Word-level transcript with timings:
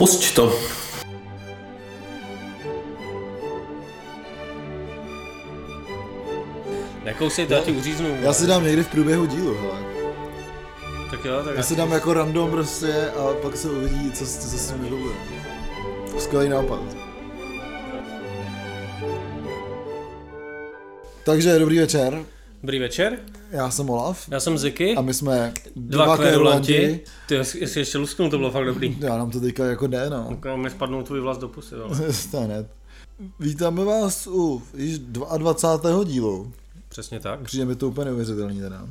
Pusť 0.00 0.34
to. 0.34 0.48
Nekousej, 7.04 7.46
to 7.46 7.52
já 7.52 7.60
ti 7.60 7.72
uříznu. 7.72 8.16
Já 8.22 8.32
si 8.32 8.46
dám 8.46 8.64
někdy 8.64 8.82
v 8.84 8.88
průběhu 8.88 9.26
dílu, 9.26 9.54
hele. 9.54 9.80
Tak 11.10 11.24
jo, 11.24 11.42
tak 11.44 11.56
Já 11.56 11.62
si 11.62 11.76
dám 11.76 11.92
jako 11.92 12.14
random 12.14 12.50
prostě 12.50 13.10
a 13.10 13.34
pak 13.42 13.56
se 13.56 13.70
uvidí, 13.70 14.12
co, 14.12 14.24
co 14.24 14.48
se 14.48 14.58
s 14.58 14.70
tím 14.70 14.82
vyrobuje. 14.82 15.14
Skvělý 16.18 16.48
nápad. 16.48 16.80
Takže 21.24 21.58
dobrý 21.58 21.78
večer, 21.78 22.24
Dobrý 22.62 22.78
večer, 22.78 23.18
já 23.50 23.70
jsem 23.70 23.90
Olaf 23.90 24.28
já 24.28 24.40
jsem 24.40 24.58
Ziky, 24.58 24.96
a 24.96 25.00
my 25.00 25.14
jsme 25.14 25.52
dva 25.76 26.16
kverulanti. 26.16 27.00
Ty 27.28 27.34
jestli 27.34 27.80
ještě 27.80 27.98
lusknu, 27.98 28.30
to 28.30 28.38
bylo 28.38 28.50
fakt 28.50 28.64
dobrý. 28.64 28.96
Já 29.00 29.18
nám 29.18 29.30
to 29.30 29.40
teďka 29.40 29.64
jako 29.66 29.86
jde, 29.86 30.10
no. 30.10 30.26
Jako 30.30 30.56
mi 30.56 30.70
spadnou 30.70 31.02
tvůj 31.02 31.20
vlas 31.20 31.38
do 31.38 31.48
pusy, 31.48 31.74
jo. 31.74 31.90
hned. 32.44 32.66
Vítáme 33.40 33.84
vás 33.84 34.26
u 34.26 34.62
již 34.76 34.98
22. 34.98 36.04
dílu. 36.04 36.52
Přesně 36.88 37.20
tak. 37.20 37.40
Přijde 37.40 37.64
mi 37.64 37.76
to 37.76 37.88
úplně 37.88 38.04
neuvěřitelný 38.04 38.60
teda. 38.60 38.88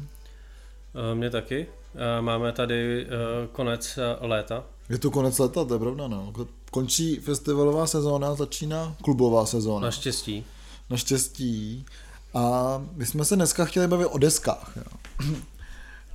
Eh, 1.12 1.16
Mě 1.16 1.30
taky. 1.30 1.68
Eh, 1.96 2.22
Máme 2.22 2.52
tady 2.52 3.06
eh, 3.06 3.10
konec 3.52 4.00
léta. 4.22 4.64
Je 4.90 4.98
to 4.98 5.12
konec 5.12 5.40
leta, 5.40 5.66
to 5.66 5.74
je 5.74 5.80
pravda, 5.80 6.08
no. 6.08 6.34
Končí 6.72 7.16
festivalová 7.16 7.88
sezóna, 7.88 8.36
začíná 8.36 8.96
klubová 9.04 9.46
sezóna. 9.46 9.86
Naštěstí. 9.86 10.46
Naštěstí. 10.90 11.86
A 12.34 12.82
my 12.96 13.06
jsme 13.06 13.26
se 13.26 13.36
dneska 13.36 13.66
chtěli 13.66 13.88
bavit 13.88 14.06
o 14.06 14.18
deskách, 14.18 14.72
jo. 14.76 14.98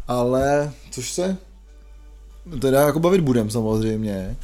Ale, 0.08 0.72
což 0.90 1.12
se 1.12 1.36
teda 2.60 2.80
jako 2.80 3.00
bavit 3.00 3.20
budem 3.20 3.50
samozřejmě, 3.50 4.36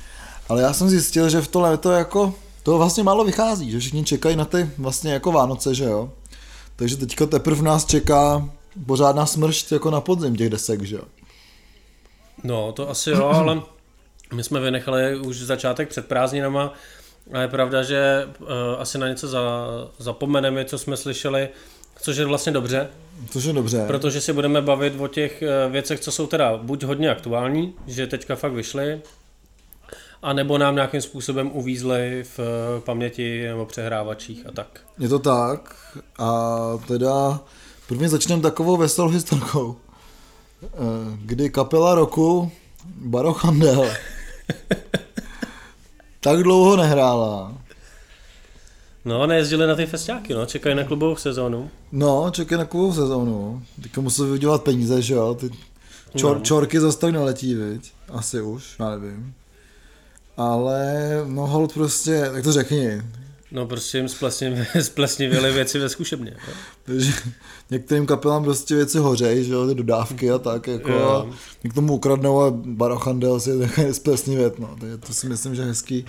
ale 0.49 0.63
já 0.63 0.73
jsem 0.73 0.91
zjistil, 0.91 1.31
že 1.31 1.41
v 1.41 1.49
to 1.49 1.61
léto 1.61 1.93
jako 1.93 2.35
to 2.63 2.79
vlastně 2.79 3.03
málo 3.03 3.25
vychází, 3.25 3.71
že 3.71 3.79
všichni 3.79 4.05
čekají 4.05 4.37
na 4.37 4.45
ty 4.45 4.71
vlastně 4.79 5.13
jako 5.13 5.33
Vánoce, 5.33 5.75
že 5.75 5.85
jo. 5.85 6.13
Takže 6.77 6.97
teďka 6.97 7.27
teprve 7.27 7.63
nás 7.63 7.85
čeká 7.85 8.51
pořádná 8.87 9.27
smršť 9.27 9.73
jako 9.73 9.91
na 9.91 10.01
podzim 10.01 10.37
těch 10.37 10.51
desek, 10.51 10.83
že 10.83 10.97
jo. 10.97 11.03
No, 12.45 12.73
to 12.73 12.91
asi 12.91 13.11
jo, 13.11 13.27
ale 13.27 13.63
my 14.35 14.45
jsme 14.45 14.61
vynechali 14.61 15.17
už 15.17 15.41
začátek 15.41 15.89
před 15.89 16.07
prázdninama 16.07 16.73
a 17.33 17.41
je 17.41 17.49
pravda, 17.49 17.83
že 17.83 18.29
uh, 18.41 18.47
asi 18.79 18.99
na 18.99 19.09
něco 19.09 19.29
za, 19.29 19.43
zapomeneme, 19.99 20.65
co 20.65 20.79
jsme 20.79 20.97
slyšeli, 20.97 21.49
což 22.03 22.17
je 22.17 22.25
vlastně 22.27 22.53
dobře, 22.53 22.89
Což 23.31 23.45
je 23.45 23.53
dobře. 23.53 23.85
protože 23.87 24.21
si 24.21 24.33
budeme 24.33 24.63
bavit 24.63 25.01
o 25.01 25.09
těch 25.09 25.43
eh, 25.43 25.69
věcech, 25.71 26.01
co 26.01 26.13
jsou 26.13 26.27
teda 26.27 26.57
buď 26.57 26.83
hodně 26.83 27.11
aktuální, 27.11 27.75
že 27.87 28.07
teďka 28.07 28.37
fakt 28.37 28.53
vyšly, 28.53 29.01
a 30.23 30.33
nebo 30.33 30.59
nám 30.59 30.75
nějakým 30.75 31.01
způsobem 31.01 31.51
uvízly 31.53 32.25
v 32.37 32.39
eh, 32.39 32.81
paměti 32.81 33.47
nebo 33.49 33.67
přehrávačích 33.67 34.47
a 34.47 34.53
tak. 34.53 34.81
Je 34.99 35.09
to 35.09 35.19
tak 35.19 35.77
a 36.19 36.61
teda 36.89 37.41
prvně 37.89 38.09
začneme 38.09 38.43
takovou 38.43 38.77
veselou 38.77 39.09
historkou, 39.09 39.77
kdy 41.25 41.51
kapela 41.51 41.95
roku 41.95 42.53
Barochandel 42.97 43.91
tak 46.21 46.43
dlouho 46.43 46.77
nehrála. 46.77 47.53
No, 49.05 49.27
nejezdili 49.27 49.67
na 49.67 49.75
ty 49.75 49.87
festiáky, 49.87 50.35
no, 50.35 50.47
čekají 50.47 50.77
na 50.77 50.85
klubovou 50.85 51.17
sezónu. 51.17 51.71
No, 51.93 52.31
čekají 52.31 52.59
na 52.59 52.65
kovou 52.65 52.93
sezónu. 52.93 53.63
Teďka 53.83 54.01
musí 54.01 54.23
vydělat 54.25 54.63
peníze, 54.63 55.03
že 55.03 55.15
jo? 55.15 55.35
Ty 55.35 55.51
čor, 56.17 56.37
No. 56.37 56.43
čorky 56.43 56.81
zase 56.81 56.99
tak 56.99 57.11
neletí, 57.13 57.55
viď? 57.55 57.93
Asi 58.09 58.41
už, 58.41 58.75
já 58.79 58.91
nevím. 58.91 59.35
Ale, 60.37 61.11
no 61.27 61.47
hold 61.47 61.75
prostě, 61.75 62.29
tak 62.33 62.43
to 62.45 62.53
řekni. 62.53 63.03
No, 63.53 63.67
prostě 63.67 63.99
jim 63.99 64.09
splesnivěly 64.83 65.53
věci 65.53 65.79
ve 65.79 65.89
zkušebně. 65.89 66.37
Takže 66.85 67.13
některým 67.71 68.07
kapelám 68.07 68.45
prostě 68.45 68.75
věci 68.75 68.99
hořej, 68.99 69.45
že 69.45 69.53
jo, 69.53 69.69
ty 69.69 69.75
dodávky 69.75 70.31
a 70.31 70.39
tak, 70.39 70.67
jako 70.67 70.91
Jo. 70.93 71.27
a 71.65 71.69
k 71.69 71.75
tomu 71.75 71.95
ukradnou 71.95 72.43
a 72.43 72.51
Barochandel 72.51 73.41
si 73.41 73.51
nechají 73.51 73.95
splesnivět, 73.95 74.59
no, 74.59 74.77
to, 74.81 74.87
je, 74.87 74.97
to 74.97 75.13
si 75.13 75.29
myslím, 75.29 75.55
že 75.55 75.63
je 75.63 75.69
hezký. 75.69 76.05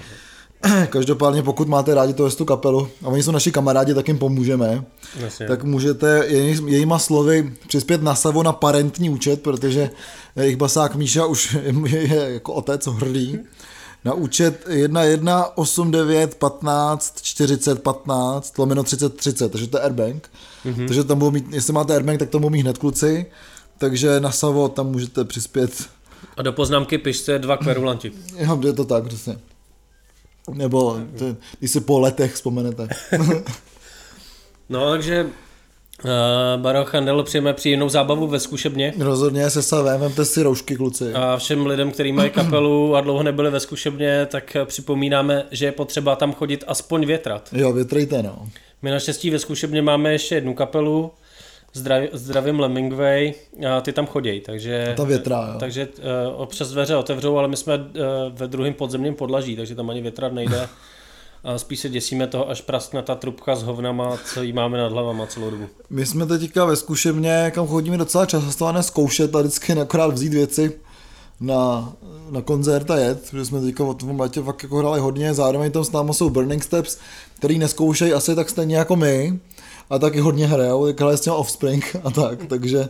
Každopádně 0.90 1.44
pokud 1.44 1.68
máte 1.68 1.96
rádi 1.96 2.13
tu 2.13 2.30
tu 2.30 2.46
kapelu 2.46 2.90
a 3.03 3.07
oni 3.07 3.24
jsou 3.24 3.31
naši 3.31 3.51
kamarádi, 3.51 3.94
tak 3.94 4.07
jim 4.07 4.18
pomůžeme, 4.18 4.84
Jasně. 5.19 5.47
tak 5.47 5.63
můžete 5.63 6.25
její, 6.28 6.59
jejíma 6.66 7.00
slovy 7.00 7.53
přispět 7.68 8.01
na 8.03 8.16
Savo 8.16 8.44
na 8.44 8.53
parentní 8.53 9.09
účet, 9.09 9.41
protože 9.41 9.90
jejich 10.35 10.57
basák 10.57 10.96
Míša 10.96 11.25
už 11.25 11.57
je, 11.88 12.00
je 12.00 12.34
jako 12.34 12.53
otec 12.53 12.88
hrdý. 12.88 13.40
Na 14.06 14.13
účet 14.13 14.66
1189 14.66 16.35
15 16.35 17.22
40 17.22 17.84
15 17.84 18.57
lomeno 18.57 18.84
30 18.84 19.17
30, 19.17 19.51
takže 19.51 19.67
to 19.67 19.78
je 19.78 19.84
Airbank. 19.84 20.29
Mm-hmm. 20.66 20.88
Takže 20.88 21.03
tam 21.03 21.19
budou 21.19 21.31
mít, 21.31 21.45
jestli 21.53 21.73
máte 21.73 21.94
Airbank, 21.94 22.19
tak 22.19 22.29
tam 22.29 22.41
budou 22.41 22.50
mít 22.50 22.62
hned 22.62 22.78
kluci. 22.78 23.25
Takže 23.78 24.19
na 24.19 24.31
Savo 24.31 24.69
tam 24.69 24.88
můžete 24.88 25.25
přispět. 25.25 25.89
A 26.38 26.41
do 26.41 26.53
poznámky 26.53 26.97
pište 26.97 27.39
dva 27.39 27.57
kverulanti. 27.57 28.12
Jo, 28.38 28.62
je 28.66 28.73
to 28.73 28.85
tak, 28.85 29.07
přesně. 29.07 29.38
Nebo 30.53 31.00
ty, 31.18 31.35
když 31.59 31.72
si 31.72 31.81
po 31.81 32.00
letech 32.00 32.33
vzpomenete. 32.33 32.88
No, 34.69 34.89
takže 34.89 35.29
uh, 36.03 36.62
Baroch 36.62 36.89
Chandel 36.89 37.23
přijeme 37.23 37.53
příjemnou 37.53 37.89
zábavu 37.89 38.28
ve 38.28 38.39
zkušebně. 38.39 38.94
Rozhodně 39.00 39.50
se 39.50 39.62
savem, 39.62 40.01
vemte 40.01 40.25
si 40.25 40.44
roušky, 40.44 40.75
kluci. 40.75 41.13
A 41.13 41.38
všem 41.38 41.66
lidem, 41.66 41.91
kteří 41.91 42.12
mají 42.12 42.29
kapelu 42.29 42.95
a 42.95 43.01
dlouho 43.01 43.23
nebyli 43.23 43.51
ve 43.51 43.59
zkušebně, 43.59 44.28
tak 44.31 44.56
eh, 44.56 44.66
připomínáme, 44.66 45.45
že 45.51 45.66
je 45.66 45.72
potřeba 45.72 46.16
tam 46.16 46.34
chodit 46.34 46.63
aspoň 46.67 47.06
větrat. 47.06 47.50
Jo, 47.53 47.73
větrejte, 47.73 48.23
no. 48.23 48.47
My 48.81 48.91
naštěstí 48.91 49.29
ve 49.29 49.39
zkušebně 49.39 49.81
máme 49.81 50.12
ještě 50.12 50.35
jednu 50.35 50.53
kapelu, 50.53 51.12
Zdrav, 51.73 52.03
zdravím 52.13 52.59
Lemmingway, 52.59 53.33
a 53.69 53.81
ty 53.81 53.94
tam 53.94 54.06
chodí, 54.07 54.39
takže, 54.39 54.94
Ta 54.97 55.03
větra, 55.03 55.50
jo. 55.53 55.59
takže 55.59 55.88
uh, 55.88 56.41
občas 56.41 56.69
dveře 56.69 56.95
otevřou, 56.95 57.38
ale 57.38 57.47
my 57.47 57.57
jsme 57.57 57.75
uh, 57.75 57.83
ve 58.29 58.47
druhém 58.47 58.73
podzemním 58.73 59.16
podlaží, 59.16 59.56
takže 59.56 59.75
tam 59.75 59.89
ani 59.89 60.01
větrat 60.01 60.33
nejde. 60.33 60.69
A 61.44 61.57
spíš 61.57 61.79
se 61.79 61.90
děsíme 61.90 62.28
toho, 62.28 62.50
až 62.50 62.62
praskne 62.62 63.02
ta 63.02 63.16
trubka 63.16 63.56
s 63.56 63.63
hovnama, 63.63 64.18
co 64.34 64.44
jí 64.44 64.53
máme 64.53 64.78
nad 64.78 64.91
hlavama 64.91 65.28
celou 65.28 65.50
dobu. 65.50 65.68
My 65.90 66.06
jsme 66.06 66.25
teďka 66.25 66.66
ve 66.66 66.75
zkušebně, 66.75 67.52
kam 67.56 67.68
chodíme 67.68 67.97
docela 67.97 68.25
často, 68.25 68.72
ne 68.72 68.84
zkoušet 68.84 69.35
a 69.35 69.40
vždycky 69.40 69.74
akorát 69.74 70.07
vzít 70.07 70.34
věci 70.34 70.72
na, 71.40 71.94
na 72.30 72.41
koncert 72.41 72.91
a 72.91 72.97
jet, 72.97 73.30
protože 73.30 73.46
jsme 73.46 73.62
teďka 73.62 73.84
v 73.84 73.94
tom 73.94 74.19
letě 74.19 74.41
fakt 74.41 74.63
jako 74.63 74.78
hráli 74.78 75.00
hodně, 75.00 75.34
zároveň 75.34 75.72
tam 75.72 75.84
s 75.84 75.91
námi 75.91 76.13
jsou 76.13 76.30
Burning 76.30 76.63
Steps, 76.63 76.97
který 77.35 77.59
neskoušejí 77.59 78.13
asi 78.13 78.35
tak 78.35 78.50
stejně 78.50 78.75
jako 78.75 78.96
my, 78.96 79.40
a 79.90 80.00
taky 80.00 80.19
hodně 80.19 80.47
hrajou, 80.47 80.85
tak 80.85 81.01
hrají 81.01 81.18
s 81.18 81.22
těma 81.22 81.35
Offspring 81.35 81.96
a 82.03 82.12
tak, 82.12 82.46
takže 82.46 82.90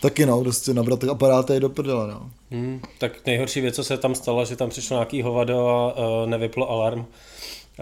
taky 0.00 0.26
no, 0.26 0.40
prostě 0.40 0.74
nabrat 0.74 1.00
ty 1.00 1.06
aparáty 1.06 1.60
do 1.60 1.68
prdele, 1.68 2.08
no. 2.08 2.30
Hmm, 2.50 2.80
tak 2.98 3.26
nejhorší 3.26 3.60
věc, 3.60 3.74
co 3.74 3.84
se 3.84 3.96
tam 3.96 4.14
stalo, 4.14 4.44
že 4.44 4.56
tam 4.56 4.70
přišlo 4.70 4.96
nějaký 4.96 5.22
hovado 5.22 5.68
a 5.68 5.96
uh, 5.96 6.30
nevyplo 6.30 6.70
alarm 6.70 7.06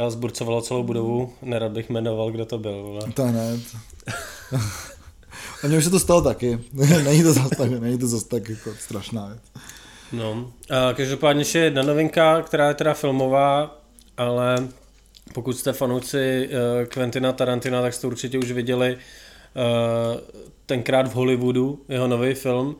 zburcovalo 0.09 0.61
celou 0.61 0.83
budovu. 0.83 1.33
Nerad 1.43 1.73
bych 1.73 1.91
jmenoval, 1.91 2.31
kdo 2.31 2.47
to 2.47 2.59
byl. 2.59 2.83
Vole. 2.83 3.01
To 3.15 3.27
ne. 3.27 3.61
A 5.65 5.67
mně 5.67 5.79
už 5.79 5.85
se 5.85 5.91
to 5.91 6.01
stalo 6.01 6.23
taky. 6.23 6.59
není 7.05 7.23
to 7.23 7.33
zase 7.33 7.57
tak, 7.57 7.71
není 7.71 7.99
to 7.99 8.07
zase 8.07 8.29
tak 8.29 8.49
jako 8.49 8.75
strašná 8.75 9.27
věc. 9.27 9.43
No, 10.13 10.53
a 10.71 10.93
každopádně 10.93 11.41
ještě 11.41 11.59
jedna 11.59 11.83
novinka, 11.83 12.43
která 12.43 12.69
je 12.69 12.75
teda 12.75 12.95
filmová, 12.95 13.81
ale 14.17 14.69
pokud 15.35 15.59
jste 15.59 15.73
fanouci 15.73 16.49
uh, 16.49 16.87
Quentina 16.87 17.33
Tarantina, 17.33 17.83
tak 17.83 17.95
jste 17.95 18.07
určitě 18.07 18.39
už 18.39 18.53
viděli 18.53 18.97
uh, 18.97 20.21
tenkrát 20.67 21.09
v 21.09 21.15
Hollywoodu 21.15 21.83
jeho 21.89 22.09
nový 22.09 22.35
film. 22.35 22.77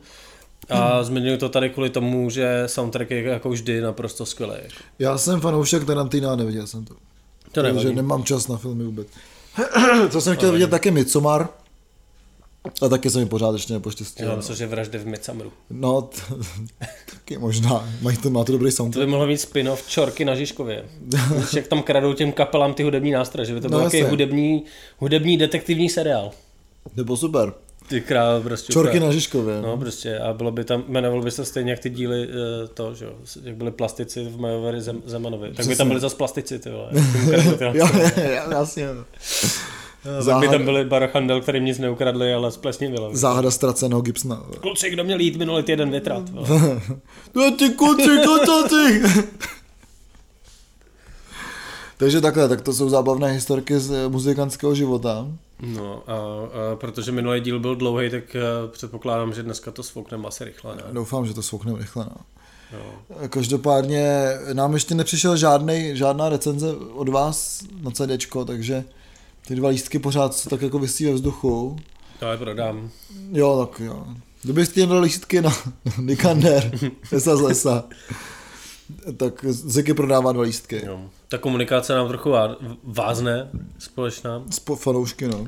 A 0.71 1.03
zmiňuji 1.03 1.37
to 1.37 1.49
tady 1.49 1.69
kvůli 1.69 1.89
tomu, 1.89 2.29
že 2.29 2.63
soundtrack 2.65 3.11
je 3.11 3.21
jako 3.23 3.49
vždy 3.49 3.81
naprosto 3.81 4.25
skvělý. 4.25 4.53
Já 4.99 5.17
jsem 5.17 5.41
fanoušek 5.41 5.85
Tarantina 5.85 6.33
a 6.33 6.35
neviděl 6.35 6.67
jsem 6.67 6.85
to. 6.85 6.93
To 6.93 7.61
Takže 7.61 7.73
nevadí. 7.73 7.95
nemám 7.95 8.23
čas 8.23 8.47
na 8.47 8.57
filmy 8.57 8.83
vůbec. 8.83 9.07
Co 10.09 10.21
jsem 10.21 10.35
chtěl 10.35 10.51
vidět 10.51 10.69
taky 10.69 10.91
Midsommar. 10.91 11.47
A 12.81 12.87
taky 12.89 13.09
se 13.09 13.19
mi 13.19 13.25
pořád 13.25 13.53
ještě 13.53 13.73
nepoštěstilo. 13.73 14.29
Jo, 14.29 14.35
no. 14.35 14.41
což 14.43 14.59
je 14.59 14.67
vraždy 14.67 14.97
v 14.97 15.07
Midsummeru. 15.07 15.51
No, 15.69 16.01
t- 16.01 16.21
taky 17.11 17.37
možná. 17.37 17.89
Mají 18.01 18.17
to, 18.17 18.29
má 18.29 18.43
to 18.43 18.51
dobrý 18.51 18.69
To 18.71 18.75
soundtrack. 18.75 19.05
by 19.05 19.11
mohlo 19.11 19.27
být 19.27 19.37
spin-off 19.37 19.87
Čorky 19.89 20.25
na 20.25 20.35
Žižkově. 20.35 20.85
Jak 21.55 21.67
tam 21.67 21.83
kradou 21.83 22.13
těm 22.13 22.31
kapelám 22.31 22.73
ty 22.73 22.83
hudební 22.83 23.11
nástroje, 23.11 23.45
že 23.45 23.53
by 23.53 23.61
to 23.61 23.69
byl 23.69 23.77
No, 23.77 23.83
takový 23.83 24.03
hudební, 24.03 24.63
hudební 24.97 25.37
detektivní 25.37 25.89
seriál. 25.89 26.31
Nebo 26.95 27.17
super. 27.17 27.53
Ty 27.91 28.01
král 28.01 28.41
prostě. 28.41 28.73
Čorky 28.73 28.99
na 28.99 29.11
Žižkově. 29.11 29.61
No 29.61 29.77
prostě 29.77 30.19
a 30.19 30.33
bylo 30.33 30.51
by 30.51 30.63
tam, 30.63 30.83
jmenovalo 30.87 31.21
by 31.21 31.31
se 31.31 31.45
stejně 31.45 31.71
jak 31.71 31.79
ty 31.79 31.89
díly 31.89 32.27
eh, 32.29 32.67
to, 32.67 32.93
že 32.93 33.05
jo, 33.05 33.11
jak 33.43 33.55
byly 33.55 33.71
plastici 33.71 34.23
v 34.23 34.39
Majovery 34.39 34.81
Zem, 34.81 35.01
Zemanovi. 35.05 35.53
Tak 35.53 35.67
by 35.67 35.75
tam 35.75 35.87
byly 35.87 35.99
zase 35.99 36.15
plastici, 36.15 36.59
ty 36.59 36.69
vole. 36.69 36.89
ty 37.57 37.65
jo, 37.77 37.85
nástroje. 37.87 38.41
jo, 38.45 38.51
jasně. 38.51 38.87
tak 40.25 40.39
by 40.39 40.47
tam 40.47 40.65
byli 40.65 40.85
Barochandel, 40.85 41.41
kterým 41.41 41.65
nic 41.65 41.79
neukradli, 41.79 42.33
ale 42.33 42.51
splesnivili. 42.51 43.17
Záhada 43.17 43.51
ztraceného 43.51 44.01
Gibsona. 44.01 44.43
Kluci, 44.61 44.89
kdo 44.89 45.03
měl 45.03 45.19
jít 45.19 45.35
minulý 45.35 45.63
týden 45.63 45.91
větrat? 45.91 46.29
vole. 46.29 46.47
No 47.35 47.51
ty 47.51 47.69
kuci, 47.69 48.09
kuci! 48.25 49.01
Takže 51.97 52.21
takhle, 52.21 52.49
tak 52.49 52.61
to 52.61 52.73
jsou 52.73 52.89
zábavné 52.89 53.31
historky 53.31 53.79
z 53.79 53.91
eh, 53.91 54.09
muzikantského 54.09 54.75
života. 54.75 55.27
No 55.61 56.03
a, 56.07 56.13
a 56.13 56.75
protože 56.75 57.11
minulý 57.11 57.41
díl 57.41 57.59
byl 57.59 57.75
dlouhý, 57.75 58.09
tak 58.09 58.23
uh, 58.35 58.71
předpokládám, 58.71 59.33
že 59.33 59.43
dneska 59.43 59.71
to 59.71 59.83
svoukneme 59.83 60.27
asi 60.27 60.43
rychle, 60.43 60.75
ne? 60.75 60.83
Doufám, 60.91 61.25
že 61.25 61.33
to 61.33 61.41
svoukneme 61.41 61.79
rychle, 61.79 62.05
no. 62.05 62.17
Jo. 62.73 62.93
Každopádně 63.29 64.29
nám 64.53 64.73
ještě 64.73 64.95
nepřišel 64.95 65.37
žádnej, 65.37 65.97
žádná 65.97 66.29
recenze 66.29 66.75
od 66.75 67.09
vás 67.09 67.63
na 67.81 67.91
CDčko, 67.91 68.45
takže 68.45 68.83
ty 69.47 69.55
dva 69.55 69.69
lístky 69.69 69.99
pořád 69.99 70.33
jsou 70.33 70.49
tak 70.49 70.61
jako 70.61 70.79
vysí 70.79 71.05
ve 71.05 71.13
vzduchu. 71.13 71.77
Já 72.21 72.31
je 72.31 72.37
prodám. 72.37 72.89
Jo, 73.31 73.67
tak 73.67 73.79
jo. 73.79 74.05
Kdybyste 74.43 74.85
měli 74.85 74.99
lístky 74.99 75.41
na 75.41 75.51
Nikander, 76.01 76.71
Esa 77.11 77.35
z 77.37 77.41
lesa, 77.41 77.83
tak 79.17 79.45
Zeky 79.49 79.93
prodává 79.93 80.31
dva 80.31 80.43
lístky. 80.43 80.81
Jo. 80.85 81.01
Ta 81.29 81.37
komunikace 81.37 81.93
nám 81.95 82.07
trochu 82.07 82.29
vá- 82.29 82.55
vázne 82.83 83.49
společná. 83.79 84.43
Z 84.49 84.59
po- 84.59 84.75
fanoušky, 84.75 85.27
no. 85.27 85.47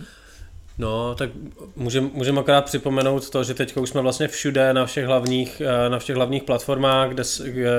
No, 0.78 1.16
tak 1.16 1.30
můžeme 1.76 2.10
můžem 2.14 2.40
akorát 2.40 2.66
připomenout 2.66 3.30
to, 3.30 3.44
že 3.44 3.54
teď 3.54 3.78
už 3.78 3.90
jsme 3.90 4.02
vlastně 4.02 4.28
všude 4.28 4.74
na 4.74 4.86
všech 4.86 5.06
hlavních, 5.06 5.62
eh, 5.86 5.90
na 5.90 6.00
všech 6.00 6.16
hlavních 6.16 6.44
platformách, 6.44 7.10
kde- 7.10 7.24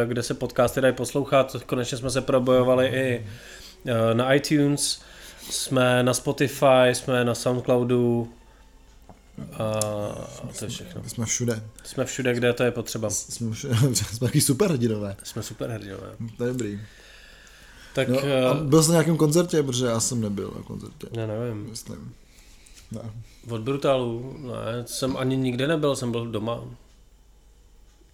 kde 0.07 0.23
se 0.23 0.35
podcasty 0.35 0.81
dají 0.81 0.95
poslouchat. 0.95 1.57
Konečně 1.67 1.99
jsme 1.99 2.11
se 2.11 2.21
probojovali 2.21 2.87
i 2.87 3.27
eh, 3.87 4.15
na 4.15 4.35
iTunes, 4.35 5.01
jsme 5.51 6.03
na 6.03 6.15
Spotify, 6.15 6.89
jsme 6.93 7.25
na 7.25 7.35
Soundcloudu 7.35 8.29
a 9.53 9.81
to 10.59 10.65
je 10.65 10.69
všechno. 10.69 11.03
Jsme 11.07 11.27
všude. 11.27 11.63
Jsme 11.85 12.05
všude, 12.05 12.35
kde 12.35 12.53
to 12.53 12.63
je 12.63 12.71
potřeba. 12.71 13.11
Jsme, 13.11 13.51
všude. 13.55 13.75
jsme 13.95 14.19
taky 14.19 14.41
super 14.41 14.71
hrdinové. 14.71 15.17
Jsme 15.23 15.43
super 15.43 15.71
hrdinové. 15.71 16.17
To 16.37 16.45
je 16.45 16.53
dobrý. 16.53 16.81
Tak 17.95 18.09
No, 18.09 18.19
eh, 18.25 18.47
a 18.47 18.55
byl 18.55 18.83
jsi 18.83 18.89
na 18.89 18.95
nějakém 18.95 19.17
koncertě, 19.17 19.63
protože 19.63 19.87
já 19.87 20.01
jsem 20.01 20.21
nebyl 20.21 20.53
na 20.57 20.63
koncertě. 20.63 21.07
já 21.13 21.27
nevím. 21.27 21.71
Myslím. 21.71 22.15
Ne. 22.93 23.01
Od 23.51 23.61
Brutalu, 23.61 24.37
ne, 24.39 24.85
jsem 24.87 25.17
ani 25.17 25.37
nikde 25.37 25.67
nebyl, 25.69 25.97
jsem 25.97 26.11
byl 26.11 26.27
doma. 26.27 26.61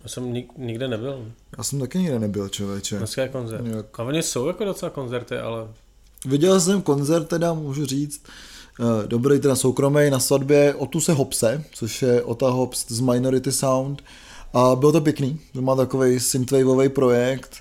Já 0.02 0.08
jsem 0.08 0.32
nik, 0.32 0.50
nikde 0.58 0.88
nebyl. 0.88 1.32
Já 1.58 1.64
jsem 1.64 1.80
taky 1.80 1.98
nikde 1.98 2.18
nebyl, 2.18 2.48
člověče. 2.48 2.98
Dneska 2.98 3.22
je 3.22 3.28
koncert. 3.28 3.66
Jak- 3.66 4.00
A 4.00 4.02
oni 4.02 4.22
jsou 4.22 4.46
jako 4.46 4.64
docela 4.64 4.90
koncerty, 4.90 5.38
ale 5.38 5.68
Viděl 6.26 6.60
jsem 6.60 6.82
koncert, 6.82 7.24
teda 7.24 7.52
můžu 7.54 7.86
říct, 7.86 8.22
eh, 8.28 8.32
dobrý 9.06 9.40
teda 9.40 9.56
soukromý 9.56 10.10
na 10.10 10.18
svatbě 10.18 10.74
Otuse 10.74 11.12
Hopse, 11.12 11.64
což 11.72 12.02
je 12.02 12.22
Ota 12.22 12.50
Hops 12.50 12.86
z 12.88 13.00
Minority 13.00 13.52
Sound. 13.52 14.02
A 14.52 14.76
bylo 14.76 14.92
to 14.92 15.00
pěkný, 15.00 15.38
to 15.52 15.62
má 15.62 15.76
takový 15.76 16.20
synthwaveový 16.20 16.88
projekt. 16.88 17.56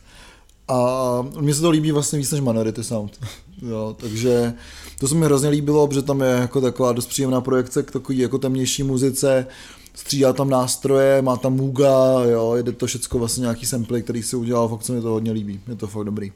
A 0.68 1.22
mně 1.40 1.56
se 1.56 1.62
to 1.62 1.70
líbí 1.70 1.92
vlastně 1.92 2.20
víc 2.20 2.32
než 2.32 2.42
Minority 2.42 2.84
Sound, 2.84 3.20
jo, 3.62 3.96
takže 4.00 4.54
to 5.00 5.08
se 5.08 5.16
mi 5.16 5.26
hrozně 5.26 5.50
líbilo, 5.50 5.88
protože 5.88 6.02
tam 6.02 6.22
je 6.22 6.30
jako 6.30 6.62
taková 6.62 6.92
dost 6.92 7.08
příjemná 7.08 7.42
projekce 7.42 7.84
k 7.84 7.92
takový 7.92 8.18
jako 8.18 8.38
temnější 8.38 8.84
muzice, 8.84 9.48
střídá 9.94 10.34
tam 10.34 10.50
nástroje, 10.50 11.22
má 11.22 11.38
tam 11.38 11.54
Muga, 11.54 12.24
jo, 12.24 12.54
jede 12.56 12.72
to 12.72 12.86
všecko 12.86 13.20
vlastně 13.20 13.42
nějaký 13.42 13.66
samply, 13.66 14.04
který 14.04 14.24
si 14.24 14.36
udělal, 14.36 14.68
fakt 14.68 14.84
se 14.84 14.92
mi 14.92 15.02
to 15.02 15.10
hodně 15.10 15.32
líbí, 15.32 15.60
je 15.68 15.76
to 15.76 15.88
fakt 15.88 16.06
dobrý. 16.06 16.32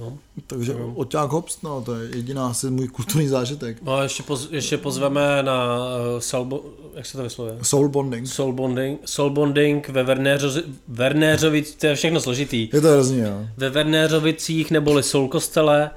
No. 0.00 0.18
Takže 0.46 0.72
Jo. 0.72 0.92
Oťák 0.94 1.30
Hops, 1.30 1.62
no, 1.62 1.80
to 1.82 1.94
je 1.94 2.16
jediná 2.16 2.46
asi 2.48 2.70
můj 2.70 2.88
kulturní 2.88 3.28
zážitek. 3.28 3.82
No 3.82 3.94
a 3.94 4.02
ještě, 4.02 4.22
poz, 4.22 4.48
ještě 4.50 4.78
pozveme 4.78 5.42
na 5.42 5.78
uh, 5.78 6.20
Salbo, 6.20 6.60
jak 6.94 7.06
se 7.06 7.16
to 7.16 7.22
vyslovuje? 7.22 7.58
Soul 7.62 7.88
Bonding. 7.88 8.26
Soul 8.28 8.52
Bonding, 8.52 9.00
Soul 9.04 9.30
Bonding 9.30 9.88
ve 9.88 10.02
Vernéřovi, 10.02 10.62
Vernéřovic, 10.88 11.74
to 11.74 11.86
je 11.86 11.94
všechno 11.94 12.20
složitý. 12.20 12.68
Je 12.72 12.80
to 12.80 12.88
hrozně, 12.88 13.22
jo. 13.22 13.46
Ve 13.56 13.70
Vernéřovicích 13.70 14.70
neboli 14.70 15.02
Soul 15.02 15.28
kostele, 15.28 15.90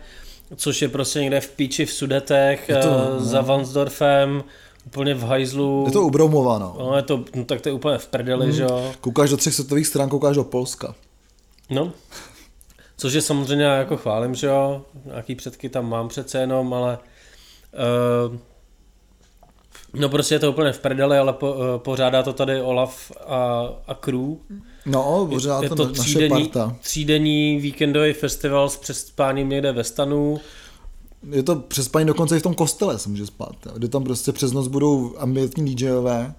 což 0.56 0.82
je 0.82 0.90
prostě 0.90 1.20
někde 1.20 1.42
v 1.42 1.50
Píči 1.50 1.86
v 1.86 1.92
Sudetech, 1.92 2.70
Je 2.70 2.76
to, 2.76 2.90
no. 2.90 3.20
za 3.26 3.42
Vansdorfem, 3.42 4.44
úplně 4.86 5.14
v 5.14 5.24
hajzlu. 5.24 5.84
Je 5.88 5.92
to 5.92 6.02
ubroumova, 6.06 6.60
no. 6.60 6.76
No, 6.80 6.96
je 6.96 7.02
to, 7.04 7.24
no, 7.36 7.46
tak 7.46 7.62
to 7.62 7.70
je 7.70 7.74
úplně 7.74 7.98
v 7.98 8.08
prdeli, 8.08 8.46
Hmm. 8.46 8.56
že 8.56 8.64
jo. 8.64 8.92
Koukáš 9.02 9.30
do 9.30 9.38
třech 9.38 9.54
světových 9.54 9.88
stran, 9.88 10.10
koukáš 10.10 10.36
do 10.36 10.44
Polska. 10.44 10.96
No, 11.70 11.92
což 12.98 13.14
je 13.14 13.22
samozřejmě 13.22 13.66
já 13.66 13.76
jako 13.76 13.98
chválím, 13.98 14.36
že 14.36 14.48
jo, 14.48 14.86
nějaký 15.06 15.36
předky 15.36 15.70
tam 15.70 15.90
mám 15.90 16.08
přece 16.08 16.40
jenom, 16.40 16.74
ale 16.74 16.98
uh, 18.30 18.36
no 19.94 20.10
prostě 20.10 20.36
je 20.36 20.40
to 20.40 20.52
úplně 20.52 20.72
v 20.72 20.80
prdeli, 20.80 21.18
ale 21.18 21.34
po, 21.34 21.54
uh, 21.54 21.60
pořádá 21.78 22.24
to 22.24 22.34
tady 22.34 22.62
Olaf 22.62 23.12
a, 23.28 23.70
a 23.88 23.94
crew. 23.94 24.36
No, 24.86 25.28
pořád 25.30 25.64
je 25.64 25.70
to, 25.70 25.76
to 25.76 25.84
na- 25.84 25.90
naše 25.90 26.02
třídenní, 26.02 26.44
parta. 26.44 26.76
třídenní 26.82 27.60
víkendový 27.60 28.14
festival 28.14 28.70
s 28.70 28.78
přespáním 28.78 29.50
někde 29.50 29.72
ve 29.72 29.84
stanu. 29.84 30.40
Je 31.32 31.44
to 31.44 31.56
přespaní 31.56 32.06
dokonce 32.06 32.38
i 32.38 32.40
v 32.40 32.44
tom 32.44 32.54
kostele 32.54 33.00
se 33.00 33.10
může 33.10 33.26
spát, 33.26 33.56
jo. 33.66 33.72
kde 33.76 33.88
tam 33.88 34.04
prostě 34.04 34.32
přes 34.32 34.52
noc 34.52 34.68
budou 34.68 35.16
ambientní 35.18 35.76
DJové 35.76 36.34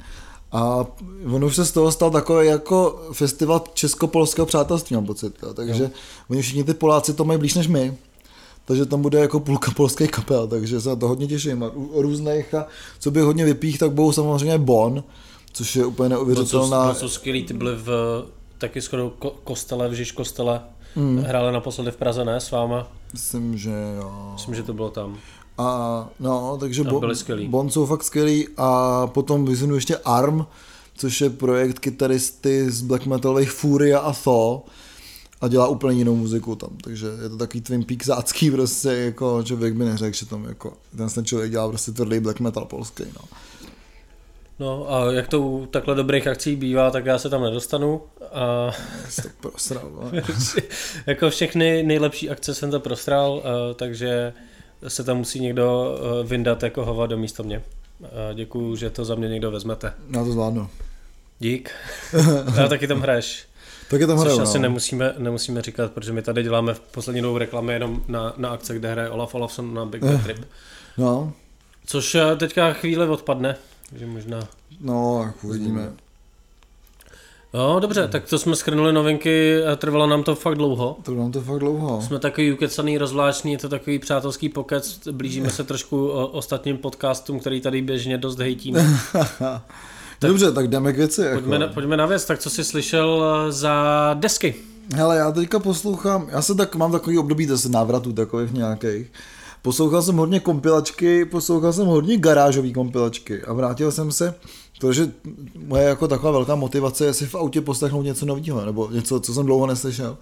a 0.53 0.87
on 1.35 1.45
už 1.45 1.57
se 1.57 1.65
z 1.65 1.73
toho 1.73 1.93
stal 1.93 2.11
takový 2.11 2.47
jako 2.47 3.03
festival 3.13 3.65
česko-polského 3.75 4.47
přátelství, 4.47 4.97
mám 4.97 5.07
pocit, 5.07 5.35
jo. 5.43 5.55
takže 5.55 5.83
jo. 5.83 5.91
oni 6.31 6.43
všichni 6.43 6.65
ty 6.65 6.75
Poláci 6.75 7.15
to 7.15 7.25
mají 7.25 7.39
blíž 7.39 7.55
než 7.55 7.67
my, 7.67 7.97
takže 8.65 8.87
tam 8.87 9.03
bude 9.03 9.19
jako 9.19 9.41
půlka 9.41 9.71
polských 9.77 10.11
kapel, 10.11 10.47
takže 10.47 10.81
se 10.81 10.89
na 10.89 10.97
to 10.97 11.09
hodně 11.09 11.27
těším. 11.27 11.63
A 11.63 11.71
u- 11.75 12.03
různých, 12.03 12.55
a 12.55 12.67
co 12.99 13.11
by 13.11 13.21
hodně 13.21 13.45
vypích, 13.45 13.79
tak 13.79 13.93
budou 13.93 14.13
samozřejmě 14.13 14.59
Bon, 14.59 15.05
což 15.53 15.77
je 15.77 15.87
úplně 15.87 16.09
neuvěřitelná. 16.09 16.89
to 16.93 17.01
jsou 17.01 17.09
skvělý, 17.09 17.45
ty 17.45 17.55
byly 17.55 17.77
v 17.77 17.91
taky 18.59 18.81
shodou 18.81 19.11
ko, 19.11 19.31
kostele, 19.45 19.89
v 19.89 19.93
Žiž 19.93 20.13
kostele. 20.13 20.61
Mm. 20.97 21.19
Hráli 21.19 21.53
naposledy 21.53 21.91
v 21.91 21.97
Praze, 21.97 22.25
ne, 22.25 22.41
s 22.41 22.51
váma? 22.51 22.89
Myslím, 23.13 23.59
že 23.59 23.73
jo. 23.97 24.31
Myslím, 24.33 24.55
že 24.55 24.63
to 24.63 24.73
bylo 24.73 24.91
tam. 24.91 25.17
A 25.59 26.09
no, 26.21 26.57
takže 26.61 26.85
bo, 26.85 27.01
byli 27.01 27.17
skvělí. 27.17 27.49
Bon 27.49 27.71
jsou 27.71 27.87
fakt 27.87 28.05
skvělý 28.05 28.49
a 28.57 29.07
potom 29.07 29.45
vyzvinu 29.45 29.75
ještě 29.75 29.97
ARM, 29.97 30.47
což 30.97 31.21
je 31.21 31.31
projekt 31.31 31.79
kytaristy 31.79 32.71
z 32.71 32.83
black 32.83 33.07
metalových 33.07 33.51
Furia 33.51 33.99
a 33.99 34.13
Thaw 34.13 34.61
a 35.41 35.49
dělá 35.49 35.69
úplně 35.69 35.99
jinou 35.99 36.17
muziku 36.17 36.55
tam, 36.55 36.71
takže 36.85 37.07
je 37.23 37.29
to 37.29 37.37
takový 37.37 37.61
Twin 37.61 37.85
Peaks 37.85 38.07
zácký 38.07 38.51
prostě, 38.51 38.89
jako 38.89 39.43
člověk 39.43 39.75
by 39.75 39.85
neřekl, 39.85 40.17
že 40.17 40.27
tam 40.27 40.45
jako 40.45 40.73
ten 40.97 41.09
ten 41.09 41.25
člověk 41.25 41.51
dělá 41.51 41.69
prostě 41.69 41.93
tvrdý 41.93 42.21
black 42.21 42.41
metal 42.41 42.65
polský, 42.65 43.05
no. 43.05 43.29
No 44.61 44.93
a 44.93 45.13
jak 45.13 45.29
to 45.29 45.41
u 45.41 45.67
takhle 45.67 45.95
dobrých 45.95 46.27
akcí 46.27 46.57
bývá, 46.57 46.91
tak 46.91 47.07
já 47.07 47.19
se 47.19 47.31
tam 47.31 47.43
nedostanu. 47.43 48.03
A 48.33 48.71
jsem 49.09 49.25
to 49.25 49.49
prosral, 49.49 49.91
jako 51.07 51.31
všechny 51.31 51.83
nejlepší 51.83 52.31
akce 52.31 52.55
jsem 52.55 52.71
to 52.71 52.81
prostral, 52.81 53.43
eh, 53.45 53.75
takže 53.75 54.33
se 54.89 55.05
tam 55.05 55.17
musí 55.17 55.41
někdo 55.41 55.99
eh, 55.99 56.27
vyndat 56.27 56.63
jako 56.63 56.85
hova 56.85 57.07
do 57.07 57.19
místo 57.19 57.43
mě. 57.43 57.63
Eh, 58.05 58.35
Děkuju, 58.35 58.77
že 58.77 58.91
to 58.91 59.05
za 59.05 59.15
mě 59.15 59.29
někdo 59.29 59.51
vezmete. 59.51 59.93
Já 60.11 60.25
to 60.25 60.33
zvládnu. 60.33 60.69
Dík. 61.39 61.71
A 62.65 62.69
taky 62.69 62.87
tam 62.87 63.01
hraješ. 63.01 63.45
Tak 63.91 64.01
je 64.01 64.07
tam 64.07 64.17
Což 64.17 64.25
hraju, 64.27 64.41
asi 64.41 64.59
no. 64.59 64.63
nemusíme, 64.63 65.15
nemusíme 65.19 65.63
říkat, 65.63 65.93
protože 65.93 66.13
my 66.13 66.23
tady 66.23 66.43
děláme 66.43 66.75
v 66.75 66.81
poslední 66.81 67.23
dobou 67.23 67.39
reklamy 67.39 67.73
jenom 67.73 68.03
na, 68.09 68.35
na 68.37 68.49
akce, 68.51 68.75
kde 68.75 68.93
hraje 68.93 69.11
Olaf 69.11 69.35
Olafson 69.35 69.75
na 69.75 69.85
Big 69.85 70.05
Bad 70.05 70.23
Trip. 70.23 70.39
no, 70.99 71.33
Což 71.87 72.15
eh, 72.15 72.37
teďka 72.37 72.73
chvíli 72.73 73.09
odpadne. 73.09 73.57
Takže 73.91 74.07
možná 74.07 74.49
no, 74.81 75.23
jak 75.27 75.45
uvidíme. 75.45 75.93
Jo, 77.55 77.79
dobře, 77.81 78.09
tak 78.09 78.29
to 78.29 78.39
jsme 78.39 78.57
schrnuli 78.57 78.93
novinky, 78.93 79.65
a 79.65 79.77
trvalo 79.77 80.07
nám 80.07 80.23
to 80.23 80.35
fakt 80.35 80.55
dlouho. 80.55 80.97
To 81.03 81.15
nám 81.15 81.33
to 81.33 81.41
fakt 81.41 81.59
dlouho. 81.59 82.03
Jsme 82.03 82.19
takový 82.19 82.53
ukecaný, 82.53 82.99
rozvláštní, 82.99 83.53
je 83.53 83.59
to 83.59 83.69
takový 83.69 83.99
přátelský 83.99 84.49
pokec, 84.49 85.09
blížíme 85.11 85.51
se 85.51 85.65
trošku 85.65 86.09
o, 86.09 86.27
ostatním 86.27 86.79
podcastům, 86.79 87.41
který 87.41 87.61
tady 87.61 87.83
běžně 87.83 88.19
dost 88.19 88.39
hejtíme. 88.39 88.87
Dobře, 90.21 90.53
tak 90.53 90.69
jdeme 90.69 90.93
k 90.93 90.97
věci. 90.97 91.21
Jako. 91.23 91.35
Pojďme 91.35 91.59
na, 91.59 91.67
pojďme 91.67 91.97
na 91.97 92.07
věc, 92.07 92.25
tak 92.25 92.39
co 92.39 92.51
jsi 92.51 92.65
slyšel 92.65 93.25
eh, 93.25 93.53
za 93.53 93.75
desky? 94.15 94.55
Hele, 94.95 95.17
já 95.17 95.33
teďka 95.33 95.59
poslouchám, 95.59 96.29
já 96.31 96.43
se 96.43 96.55
tak 96.55 96.75
mám 96.75 96.93
takový 96.93 97.19
období 97.19 97.47
zase 97.47 97.69
návratů 97.69 98.13
takových 98.13 98.53
nějakých. 98.53 99.13
Poslouchal 99.63 100.03
jsem 100.03 100.17
hodně 100.17 100.41
kompilačky, 100.41 101.25
poslouchal 101.25 101.73
jsem 101.73 101.87
hodně 101.87 102.17
garážový 102.17 102.73
kompilačky 102.73 103.43
a 103.43 103.53
vrátil 103.53 103.93
jsem 103.93 104.13
se, 104.13 104.35
protože 104.81 105.13
moje 105.67 105.85
jako 105.85 106.09
taková 106.09 106.33
velká 106.33 106.55
motivace 106.55 107.05
je 107.05 107.15
si 107.15 107.27
v 107.27 107.35
autě 107.35 107.61
poslechnout 107.61 108.03
něco 108.03 108.27
nového, 108.27 108.65
nebo 108.65 108.91
něco, 108.91 109.21
co 109.21 109.35
jsem 109.35 109.47
dlouho 109.47 109.67
neslyšel. 109.67 110.19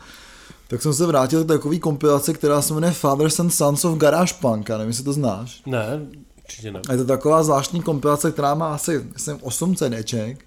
Tak 0.68 0.82
jsem 0.82 0.94
se 0.94 1.06
vrátil 1.06 1.44
k 1.44 1.48
takové 1.48 1.78
kompilaci, 1.78 2.34
která 2.34 2.62
se 2.62 2.74
jmenuje 2.74 2.92
Fathers 2.92 3.40
and 3.40 3.50
Sons 3.50 3.84
of 3.84 3.98
Garage 3.98 4.34
Punk, 4.40 4.68
já 4.68 4.78
nevím, 4.78 4.90
jestli 4.90 5.04
to 5.04 5.12
znáš. 5.12 5.62
Ne, 5.66 6.06
určitě 6.44 6.72
ne. 6.72 6.80
A 6.88 6.92
je 6.92 6.98
to 6.98 7.04
taková 7.04 7.42
zvláštní 7.42 7.82
kompilace, 7.82 8.32
která 8.32 8.54
má 8.54 8.74
asi 8.74 9.04
myslím, 9.12 9.38
8 9.42 9.76
CDček 9.76 10.44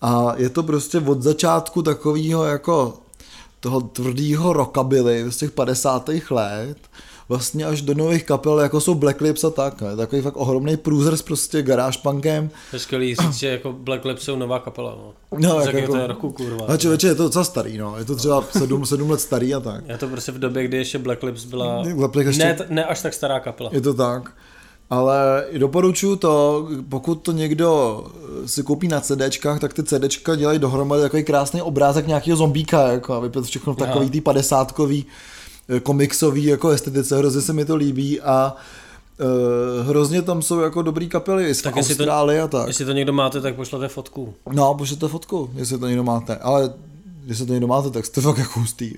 a 0.00 0.32
je 0.36 0.48
to 0.48 0.62
prostě 0.62 0.98
od 0.98 1.22
začátku 1.22 1.82
takového 1.82 2.44
jako 2.44 2.94
toho 3.60 3.80
tvrdýho 3.80 4.52
rockabilly 4.52 5.32
z 5.32 5.36
těch 5.36 5.50
50. 5.50 6.10
let 6.30 6.76
vlastně 7.28 7.64
až 7.66 7.82
do 7.82 7.94
nových 7.94 8.24
kapel, 8.24 8.60
jako 8.60 8.80
jsou 8.80 8.94
Black 8.94 9.20
Lips 9.20 9.44
a 9.44 9.50
tak. 9.50 9.82
Ne? 9.82 9.96
Takový 9.96 10.22
fakt 10.22 10.36
ohromný 10.36 10.76
průzr 10.76 11.16
s 11.16 11.22
prostě 11.22 11.62
garáž 11.62 11.96
punkem. 11.96 12.48
To 12.70 12.76
je 12.76 12.80
skvělý 12.80 13.14
říct, 13.14 13.34
že 13.34 13.48
jako 13.48 13.72
Black 13.72 14.04
Lips 14.04 14.22
jsou 14.22 14.36
nová 14.36 14.58
kapela. 14.58 14.96
No, 14.98 15.12
No, 15.38 15.60
jak 15.60 15.66
jako, 15.66 15.78
jako- 15.78 15.92
to 15.92 15.98
je 15.98 16.06
roku, 16.06 16.30
kurva. 16.32 16.66
A 16.68 16.76
člověče, 16.76 17.06
je 17.06 17.14
to 17.14 17.22
docela 17.22 17.44
starý, 17.44 17.78
no. 17.78 17.96
Je 17.98 18.04
to 18.04 18.16
třeba 18.16 18.44
7, 18.58 18.86
7 18.86 19.10
let 19.10 19.20
starý 19.20 19.54
a 19.54 19.60
tak. 19.60 19.84
Já 19.86 19.98
to 19.98 20.08
prostě 20.08 20.32
v 20.32 20.38
době, 20.38 20.64
kdy 20.64 20.76
ještě 20.76 20.98
Black 20.98 21.22
Lips 21.22 21.44
byla 21.44 21.82
Black 21.94 22.14
Lips 22.14 22.26
ještě- 22.26 22.44
ne, 22.44 22.66
ne 22.68 22.84
až 22.84 23.02
tak 23.02 23.14
stará 23.14 23.40
kapela. 23.40 23.70
Je 23.72 23.80
to 23.80 23.94
tak. 23.94 24.32
Ale 24.90 25.44
doporučuju 25.58 26.16
to, 26.16 26.66
pokud 26.88 27.14
to 27.14 27.32
někdo 27.32 28.04
si 28.46 28.62
koupí 28.62 28.88
na 28.88 29.00
CDčkách, 29.00 29.60
tak 29.60 29.72
ty 29.72 29.82
CDčka 29.82 30.34
dělají 30.36 30.58
dohromady 30.58 31.02
takový 31.02 31.24
krásný 31.24 31.62
obrázek 31.62 32.06
nějakého 32.06 32.36
zombíka, 32.36 32.88
jako 32.88 33.14
a 33.14 33.20
vypadá 33.20 33.46
všechno 33.46 33.74
v 33.74 33.82
Aha. 33.82 33.86
takový 33.86 34.10
tý 34.10 34.20
padesátkový 34.20 35.06
eh, 35.08 35.33
komiksový 35.82 36.44
jako 36.44 36.70
estetice, 36.70 37.16
hrozně 37.18 37.40
se 37.40 37.52
mi 37.52 37.64
to 37.64 37.76
líbí 37.76 38.20
a 38.20 38.56
uh, 39.20 39.86
hrozně 39.88 40.22
tam 40.22 40.42
jsou 40.42 40.60
jako 40.60 40.82
dobrý 40.82 41.08
kapely 41.08 41.54
z 41.54 41.62
Tak 41.62 41.74
to- 41.74 41.80
Austrálie 41.80 42.42
a 42.42 42.48
tak. 42.48 42.66
Jestli 42.68 42.84
to 42.84 42.92
někdo 42.92 43.12
máte, 43.12 43.40
tak 43.40 43.54
pošlete 43.54 43.88
fotku. 43.88 44.34
No, 44.52 44.74
pošlete 44.74 45.08
fotku, 45.08 45.50
jestli 45.54 45.78
to 45.78 45.86
někdo 45.86 46.04
máte, 46.04 46.36
ale 46.36 46.72
jestli 47.26 47.46
to 47.46 47.52
někdo 47.52 47.66
máte, 47.66 47.90
tak 47.90 48.06
jste 48.06 48.20
fakt 48.20 48.38
jako 48.38 48.60
hustý. 48.60 48.92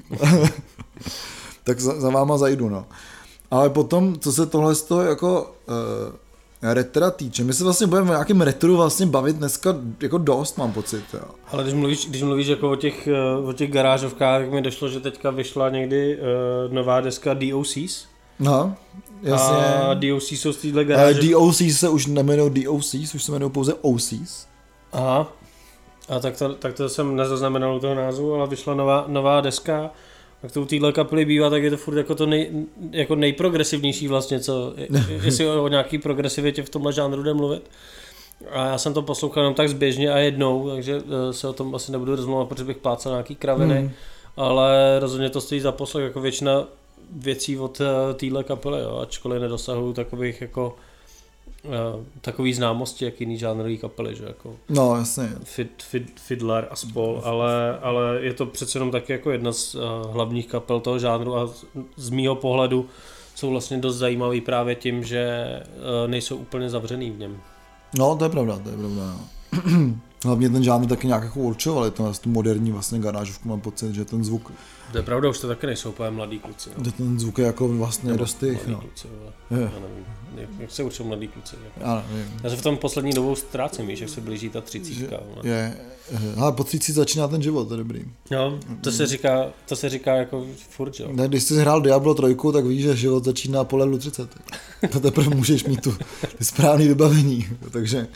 tak 1.64 1.80
za, 1.80 2.00
za 2.00 2.11
váma 2.11 2.38
zajdu, 2.38 2.68
no. 2.68 2.87
Ale 3.50 3.70
potom, 3.70 4.18
co 4.18 4.32
se 4.32 4.46
tohle 4.46 4.75
z 4.75 4.82
toho 4.82 5.02
jako 5.02 5.54
uh, 5.68 5.75
retra 6.75 7.11
týče, 7.11 7.44
my 7.44 7.52
se 7.52 7.64
vlastně 7.64 7.87
budeme 7.87 8.11
o 8.11 8.12
nějakém 8.12 8.40
retru 8.40 8.76
vlastně 8.76 9.06
bavit 9.06 9.37
dneska 9.37 9.76
jako 10.00 10.18
dost, 10.18 10.58
mám 10.58 10.73
pocit, 10.73 11.04
jo. 11.14 11.20
Ale 11.49 11.62
když 11.62 11.75
mluvíš, 11.75 12.06
když 12.06 12.23
mluvíš 12.23 12.46
jako 12.46 12.70
o 12.70 12.76
těch, 12.76 13.06
eh, 13.06 13.46
o 13.49 13.52
těch 13.52 13.73
garážovkách, 13.73 14.40
tak 14.40 14.50
mi 14.50 14.62
došlo, 14.62 14.88
že 14.88 15.00
teďka 15.00 15.30
vyšla 15.30 15.68
někdy 15.68 16.18
uh, 16.18 16.75
nová 16.75 17.00
deska 17.00 17.35
DOCs. 17.35 18.04
No, 18.38 18.75
jasně. 19.23 19.56
A 19.56 19.94
DOC 19.94 20.32
jsou 20.32 20.52
z 20.52 20.56
téhle 20.56 20.80
Ale 20.80 20.85
garáže. 20.85 21.30
DOC 21.30 21.62
se 21.73 21.88
už 21.88 22.06
nemenují 22.06 22.50
DOCs, 22.64 23.14
už 23.14 23.23
se 23.23 23.32
jmenují 23.32 23.52
pouze 23.52 23.75
OCs. 23.75 24.46
Aha. 24.92 25.32
A 26.08 26.18
tak 26.20 26.37
to, 26.37 26.54
tak 26.54 26.75
to 26.75 26.88
jsem 26.88 27.16
nezaznamenal 27.16 27.76
u 27.76 27.80
toho 27.80 27.94
názvu, 27.94 28.35
ale 28.35 28.46
vyšla 28.46 28.75
nová, 28.75 29.04
nová 29.08 29.40
deska. 29.40 29.90
A 30.43 30.49
k 30.49 30.52
tomu 30.52 30.66
téhle 30.66 30.93
kapely 30.93 31.25
bývá, 31.25 31.50
tak 31.50 31.62
je 31.62 31.71
to 31.71 31.76
furt 31.76 31.97
jako 31.97 32.14
to 32.14 32.26
nej, 32.26 32.50
jako 32.90 33.14
nejprogresivnější 33.14 34.09
vlastně, 34.09 34.40
co, 34.40 34.75
jestli 35.25 35.49
o 35.49 35.69
nějaký 35.69 35.99
progresivitě 35.99 36.62
v 36.62 36.71
tomhle 36.71 36.93
žánru 36.93 37.23
jde 37.23 37.35
mluvit. 37.35 37.71
A 38.50 38.66
já 38.66 38.78
jsem 38.78 38.95
to 38.95 39.02
poslouchal 39.02 39.43
jenom 39.43 39.55
tak 39.55 39.69
zběžně 39.69 40.12
a 40.12 40.19
jednou, 40.19 40.71
takže 40.71 41.02
eh, 41.07 41.33
se 41.33 41.49
o 41.49 41.52
tom 41.52 41.75
asi 41.75 41.93
nebudu 41.93 42.16
rozmluvat, 42.16 42.49
protože 42.49 42.64
bych 42.64 42.76
plácal 42.76 43.12
nějaký 43.12 43.35
kraviny, 43.35 43.78
Hmm. 43.78 43.90
ale 44.37 44.99
rozhodně 45.00 45.31
to 45.31 45.40
stojí 45.40 45.61
za 45.61 45.73
poslech 45.73 46.05
jako 46.05 46.21
většina 46.21 46.64
věcí 47.12 47.59
od 47.59 47.81
eh, 47.81 48.14
téhle 48.14 48.45
kapely, 48.45 48.81
jo, 48.83 48.99
ačkoliv 49.02 49.40
nedosahují 49.40 49.95
takových 49.95 50.40
jako 50.40 50.76
takový 52.20 52.54
známosti, 52.54 53.04
jak 53.04 53.20
jiný 53.20 53.38
žánrový 53.38 53.78
kapely, 53.78 54.16
že 54.16 54.25
jako 54.25 54.56
No, 54.68 54.96
jasně. 54.96 55.28
Fid, 55.44 55.82
Fid, 55.82 56.20
Fiddler 56.20 56.68
a 56.70 56.76
spol, 56.76 57.20
ale, 57.25 57.78
ale 57.78 58.18
je 58.20 58.35
to 58.35 58.46
přece 58.46 58.76
jenom 58.76 58.90
taky 58.90 59.12
jako 59.12 59.30
jedna 59.30 59.52
z 59.52 59.75
uh, 59.75 59.82
hlavních 60.12 60.46
kapel 60.46 60.80
toho 60.80 60.99
žánru 60.99 61.37
a 61.37 61.46
z, 61.46 61.64
z 61.96 62.11
mýho 62.11 62.35
pohledu 62.35 62.87
jsou 63.35 63.50
vlastně 63.50 63.78
dost 63.78 63.96
zajímavý 63.96 64.40
právě 64.40 64.75
tím, 64.75 65.04
že 65.04 65.46
uh, 65.76 66.11
nejsou 66.11 66.37
úplně 66.37 66.70
zavřený 66.70 67.11
v 67.11 67.18
něm. 67.18 67.40
No, 67.99 68.16
to 68.16 68.25
je 68.25 68.30
pravda, 68.30 68.58
to 68.58 68.70
je 68.70 68.76
pravda, 68.76 69.02
no. 69.06 69.20
Hlavně 70.25 70.50
ten 70.50 70.64
žánr 70.64 70.87
taky 70.87 71.06
nějak 71.06 71.23
jako 71.23 71.40
určoval, 71.40 71.85
je 71.85 71.90
to 71.90 72.12
tu 72.20 72.28
moderní 72.30 72.73
vlastně 72.73 72.99
garážovku, 72.99 73.49
mám 73.49 73.61
pocit, 73.61 73.94
že 73.94 74.04
ten 74.04 74.25
zvuk, 74.25 74.52
To 74.93 74.99
je 74.99 75.02
pravda, 75.02 75.28
už 75.28 75.38
to 75.38 75.49
taky 75.49 75.66
nejsou 75.66 75.90
úplně 75.90 76.11
mladí 76.11 76.38
kluci. 76.38 76.71
No. 76.78 76.93
ten 76.93 77.21
zvuk 77.21 77.38
je 77.38 77.47
jako 77.47 77.69
vlastně 77.69 78.07
Nebo 78.12 78.19
dost 78.19 78.40
těch, 78.40 78.66
no. 78.66 78.81
kluci, 78.81 79.09
vole. 79.19 79.33
Je. 79.50 79.71
Já 79.75 79.81
nevím, 79.81 80.05
jak, 80.37 80.49
jak 80.59 80.71
se 80.71 80.83
určují 80.83 81.09
mladí 81.09 81.28
kluci. 81.28 81.57
Jako. 81.64 81.81
Já 81.90 82.05
nevím. 82.11 82.33
Já 82.45 82.50
se 82.50 82.57
v 82.57 82.62
tom 82.62 82.76
poslední 82.76 83.12
dobou 83.12 83.35
ztrácím, 83.37 83.87
víš, 83.87 84.00
jak 84.00 84.11
se 84.11 84.21
blíží 84.21 84.49
ta 84.49 84.61
třicítka. 84.61 85.16
vole. 85.26 85.49
Je, 85.49 85.76
ale 86.37 86.52
po 86.52 86.64
30 86.64 86.93
začíná 86.93 87.28
ten 87.28 87.43
život, 87.43 87.69
to 87.69 87.75
je 87.75 87.78
dobrý. 87.78 88.05
No, 88.31 88.59
to 88.81 88.93
se 88.93 89.07
říká, 89.07 89.47
to 89.69 89.76
se 89.76 89.88
říká 89.88 90.14
jako 90.14 90.47
furt, 90.71 91.00
jo. 91.00 91.09
Ne, 91.12 91.28
když 91.28 91.43
jsi 91.43 91.57
hrál 91.57 91.81
Diablo 91.81 92.14
3, 92.14 92.37
tak 92.52 92.64
víš, 92.64 92.83
že 92.83 92.97
život 92.97 93.25
začíná 93.25 93.64
po 93.64 93.76
levelu 93.76 93.99
30. 93.99 94.31
To 94.93 95.00
teprve 95.00 95.37
můžeš 95.37 95.64
mít 95.64 95.81
tu 95.83 95.95
správný 96.43 96.88
vybavení. 96.88 97.49
Takže 97.71 98.07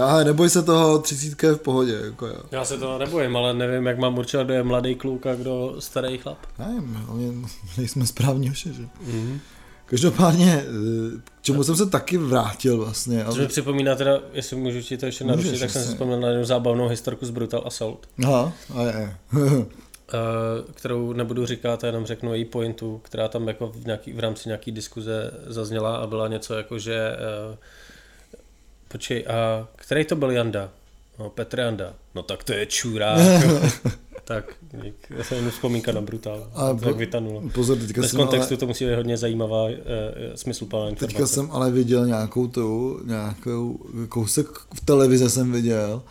já 0.00 0.24
neboj 0.24 0.50
se 0.50 0.62
toho, 0.62 0.98
30 0.98 1.42
je 1.42 1.52
v 1.52 1.58
pohodě. 1.58 2.00
Jako 2.04 2.26
jo. 2.26 2.40
Já 2.50 2.64
se 2.64 2.78
toho 2.78 2.98
nebojím, 2.98 3.36
ale 3.36 3.54
nevím, 3.54 3.86
jak 3.86 3.98
mám 3.98 4.18
určovat, 4.18 4.44
kdo 4.44 4.54
je 4.54 4.62
mladý 4.62 4.94
kluk 4.94 5.26
a 5.26 5.34
kdo 5.34 5.74
starý 5.78 6.18
chlap. 6.18 6.38
Nevím, 6.58 6.94
hlavně 6.94 7.32
nejsme 7.78 8.06
správní 8.06 8.48
hoši, 8.48 8.72
že? 8.74 8.82
Mm-hmm. 8.82 9.38
Každopádně, 9.90 10.64
eh, 10.64 11.20
k 11.24 11.42
čemu 11.42 11.64
jsem 11.64 11.76
se 11.76 11.86
taky 11.86 12.18
vrátil 12.18 12.76
vlastně. 12.76 13.24
To 13.24 13.34
mi 13.34 13.46
připomíná 13.46 13.94
teda, 13.94 14.18
jestli 14.32 14.56
můžu 14.56 14.80
ti 14.80 14.98
to 14.98 15.06
ještě 15.06 15.24
Můžeš, 15.24 15.44
narušit, 15.44 15.60
tak 15.60 15.70
jsem 15.70 15.82
si 15.82 15.88
vzpomněl 15.88 16.20
na 16.20 16.28
jednu 16.28 16.44
zábavnou 16.44 16.88
historku 16.88 17.26
z 17.26 17.30
Brutal 17.30 17.62
Assault, 17.66 18.08
Aha, 18.24 18.52
a 18.74 18.82
je. 18.82 19.16
eh, 20.14 20.72
kterou 20.74 21.12
nebudu 21.12 21.46
říkat, 21.46 21.84
jenom 21.84 22.06
řeknu 22.06 22.34
její 22.34 22.44
pointu, 22.44 23.00
která 23.04 23.28
tam 23.28 23.48
jako 23.48 23.66
v, 23.66 23.86
nějaký, 23.86 24.12
v 24.12 24.18
rámci 24.18 24.48
nějaký 24.48 24.72
diskuze 24.72 25.30
zazněla 25.46 25.96
a 25.96 26.06
byla 26.06 26.28
něco 26.28 26.54
jako, 26.54 26.78
že 26.78 26.94
eh, 26.94 27.56
počkej, 28.92 29.24
a 29.28 29.68
který 29.76 30.04
to 30.04 30.16
byl 30.16 30.30
Janda? 30.30 30.68
No, 31.18 31.30
Petr 31.30 31.58
Janda. 31.60 31.94
No 32.14 32.22
tak 32.22 32.44
to 32.44 32.52
je 32.52 32.66
čurák. 32.66 33.20
tak, 34.24 34.44
já 35.10 35.24
jsem 35.24 35.36
jenom 35.36 35.50
vzpomínka 35.50 35.92
na 35.92 36.00
Brutal. 36.00 36.50
Ale 36.54 36.74
to 36.74 36.80
tak 36.80 36.92
po- 36.92 36.98
vytanulo. 36.98 37.42
Pozor, 37.54 37.78
teďka 37.78 38.00
Bez 38.00 38.10
jsem, 38.10 38.18
kontextu 38.20 38.52
ale, 38.54 38.58
to 38.58 38.66
musí 38.66 38.84
být 38.84 38.94
hodně 38.94 39.16
zajímavá, 39.16 39.68
eh, 39.68 39.74
eh, 40.32 40.36
smysluplná 40.36 40.90
teďka 40.90 41.04
informace. 41.06 41.34
jsem 41.34 41.48
ale 41.52 41.70
viděl 41.70 42.06
nějakou 42.06 42.46
tu, 42.46 43.00
nějakou 43.04 43.78
kousek 44.08 44.46
v 44.74 44.80
televize 44.84 45.30
jsem 45.30 45.52
viděl. 45.52 46.02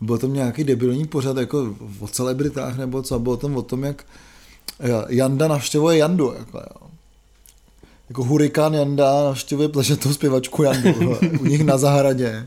Byl 0.00 0.18
tam 0.18 0.34
nějaký 0.34 0.64
debilní 0.64 1.06
pořad 1.06 1.36
jako 1.36 1.74
o 2.00 2.08
celebritách 2.08 2.78
nebo 2.78 3.02
co, 3.02 3.14
a 3.14 3.18
bylo 3.18 3.36
tam 3.36 3.56
o 3.56 3.62
tom, 3.62 3.84
jak 3.84 4.04
eh, 4.80 4.88
Janda 5.08 5.48
navštěvuje 5.48 5.98
Jandu, 5.98 6.34
jako 6.38 6.58
jo. 6.58 6.88
Jako 8.08 8.24
hurikán 8.24 8.74
Janda 8.74 9.24
navštěvuje 9.24 9.68
pležatou 9.68 10.12
zpěvačku 10.12 10.62
Jandu 10.62 11.16
u 11.40 11.44
nich 11.44 11.64
na 11.64 11.78
zahradě. 11.78 12.46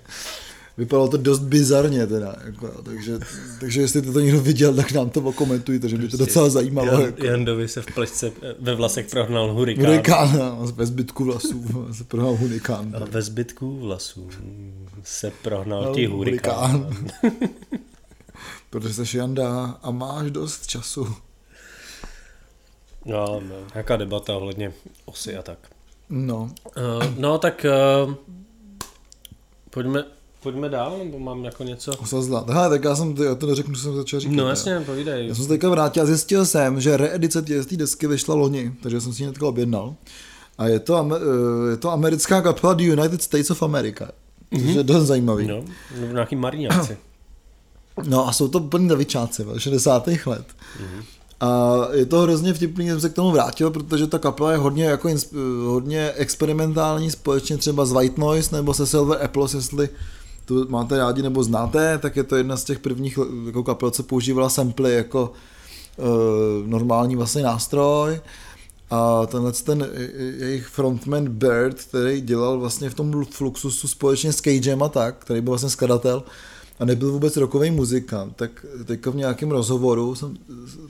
Vypadalo 0.77 1.07
to 1.07 1.17
dost 1.17 1.39
bizarně 1.39 2.07
teda, 2.07 2.35
jako, 2.45 2.67
takže, 2.67 3.19
takže 3.59 3.81
jestli 3.81 4.01
to 4.01 4.19
někdo 4.19 4.41
viděl, 4.41 4.75
tak 4.75 4.91
nám 4.91 5.09
to 5.09 5.21
okomentujte, 5.21 5.89
že 5.89 5.97
by 5.97 6.07
to 6.07 6.17
docela 6.17 6.49
zajímalo. 6.49 6.91
Jan, 6.91 7.01
jako. 7.01 7.25
Jandovi 7.25 7.67
se 7.67 7.81
v 7.81 7.85
plešce 7.85 8.31
ve 8.59 8.75
vlasech 8.75 9.07
prohnal 9.09 9.53
hurikán. 9.53 9.85
Hurikán, 9.85 10.39
no, 10.39 10.67
ve 10.75 10.85
zbytku 10.85 11.25
vlasů 11.25 11.65
se 11.91 12.03
prohnal 12.03 12.35
hurikán. 12.35 12.95
A 12.95 13.05
ve 13.05 13.21
zbytku 13.21 13.79
vlasů 13.79 14.29
se 15.03 15.31
prohnal 15.41 15.83
No, 15.83 15.95
ti 15.95 16.05
hurikán. 16.05 16.95
Protože 18.69 18.93
jsi 18.93 19.17
Janda 19.17 19.79
a 19.83 19.91
máš 19.91 20.31
dost 20.31 20.67
času. 20.67 21.07
No, 23.05 23.41
no, 23.49 23.55
jaká 23.75 23.97
debata 23.97 24.35
ohledně 24.37 24.73
osy 25.05 25.37
a 25.37 25.41
tak. 25.41 25.57
No, 26.09 26.51
Uh, 26.77 27.03
no, 27.19 27.37
tak 27.37 27.65
uh, 28.05 28.13
pojďme, 29.69 30.03
pojďme 30.43 30.69
dál, 30.69 30.97
nebo 30.97 31.19
mám 31.19 31.43
jako 31.45 31.63
něco? 31.63 31.91
osazla. 31.97 32.45
Hele, 32.49 32.69
tak 32.69 32.83
já 32.83 32.95
jsem, 32.95 33.15
já 33.25 33.35
to 33.35 33.45
neřeknu, 33.47 33.75
co 33.75 33.81
jsem 33.81 33.95
začal 33.95 34.19
říkat. 34.19 34.35
No 34.35 34.43
jo. 34.43 34.49
jasně, 34.49 34.79
povídej. 34.85 35.27
Já 35.27 35.35
jsem 35.35 35.43
se 35.43 35.49
teďka 35.49 35.69
vrátil 35.69 36.03
a 36.03 36.05
zjistil 36.05 36.45
jsem, 36.45 36.81
že 36.81 36.97
reedice 36.97 37.41
té 37.41 37.63
té 37.65 37.77
desky 37.77 38.07
vyšla 38.07 38.35
loni, 38.35 38.73
takže 38.83 39.01
jsem 39.01 39.13
si 39.13 39.23
ji 39.23 39.25
hnedka 39.27 39.47
objednal. 39.47 39.95
A 40.57 40.67
je 40.67 40.79
to, 40.79 41.09
eh, 41.15 41.71
je 41.71 41.77
to 41.77 41.91
americká 41.91 42.41
kapela 42.41 42.73
The 42.73 42.83
United 42.83 43.21
States 43.21 43.49
of 43.51 43.63
America. 43.63 44.11
Což 44.59 44.75
je 44.75 44.83
dost 44.83 45.07
zajímavý. 45.07 45.47
No, 45.47 45.63
nebo 45.99 46.13
nějaký 46.13 46.35
marňáci. 46.35 46.97
No 48.07 48.27
a 48.27 48.33
jsou 48.33 48.47
to 48.47 48.59
plní 48.59 48.89
levičáci, 48.89 49.43
vole, 49.43 49.59
60. 49.59 50.07
let. 50.25 50.45
A 51.41 51.77
je 51.91 52.05
to 52.05 52.19
hrozně 52.19 52.53
vtipný, 52.53 52.85
že 52.85 52.91
jsem 52.91 53.01
se 53.01 53.09
k 53.09 53.13
tomu 53.13 53.31
vrátil, 53.31 53.71
protože 53.71 54.07
ta 54.07 54.19
kapela 54.19 54.51
je 54.51 54.57
hodně, 54.57 54.85
jako, 54.85 55.09
hodně 55.65 56.11
experimentální, 56.15 57.11
společně 57.11 57.57
třeba 57.57 57.85
s 57.85 57.91
White 57.91 58.17
Noise 58.17 58.55
nebo 58.55 58.73
se 58.73 58.87
Silver 58.87 59.23
Apples, 59.25 59.53
jestli 59.53 59.89
to 60.45 60.65
máte 60.69 60.97
rádi 60.97 61.21
nebo 61.21 61.43
znáte, 61.43 61.97
tak 61.97 62.15
je 62.15 62.23
to 62.23 62.35
jedna 62.35 62.57
z 62.57 62.63
těch 62.63 62.79
prvních 62.79 63.19
jako 63.45 63.63
kapel, 63.63 63.91
co 63.91 64.03
používala 64.03 64.49
samply 64.49 64.93
jako 64.93 65.31
uh, 65.97 66.67
normální 66.67 67.15
vlastně 67.15 67.43
nástroj. 67.43 68.19
A 68.89 69.25
tenhle 69.25 69.51
ten 69.51 69.87
jejich 70.37 70.67
frontman 70.67 71.29
Bird, 71.29 71.81
který 71.81 72.21
dělal 72.21 72.59
vlastně 72.59 72.89
v 72.89 72.93
tom 72.93 73.25
Fluxusu 73.25 73.87
společně 73.87 74.33
s 74.33 74.41
Cagem 74.41 74.83
a 74.83 74.89
tak, 74.89 75.15
který 75.17 75.41
byl 75.41 75.51
vlastně 75.51 75.69
skladatel, 75.69 76.23
a 76.81 76.85
nebyl 76.85 77.11
vůbec 77.11 77.37
rokový 77.37 77.71
muzikant, 77.71 78.35
tak 78.35 78.65
teďka 78.85 79.11
v 79.11 79.15
nějakém 79.15 79.51
rozhovoru 79.51 80.15
jsem 80.15 80.37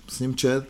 s 0.09 0.19
ním 0.19 0.35
čet, 0.35 0.63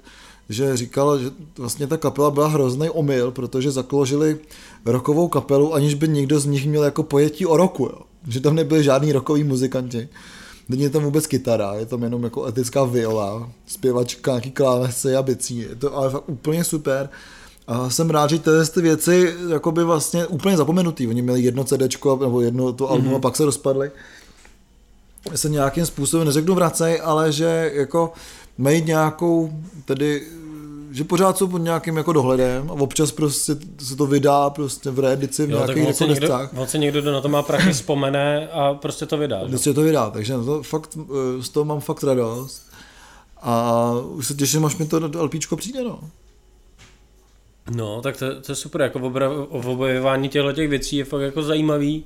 že 0.50 0.78
říkal, 0.78 1.20
že 1.20 1.32
vlastně 1.58 1.88
ta 1.88 1.98
kapela 1.98 2.32
byla 2.32 2.48
hrozný 2.48 2.90
omyl, 2.90 3.32
protože 3.32 3.72
zakložili 3.72 4.38
rokovou 4.86 5.28
kapelu, 5.28 5.74
aniž 5.74 5.94
by 5.94 6.08
někdo 6.08 6.40
z 6.40 6.46
nich 6.46 6.68
měl 6.68 6.84
jako 6.84 7.04
pojetí 7.04 7.46
o 7.46 7.58
roku, 7.58 7.84
jo. 7.84 8.02
že 8.28 8.40
tam 8.40 8.56
nebyli 8.56 8.84
žádní 8.84 9.12
rokoví 9.12 9.44
muzikanti. 9.44 10.10
Není 10.70 10.90
tam 10.90 11.04
vůbec 11.04 11.28
kytara, 11.28 11.74
je 11.74 11.86
tam 11.86 12.04
jenom 12.04 12.24
jako 12.24 12.46
etická 12.46 12.84
viola, 12.84 13.50
zpěvačka, 13.66 14.32
nějaký 14.32 14.52
klávesy 14.52 15.16
a 15.16 15.24
bicí. 15.24 15.58
Je 15.58 15.76
to 15.76 15.98
ale 15.98 16.10
fakt 16.10 16.30
úplně 16.30 16.64
super. 16.64 17.10
A 17.68 17.90
jsem 17.90 18.10
rád, 18.10 18.30
že 18.30 18.40
tyhle 18.40 18.66
ty 18.66 18.82
věci 18.82 19.36
jakoby 19.50 19.84
vlastně 19.84 20.28
úplně 20.28 20.58
zapomenutý. 20.58 21.08
Oni 21.08 21.22
měli 21.22 21.42
jedno 21.42 21.64
CD 21.64 22.06
nebo 22.20 22.42
jedno 22.42 22.74
to 22.74 22.90
album 22.90 23.12
mm-hmm. 23.12 23.16
a 23.16 23.20
pak 23.20 23.36
se 23.36 23.46
rozpadly. 23.46 23.92
Se 25.36 25.50
nějakým 25.50 25.86
způsobem 25.86 26.28
neřeknu 26.28 26.56
vracej, 26.56 27.02
ale 27.04 27.32
že 27.32 27.72
jako 27.74 28.14
mají 28.58 28.82
nějakou 28.82 29.52
tedy 29.86 30.28
že 30.92 31.04
pořád 31.04 31.38
jsou 31.38 31.48
pod 31.48 31.58
nějakým 31.58 31.98
jako 31.98 32.14
dohledem 32.14 32.72
a 32.72 32.74
občas 32.74 33.12
prostě 33.12 33.56
se 33.80 33.96
to 33.96 34.06
vydá 34.06 34.50
prostě 34.50 34.90
v 34.90 35.00
reedici 35.00 35.46
v 35.46 35.50
jo, 35.50 35.58
nějakých 35.58 35.88
jako 35.88 36.04
někdo, 36.06 36.50
on 36.58 36.68
se 36.68 36.78
někdo, 36.78 37.02
kdo 37.02 37.12
na 37.12 37.22
to 37.22 37.30
má 37.30 37.44
prachy, 37.44 37.74
vzpomene 37.74 38.48
a 38.48 38.74
prostě 38.74 39.06
to 39.06 39.18
vydá. 39.18 39.42
Prostě 39.48 39.74
to 39.74 39.82
vydá, 39.82 40.10
takže 40.10 40.34
to 40.34 40.64
fakt, 40.64 40.98
eh, 40.98 41.44
z 41.44 41.50
toho 41.50 41.66
mám 41.66 41.80
fakt 41.80 42.04
radost 42.04 42.72
a 43.42 43.92
už 44.04 44.28
se 44.28 44.34
těším, 44.34 44.66
až 44.66 44.78
mi 44.78 44.86
to 44.86 45.12
LPčko 45.24 45.58
přijde, 45.58 45.84
no. 45.84 46.00
No, 47.76 48.02
tak 48.02 48.18
to, 48.18 48.42
to 48.42 48.52
je 48.52 48.56
super, 48.56 48.82
jako 48.82 49.00
v 49.00 49.68
objevování 49.68 50.30
těchto 50.30 50.52
těch 50.52 50.70
věcí 50.70 50.98
je 50.98 51.06
fakt 51.06 51.22
jako 51.22 51.44
zajímavý 51.44 52.04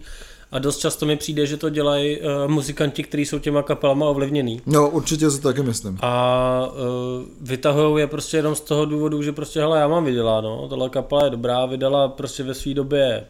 a 0.51 0.59
dost 0.59 0.77
často 0.77 1.05
mi 1.05 1.15
přijde, 1.15 1.45
že 1.45 1.57
to 1.57 1.69
dělají 1.69 2.19
uh, 2.19 2.25
muzikanti, 2.47 3.03
kteří 3.03 3.25
jsou 3.25 3.39
těma 3.39 3.63
kapelama 3.63 4.05
ovlivněný. 4.05 4.61
No, 4.65 4.89
určitě 4.89 5.31
si 5.31 5.41
taky 5.41 5.63
myslím. 5.63 5.97
A 6.01 6.67
uh, 6.67 6.77
vytahují 7.41 8.03
je 8.03 8.07
prostě 8.07 8.37
jenom 8.37 8.55
z 8.55 8.61
toho 8.61 8.85
důvodu, 8.85 9.23
že 9.23 9.31
prostě, 9.31 9.59
hele, 9.59 9.79
já 9.79 9.87
mám 9.87 10.05
vyděláno, 10.05 10.67
tohle 10.69 10.89
kapela 10.89 11.23
je 11.23 11.29
dobrá, 11.29 11.65
vydala 11.65 12.07
prostě 12.07 12.43
ve 12.43 12.53
své 12.53 12.73
době 12.73 13.25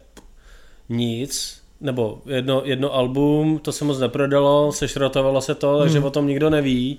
nic, 0.88 1.60
nebo 1.80 2.18
jedno, 2.26 2.62
jedno 2.64 2.94
album, 2.94 3.58
to 3.58 3.72
se 3.72 3.84
moc 3.84 3.98
neprodalo, 3.98 4.72
sešrotovalo 4.72 5.40
se 5.40 5.54
to, 5.54 5.70
hmm. 5.70 5.80
takže 5.80 6.00
o 6.00 6.10
tom 6.10 6.26
nikdo 6.26 6.50
neví. 6.50 6.98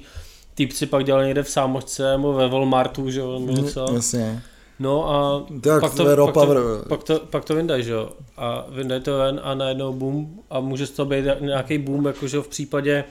Týpci 0.55 0.86
pak 0.86 1.05
dělali 1.05 1.25
někde 1.25 1.43
v 1.43 1.50
Sámočce 1.50 2.12
nebo 2.12 2.33
ve 2.33 2.47
Walmartu, 2.47 3.12
že 3.12 3.19
jo, 3.19 3.39
něco. 3.39 3.86
Jasně. 3.93 4.41
No 4.79 5.10
a 5.12 5.46
tak 5.62 5.81
pak, 5.81 5.93
to, 5.93 6.05
pak, 6.25 6.34
to, 6.34 6.84
pak, 6.89 7.03
to, 7.03 7.19
pak 7.19 7.46
to 7.46 7.55
vyndají, 7.55 7.84
že 7.84 7.91
jo. 7.91 8.12
A 8.38 8.65
vyndají 8.69 9.01
to 9.01 9.17
ven 9.17 9.41
a 9.43 9.55
najednou 9.55 9.93
boom 9.93 10.39
a 10.50 10.60
může 10.60 10.88
z 10.88 10.91
toho 10.91 11.05
být 11.05 11.25
nějaký 11.39 11.77
boom, 11.77 12.05
jakože 12.05 12.39
v 12.39 12.48
případě 12.48 13.03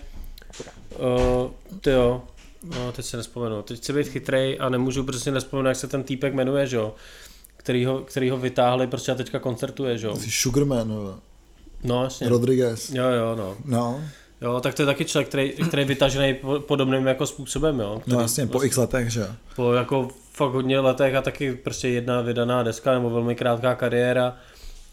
uh, 0.98 1.50
ty 1.80 1.90
jo, 1.90 2.22
no 2.74 2.92
teď 2.92 3.04
se 3.04 3.16
nespomenu. 3.16 3.62
Teď 3.62 3.78
chci 3.78 3.92
být 3.92 4.08
chytrej 4.08 4.56
a 4.60 4.68
nemůžu 4.68 5.04
prostě 5.04 5.30
nespomenout, 5.30 5.68
jak 5.68 5.76
se 5.76 5.88
ten 5.88 6.02
týpek 6.02 6.34
jmenuje, 6.34 6.66
že 6.66 6.76
jo. 6.76 6.94
Který 7.56 7.84
ho, 7.84 7.98
který 7.98 8.30
ho 8.30 8.36
vytáhli, 8.36 8.86
prostě 8.86 9.12
a 9.12 9.14
teďka 9.14 9.38
koncertuje, 9.38 9.98
že 9.98 10.06
jo. 10.06 10.16
Sugarman, 10.28 10.90
jo. 10.90 11.14
No, 11.84 12.04
jasně. 12.04 12.28
Rodriguez. 12.28 12.90
Jo, 12.90 13.04
jo, 13.04 13.36
no. 13.36 13.56
No. 13.64 14.00
Jo, 14.40 14.60
tak 14.60 14.74
to 14.74 14.82
je 14.82 14.86
taky 14.86 15.04
člověk, 15.04 15.28
který, 15.28 15.52
který 15.52 15.80
je 15.80 15.86
vytažený 15.86 16.36
podobným 16.58 17.06
jako 17.06 17.26
způsobem, 17.26 17.80
jo. 17.80 17.98
Který, 18.00 18.16
no 18.16 18.22
jasně, 18.22 18.46
po 18.46 18.62
x 18.62 18.76
letech, 18.76 19.10
že 19.10 19.26
Po 19.56 19.72
jako 19.72 20.08
fakt 20.36 20.52
hodně 20.52 20.80
letech 20.80 21.14
a 21.14 21.22
taky 21.22 21.54
prostě 21.54 21.88
jedna 21.88 22.20
vydaná 22.20 22.62
deska 22.62 22.92
nebo 22.92 23.10
velmi 23.10 23.34
krátká 23.34 23.74
kariéra, 23.74 24.36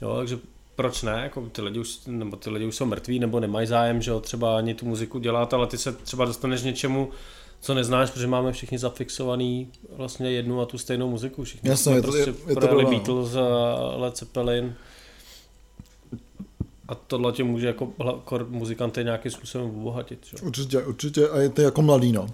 jo, 0.02 0.16
takže 0.18 0.40
proč 0.76 1.04
ne, 1.04 1.20
jako 1.24 1.50
ty 1.52 1.62
lidi 1.62 1.80
už, 1.80 2.00
nebo 2.08 2.38
ty 2.38 2.50
lidi 2.50 2.66
už 2.66 2.76
jsou 2.76 2.86
mrtví, 2.86 3.20
nebo 3.20 3.40
nemají 3.40 3.68
zájem, 3.68 4.02
že 4.02 4.12
jo, 4.12 4.20
třeba 4.20 4.58
ani 4.58 4.74
tu 4.74 4.86
muziku 4.86 5.20
dělat, 5.20 5.54
ale 5.54 5.68
ty 5.68 5.78
se 5.78 5.92
třeba 5.92 6.26
dostaneš 6.26 6.62
něčemu, 6.62 7.10
co 7.62 7.74
neznáš, 7.74 8.12
protože 8.12 8.28
máme 8.28 8.52
všichni 8.52 8.78
zafixovaný 8.78 9.72
vlastně 9.98 10.32
jednu 10.32 10.62
a 10.62 10.66
tu 10.66 10.78
stejnou 10.78 11.10
muziku, 11.10 11.44
všichni 11.44 11.70
Jasně, 11.70 11.84
jsme 11.84 11.98
je 11.98 12.02
to, 12.02 12.12
prostě 12.12 12.30
je, 12.30 12.36
je 12.50 12.56
to 12.56 12.68
Beatles 12.68 13.36
a 13.36 13.76
Led 13.96 14.18
Zeppelin. 14.18 14.76
A 16.88 16.96
tohle 16.96 17.32
tě 17.32 17.44
může 17.44 17.68
jako 17.68 17.94
muzikanty 18.48 19.04
nějakým 19.04 19.32
způsobem 19.32 19.70
obohatit. 19.70 20.26
Že? 20.26 20.38
Určitě, 20.46 20.84
určitě 20.84 21.30
a 21.30 21.40
je 21.40 21.50
to 21.50 21.62
jako 21.62 21.82
mladý, 21.82 22.12
no. 22.12 22.28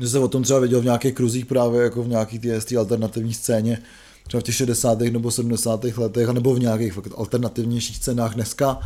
Že 0.00 0.08
se 0.08 0.18
o 0.18 0.28
tom 0.28 0.42
třeba 0.42 0.58
viděl 0.60 0.80
v 0.80 0.84
nějakých 0.84 1.14
kruzích 1.14 1.46
právě 1.46 1.82
jako 1.82 2.02
v 2.02 2.08
nějaký 2.08 2.38
té 2.38 2.76
alternativní 2.78 3.34
scéně, 3.34 3.78
třeba 4.26 4.40
v 4.40 4.44
těch 4.44 4.54
60. 4.54 5.00
nebo 5.00 5.30
70. 5.30 5.84
letech, 5.84 6.28
nebo 6.28 6.54
v 6.54 6.60
nějakých 6.60 6.92
fakt 6.92 7.12
alternativnějších 7.16 7.96
scénách 7.96 8.34
dneska. 8.34 8.80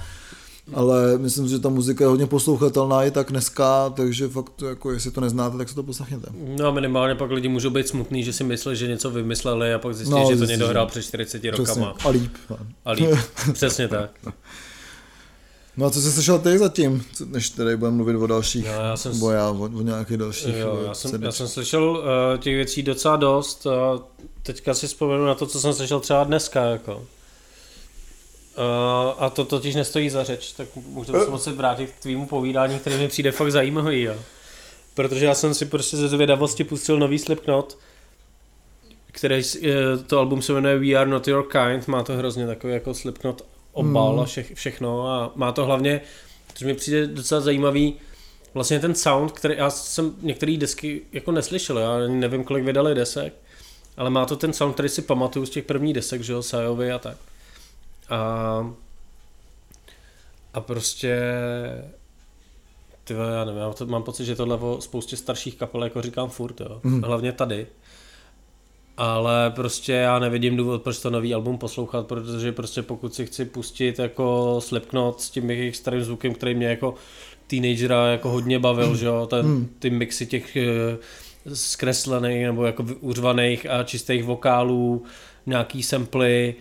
Ale 0.74 1.18
myslím, 1.18 1.48
že 1.48 1.58
ta 1.58 1.68
muzika 1.68 2.04
je 2.04 2.08
hodně 2.08 2.26
poslouchatelná 2.26 3.04
i 3.04 3.10
tak 3.10 3.30
dneska, 3.30 3.90
takže 3.90 4.28
fakt 4.28 4.62
jako 4.68 4.92
jestli 4.92 5.10
to 5.10 5.20
neznáte, 5.20 5.58
tak 5.58 5.68
se 5.68 5.74
to 5.74 5.82
poslechněte. 5.82 6.26
No 6.58 6.66
a 6.66 6.70
minimálně 6.70 7.14
pak 7.14 7.30
lidi 7.30 7.48
můžou 7.48 7.70
být 7.70 7.88
smutný, 7.88 8.24
že 8.24 8.32
si 8.32 8.44
myslí, 8.44 8.76
že 8.76 8.88
něco 8.88 9.10
vymysleli 9.10 9.74
a 9.74 9.78
pak 9.78 9.94
zjistí, 9.94 10.14
no, 10.14 10.28
že 10.30 10.36
to 10.36 10.44
někdo 10.44 10.68
hrál 10.68 10.86
před 10.86 11.02
40 11.02 11.44
rokama. 11.44 11.94
A 12.04 12.08
líp. 12.08 12.32
A 12.84 12.92
líp, 12.92 13.10
přesně 13.52 13.88
tak. 13.88 14.10
No 15.76 15.86
a 15.86 15.90
co 15.90 16.00
jsi 16.00 16.12
slyšel 16.12 16.38
ty 16.38 16.58
zatím, 16.58 17.04
než 17.24 17.50
tady 17.50 17.76
budeme 17.76 17.96
mluvit 17.96 18.16
o 18.16 18.26
dalších, 18.26 18.64
no, 18.64 18.72
já 18.72 18.96
jsem, 18.96 19.12
nebo 19.12 19.30
já, 19.30 19.50
o, 19.50 19.64
o 19.64 19.82
nějakých 19.82 20.16
dalších 20.16 20.56
jo, 20.56 20.82
já, 20.86 20.94
jsem, 20.94 21.22
já 21.22 21.32
jsem 21.32 21.48
slyšel 21.48 21.90
uh, 21.90 22.38
těch 22.40 22.54
věcí 22.54 22.82
docela 22.82 23.16
dost 23.16 23.66
a 23.66 24.00
teďka 24.42 24.74
si 24.74 24.86
vzpomenu 24.86 25.26
na 25.26 25.34
to, 25.34 25.46
co 25.46 25.60
jsem 25.60 25.72
slyšel 25.72 26.00
třeba 26.00 26.24
dneska, 26.24 26.64
jako. 26.64 26.96
Uh, 26.96 27.04
a 29.18 29.30
to 29.30 29.44
totiž 29.44 29.74
nestojí 29.74 30.10
za 30.10 30.24
řeč, 30.24 30.52
tak 30.52 30.68
můžeme 30.76 31.24
se 31.24 31.30
moci 31.30 31.52
vrátit 31.52 31.90
k 31.90 32.02
tvýmu 32.02 32.26
povídání, 32.26 32.78
který 32.78 32.96
mi 32.96 33.08
přijde 33.08 33.32
fakt 33.32 33.52
zajímavý, 33.52 34.02
jo. 34.02 34.14
Protože 34.94 35.26
já 35.26 35.34
jsem 35.34 35.54
si 35.54 35.66
prostě 35.66 35.96
ze 35.96 36.08
zvědavosti 36.08 36.64
pustil 36.64 36.98
nový 36.98 37.18
Slipknot, 37.18 37.78
který, 39.06 39.42
uh, 39.44 40.02
to 40.06 40.18
album 40.18 40.42
se 40.42 40.52
jmenuje 40.52 40.78
We 40.78 40.94
Are 40.94 41.10
Not 41.10 41.28
Your 41.28 41.46
Kind, 41.48 41.88
má 41.88 42.02
to 42.02 42.12
hrozně 42.12 42.46
takový 42.46 42.72
jako 42.72 42.94
Slipknot 42.94 43.51
obal 43.72 44.10
hmm. 44.10 44.20
a 44.20 44.24
vše, 44.24 44.44
všechno 44.54 45.08
a 45.08 45.32
má 45.34 45.52
to 45.52 45.64
hlavně, 45.64 46.00
což 46.54 46.66
mi 46.66 46.74
přijde 46.74 47.06
docela 47.06 47.40
zajímavý, 47.40 47.94
vlastně 48.54 48.80
ten 48.80 48.94
sound, 48.94 49.32
který 49.32 49.54
já 49.56 49.70
jsem 49.70 50.14
některé 50.22 50.56
desky 50.56 51.02
jako 51.12 51.32
neslyšel, 51.32 51.78
já 51.78 51.98
nevím, 51.98 52.44
kolik 52.44 52.64
vydali 52.64 52.94
desek, 52.94 53.34
ale 53.96 54.10
má 54.10 54.26
to 54.26 54.36
ten 54.36 54.52
sound, 54.52 54.74
který 54.74 54.88
si 54.88 55.02
pamatuju 55.02 55.46
z 55.46 55.50
těch 55.50 55.64
prvních 55.64 55.94
desek, 55.94 56.22
že 56.22 56.32
jo, 56.32 56.42
Sajovi 56.42 56.92
a 56.92 56.98
tak. 56.98 57.16
A, 58.08 58.74
a 60.54 60.60
prostě 60.60 61.18
ty 63.04 63.14
já 63.14 63.44
nevím, 63.44 63.60
já 63.60 63.74
mám 63.84 64.02
pocit, 64.02 64.24
že 64.24 64.36
tohle 64.36 64.56
o 64.56 64.80
spoustě 64.80 65.16
starších 65.16 65.56
kapel, 65.56 65.84
jako 65.84 66.02
říkám 66.02 66.30
furt, 66.30 66.60
jo. 66.60 66.80
Mm. 66.82 67.02
Hlavně 67.02 67.32
tady 67.32 67.66
ale 68.96 69.50
prostě 69.50 69.92
já 69.92 70.18
nevidím 70.18 70.56
důvod, 70.56 70.82
proč 70.82 70.98
to 70.98 71.10
nový 71.10 71.34
album 71.34 71.58
poslouchat, 71.58 72.06
protože 72.06 72.52
prostě 72.52 72.82
pokud 72.82 73.14
si 73.14 73.26
chci 73.26 73.44
pustit 73.44 73.98
jako 73.98 74.56
Slipknot 74.58 75.20
s 75.20 75.30
tím 75.30 75.50
jejich 75.50 75.76
starým 75.76 76.04
zvukem, 76.04 76.34
který 76.34 76.54
mě 76.54 76.66
jako 76.66 76.94
teenagera 77.46 78.06
jako 78.06 78.28
hodně 78.30 78.58
bavil, 78.58 78.90
mm. 78.90 78.96
že 78.96 79.06
jo, 79.06 79.26
ten, 79.30 79.46
hmm. 79.46 79.68
ty 79.78 79.90
mixy 79.90 80.26
těch 80.26 80.56
eh, 80.56 80.98
zkreslených 81.54 82.44
nebo 82.44 82.64
jako 82.64 82.86
uřvaných 83.00 83.66
a 83.70 83.82
čistých 83.82 84.24
vokálů, 84.24 85.04
nějaký 85.46 85.82
samply, 85.82 86.54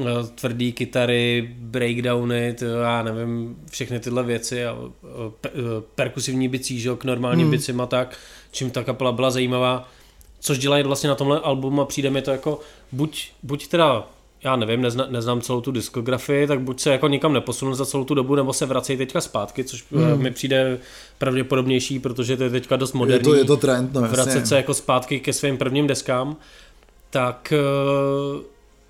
eh, 0.00 0.02
tvrdý 0.34 0.72
kytary, 0.72 1.54
breakdowny, 1.58 2.54
to 2.58 2.64
já 2.64 3.02
nevím, 3.02 3.56
všechny 3.70 4.00
tyhle 4.00 4.22
věci 4.22 4.66
a 4.66 4.76
eh, 5.44 5.50
perkusivní 5.94 6.48
bicí, 6.48 6.80
že 6.80 6.88
jo, 6.88 6.96
k 6.96 7.04
normálním 7.04 7.46
hmm. 7.46 7.50
bicím 7.50 7.80
a 7.80 7.86
tak, 7.86 8.16
čím 8.50 8.70
ta 8.70 8.84
kapela 8.84 9.12
byla 9.12 9.30
zajímavá 9.30 9.88
což 10.40 10.58
dělají 10.58 10.84
vlastně 10.84 11.08
na 11.08 11.14
tomhle 11.14 11.40
albumu 11.40 11.82
a 11.82 11.84
přijde 11.84 12.10
mi 12.10 12.22
to 12.22 12.30
jako 12.30 12.60
buď, 12.92 13.30
buď 13.42 13.66
teda 13.66 14.06
já 14.44 14.56
nevím, 14.56 14.82
nezna, 14.82 15.06
neznám 15.10 15.40
celou 15.40 15.60
tu 15.60 15.70
diskografii, 15.70 16.46
tak 16.46 16.60
buď 16.60 16.80
se 16.80 16.90
jako 16.90 17.08
nikam 17.08 17.32
neposunul 17.32 17.74
za 17.74 17.86
celou 17.86 18.04
tu 18.04 18.14
dobu, 18.14 18.34
nebo 18.34 18.52
se 18.52 18.66
vracejí 18.66 18.96
teďka 18.96 19.20
zpátky, 19.20 19.64
což 19.64 19.84
hmm. 19.92 20.22
mi 20.22 20.30
přijde 20.30 20.78
pravděpodobnější, 21.18 21.98
protože 21.98 22.36
to 22.36 22.44
je 22.44 22.50
teďka 22.50 22.76
dost 22.76 22.92
moderní. 22.92 23.30
Je 23.30 23.34
to, 23.34 23.34
je 23.34 23.44
to 23.44 23.56
trend, 23.56 23.94
no 23.94 24.00
Vracet 24.00 24.46
se 24.46 24.56
jako 24.56 24.74
zpátky 24.74 25.20
ke 25.20 25.32
svým 25.32 25.58
prvním 25.58 25.86
deskám, 25.86 26.36
tak 27.10 27.52
uh, 28.36 28.40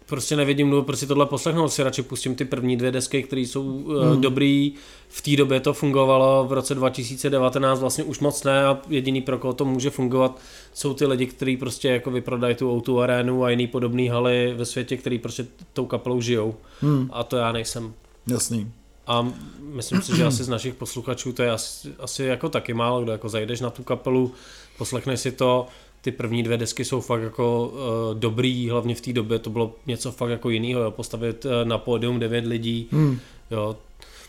prostě 0.08 0.36
nevidím 0.36 0.70
důvod, 0.70 0.86
prostě 0.86 1.06
tohle 1.06 1.26
poslechnout, 1.26 1.68
si 1.68 1.82
radši 1.82 2.02
pustím 2.02 2.34
ty 2.34 2.44
první 2.44 2.76
dvě 2.76 2.90
desky, 2.90 3.22
které 3.22 3.42
jsou 3.42 3.62
uh, 3.62 4.04
hmm. 4.04 4.20
dobrý, 4.20 4.72
v 5.08 5.22
té 5.22 5.36
době 5.36 5.60
to 5.60 5.72
fungovalo, 5.72 6.46
v 6.48 6.52
roce 6.52 6.74
2019 6.74 7.80
vlastně 7.80 8.04
už 8.04 8.20
moc 8.20 8.44
ne 8.44 8.66
a 8.66 8.80
jediný 8.88 9.20
pro 9.20 9.38
koho 9.38 9.52
to 9.52 9.64
může 9.64 9.90
fungovat 9.90 10.40
jsou 10.74 10.94
ty 10.94 11.06
lidi, 11.06 11.26
kteří 11.26 11.56
prostě 11.56 11.88
jako 11.88 12.10
vyprodají 12.10 12.54
tu 12.54 12.78
O2 12.78 13.00
arénu 13.00 13.44
a 13.44 13.50
jiný 13.50 13.66
podobný 13.66 14.08
haly 14.08 14.54
ve 14.56 14.64
světě, 14.64 14.96
který 14.96 15.18
prostě 15.18 15.46
tou 15.72 15.86
kapelou 15.86 16.20
žijou 16.20 16.54
hmm. 16.80 17.10
a 17.12 17.24
to 17.24 17.36
já 17.36 17.52
nejsem. 17.52 17.94
Jasný. 18.26 18.72
A 19.06 19.32
myslím 19.60 20.02
si, 20.02 20.16
že 20.16 20.24
asi 20.24 20.44
z 20.44 20.48
našich 20.48 20.74
posluchačů 20.74 21.32
to 21.32 21.42
je 21.42 21.50
asi, 21.50 21.94
asi 21.98 22.24
jako 22.24 22.48
taky 22.48 22.74
málo 22.74 23.02
kdo, 23.02 23.12
jako 23.12 23.28
zajdeš 23.28 23.60
na 23.60 23.70
tu 23.70 23.82
kapelu, 23.82 24.32
poslechneš 24.78 25.20
si 25.20 25.32
to, 25.32 25.66
ty 26.10 26.12
první 26.12 26.42
dvě 26.42 26.56
desky 26.56 26.84
jsou 26.84 27.00
fakt 27.00 27.22
jako 27.22 27.68
uh, 27.68 28.18
dobrý, 28.18 28.70
hlavně 28.70 28.94
v 28.94 29.00
té 29.00 29.12
době 29.12 29.38
to 29.38 29.50
bylo 29.50 29.74
něco 29.86 30.12
fakt 30.12 30.30
jako 30.30 30.50
jiného, 30.50 30.90
postavit 30.90 31.44
uh, 31.44 31.50
na 31.64 31.78
pódium 31.78 32.18
devět 32.18 32.46
lidí, 32.46 32.88
hmm. 32.92 33.18
jo, 33.50 33.76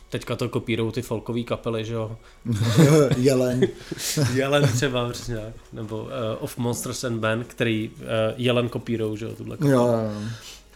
teďka 0.09 0.35
to 0.35 0.49
kopírou 0.49 0.91
ty 0.91 1.01
folkové 1.01 1.43
kapely, 1.43 1.85
že 1.85 1.93
jo. 1.93 2.17
Jelen. 3.17 3.61
Jelen 4.33 4.67
třeba, 4.67 5.09
přesně. 5.09 5.53
Nebo 5.73 5.97
uh, 6.01 6.09
Of 6.39 6.57
Monsters 6.57 7.03
and 7.03 7.19
Band, 7.19 7.47
který 7.47 7.89
uh, 7.89 8.05
Jelen 8.37 8.69
kopírou, 8.69 9.15
že 9.15 9.25
jo, 9.25 9.31
tuhle 9.37 9.57
kapelu. 9.57 9.71
Jo, 9.71 9.87
jo. 9.87 10.21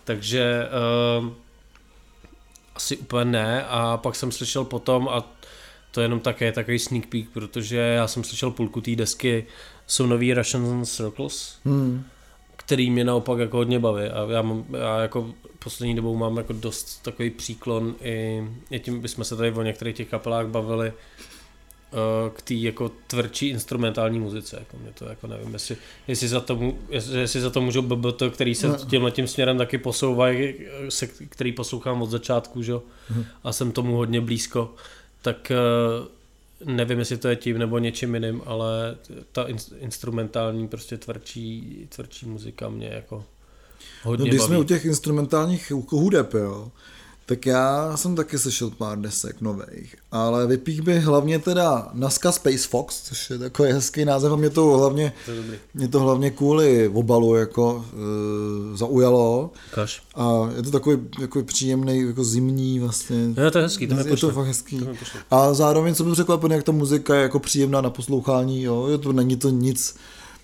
Takže 0.03 0.67
uh, 1.19 1.29
asi 2.75 2.97
úplně 2.97 3.25
ne 3.25 3.65
a 3.65 3.97
pak 3.97 4.15
jsem 4.15 4.31
slyšel 4.31 4.63
potom 4.63 5.09
a 5.09 5.23
to 5.93 6.01
jenom 6.01 6.19
také 6.19 6.51
takový 6.51 6.79
sneak 6.79 7.05
peek, 7.05 7.29
protože 7.33 7.77
já 7.77 8.07
jsem 8.07 8.23
slyšel 8.23 8.51
půlku 8.51 8.81
té 8.81 8.95
desky, 8.95 9.45
jsou 9.87 10.05
nový 10.05 10.33
Russian 10.33 10.85
Circles, 10.85 11.57
Hmm. 11.65 12.03
který 12.55 12.89
mě 12.91 13.03
naopak 13.03 13.39
jako 13.39 13.57
hodně 13.57 13.79
baví 13.79 14.03
a 14.03 14.31
já, 14.31 14.41
mám, 14.41 14.65
já 14.79 14.99
jako 15.01 15.33
poslední 15.59 15.95
dobou 15.95 16.15
mám 16.17 16.37
jako 16.37 16.53
dost 16.53 16.99
takový 17.03 17.29
příklon 17.29 17.95
i, 18.03 18.43
i 18.71 18.79
tím 18.79 19.01
bychom 19.01 19.23
se 19.23 19.35
tady 19.35 19.51
o 19.51 19.61
některých 19.61 19.95
těch 19.95 20.09
kapelách 20.09 20.47
bavili 20.47 20.87
eh, 21.93 22.29
k 22.35 22.41
té 22.41 22.53
jako 22.53 22.91
tvrdší 23.07 23.47
instrumentální 23.47 24.19
muzice, 24.19 24.55
jako 24.59 24.77
mě 24.77 24.91
to 24.91 25.05
jako 25.05 25.27
nevím, 25.27 25.53
jestli, 25.53 25.77
jestli, 26.07 26.27
za, 26.27 26.39
to, 26.39 26.73
jestli, 26.89 27.19
jestli 27.19 27.41
za 27.41 27.49
to 27.49 27.61
můžou 27.61 27.81
BBT, 27.81 28.23
který 28.33 28.55
se 28.55 28.67
No. 28.67 28.75
tímhle 28.75 29.11
tím 29.11 29.27
směrem 29.27 29.57
taky 29.57 29.77
posouvají, 29.77 30.53
který 31.29 31.51
poslouchám 31.51 32.01
od 32.01 32.09
začátku, 32.09 32.61
že? 32.63 32.71
jo, 32.71 32.83
Mhm. 33.09 33.25
a 33.43 33.51
jsem 33.53 33.71
tomu 33.71 33.95
hodně 33.95 34.21
blízko, 34.21 34.73
tak 35.23 35.51
eh, 35.51 35.55
nevím, 36.65 36.99
jestli 36.99 37.17
to 37.17 37.27
je 37.27 37.35
tím 37.35 37.57
nebo 37.57 37.77
něčím 37.79 38.13
jiným, 38.13 38.41
ale 38.45 38.95
ta 39.31 39.43
in, 39.43 39.57
instrumentální, 39.79 40.67
prostě 40.67 40.97
tvrdší, 40.97 41.87
tvrdší 41.95 42.25
muzika 42.25 42.69
mě 42.69 42.87
jako 42.87 43.15
No, 43.17 43.23
hodně 44.11 44.29
když 44.29 44.39
baví. 44.39 44.47
jsme 44.47 44.57
u 44.57 44.63
těch 44.63 44.85
instrumentálních 44.85 45.71
hudeb, 45.71 46.33
jo, 46.33 46.71
tak 47.25 47.45
já 47.45 47.97
jsem 47.97 48.15
taky 48.15 48.39
slyšel 48.39 48.69
pár 48.69 48.99
desek 49.01 49.41
nových, 49.41 49.95
ale 50.11 50.47
vypích 50.47 50.81
bych 50.81 51.03
hlavně 51.03 51.39
teda 51.39 51.89
Nazca 51.93 52.31
Space 52.31 52.67
Fox, 52.67 53.01
což 53.01 53.29
je 53.29 53.37
takový 53.37 53.71
hezký 53.71 54.05
název 54.05 54.31
a 54.31 54.35
mě 54.35 54.49
to 54.49 54.65
hlavně, 54.65 55.13
To 55.25 55.31
mě 55.73 55.87
to 55.87 55.99
hlavně 55.99 56.31
kvůli 56.31 56.87
obalu 56.87 57.35
jako 57.35 57.85
e, 58.73 58.77
zaujalo 58.77 59.51
Kaž. 59.73 60.03
a 60.15 60.49
je 60.55 60.63
to 60.63 60.71
takový 60.71 60.97
jako 61.21 61.43
příjemný, 61.43 61.99
jako 61.99 62.23
zimní 62.23 62.79
vlastně. 62.79 63.33
Jo, 63.37 63.51
to 63.51 63.57
je 63.57 63.63
hezký, 63.63 63.87
to 63.87 63.95
je 63.95 64.17
to 64.17 64.31
fakt 64.31 64.47
hezký. 64.47 64.79
To. 64.79 64.87
A 65.31 65.53
zároveň 65.53 65.95
jsem 65.95 66.11
překvapený, 66.11 66.55
jak 66.55 66.63
ta 66.63 66.71
muzika 66.71 67.15
je 67.15 67.21
jako 67.21 67.39
příjemná 67.39 67.81
na 67.81 67.89
poslouchání, 67.89 68.63
jo, 68.63 68.87
je 68.87 68.97
to, 68.97 69.13
není 69.13 69.35
to 69.37 69.49
nic 69.49 69.95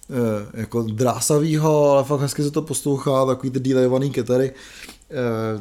eh, 0.10 0.60
jako 0.62 0.82
drásavýho, 0.84 1.92
ale 1.92 2.04
fakt 2.04 2.22
hezky 2.22 2.44
se 2.44 2.52
to 2.52 2.62
poslouchá, 2.62 3.26
takový 3.26 3.50
ty 3.50 3.60
delayovaný 3.60 4.10
kytary, 4.12 4.52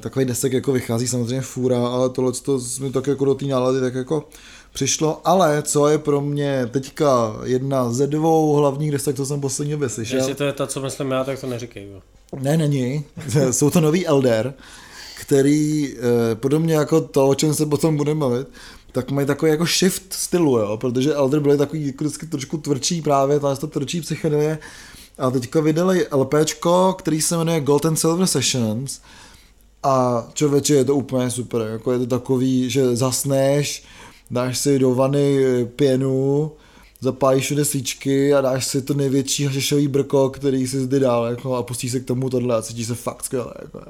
takový 0.00 0.24
desek 0.24 0.52
jako 0.52 0.72
vychází 0.72 1.08
samozřejmě 1.08 1.40
fůra, 1.40 1.87
ale 1.87 2.11
tohle 2.11 2.32
to 2.32 2.61
mi 2.80 2.92
tak 2.92 3.06
jako 3.06 3.24
do 3.24 3.34
té 3.34 3.46
nálady 3.46 3.80
tak 3.80 3.94
jako 3.94 4.28
přišlo, 4.72 5.20
ale 5.24 5.62
co 5.62 5.88
je 5.88 5.98
pro 5.98 6.20
mě 6.20 6.66
teďka 6.70 7.37
jedna 7.44 7.92
ze 7.92 8.06
dvou 8.06 8.54
hlavních 8.54 8.90
desek, 8.90 9.16
co 9.16 9.26
jsem 9.26 9.40
posledně 9.40 9.74
době 9.74 9.88
slyšel, 9.88 10.18
Jestli 10.18 10.34
to 10.34 10.44
je 10.44 10.52
ta, 10.52 10.66
co 10.66 10.80
myslím 10.80 11.11
já, 11.11 11.24
tak 11.24 11.40
to 11.40 11.46
neříkej. 11.46 11.88
Jo. 11.92 12.00
ne, 12.40 12.56
není. 12.56 13.04
Jsou 13.50 13.70
to 13.70 13.80
nový 13.80 14.06
Elder, 14.06 14.54
který 15.20 15.94
eh, 15.96 16.34
podobně 16.34 16.74
jako 16.74 17.00
to, 17.00 17.28
o 17.28 17.34
čem 17.34 17.54
se 17.54 17.66
potom 17.66 17.96
budeme 17.96 18.20
bavit, 18.20 18.48
tak 18.92 19.11
mají 19.11 19.26
takový 19.26 19.50
jako 19.50 19.66
shift 19.66 20.12
stylu, 20.12 20.58
jo, 20.58 20.76
protože 20.76 21.14
Elder 21.14 21.40
byly 21.40 21.58
takový 21.58 21.87
jako 21.87 22.04
vždycky 22.04 22.26
trošku 22.26 22.58
tvrdší 22.58 23.02
právě, 23.02 23.40
ta 23.40 23.56
to 23.56 23.66
tvrdší 23.66 24.00
psychedelie 24.00 24.58
a 25.18 25.30
teďka 25.30 25.61
vydali 25.61 26.06
LPčko, 26.12 26.94
který 26.98 27.20
se 27.20 27.37
jmenuje 27.37 27.61
Gold 27.61 27.87
and 27.87 27.96
Silver 27.96 28.26
Sessions 28.26 29.00
a 29.82 30.26
člověče 30.34 30.74
je 30.74 30.84
to 30.84 30.94
úplně 30.94 31.30
super, 31.30 31.60
jako 31.72 31.92
je 31.92 31.98
to 31.98 32.06
takový, 32.06 32.70
že 32.70 32.96
zasneš, 32.96 33.84
dáš 34.30 34.58
si 34.58 34.78
do 34.78 34.94
vany 34.94 35.38
pěnu, 35.76 36.52
zapálíš 37.00 37.44
všude 37.44 37.64
svíčky 37.64 38.34
a 38.34 38.40
dáš 38.40 38.66
si 38.66 38.82
to 38.82 38.94
největší 38.94 39.44
hašišový 39.44 39.88
brko, 39.88 40.30
který 40.30 40.66
si 40.66 40.80
zde 40.80 41.00
dal 41.00 41.26
jako, 41.26 41.56
a 41.56 41.62
pustíš 41.62 41.92
se 41.92 42.00
k 42.00 42.04
tomu 42.04 42.30
tohle 42.30 42.56
a 42.56 42.62
cítíš 42.62 42.86
se 42.86 42.94
fakt 42.94 43.24
skvěle. 43.24 43.52
Jako. 43.62 43.80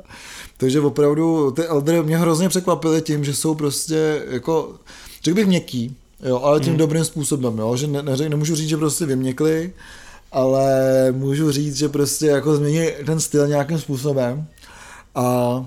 Takže 0.56 0.80
opravdu 0.80 1.50
ty 1.50 1.62
Elder 1.62 2.04
mě 2.04 2.18
hrozně 2.18 2.48
překvapily 2.48 3.02
tím, 3.02 3.24
že 3.24 3.34
jsou 3.34 3.54
prostě 3.54 4.22
jako, 4.30 4.74
řekl 5.24 5.34
bych 5.34 5.46
měkký, 5.46 5.96
jo, 6.22 6.40
ale 6.42 6.60
tím 6.60 6.72
mm. 6.72 6.78
dobrým 6.78 7.04
způsobem, 7.04 7.58
jo, 7.58 7.76
že 7.76 7.86
ne, 7.86 8.02
ne, 8.02 8.28
nemůžu 8.28 8.54
říct, 8.54 8.68
že 8.68 8.76
prostě 8.76 9.06
vyměkli, 9.06 9.72
ale 10.32 10.72
můžu 11.12 11.50
říct, 11.50 11.76
že 11.76 11.88
prostě 11.88 12.26
jako 12.26 12.56
změní 12.56 12.86
ten 13.06 13.20
styl 13.20 13.48
nějakým 13.48 13.78
způsobem 13.78 14.46
a 15.14 15.66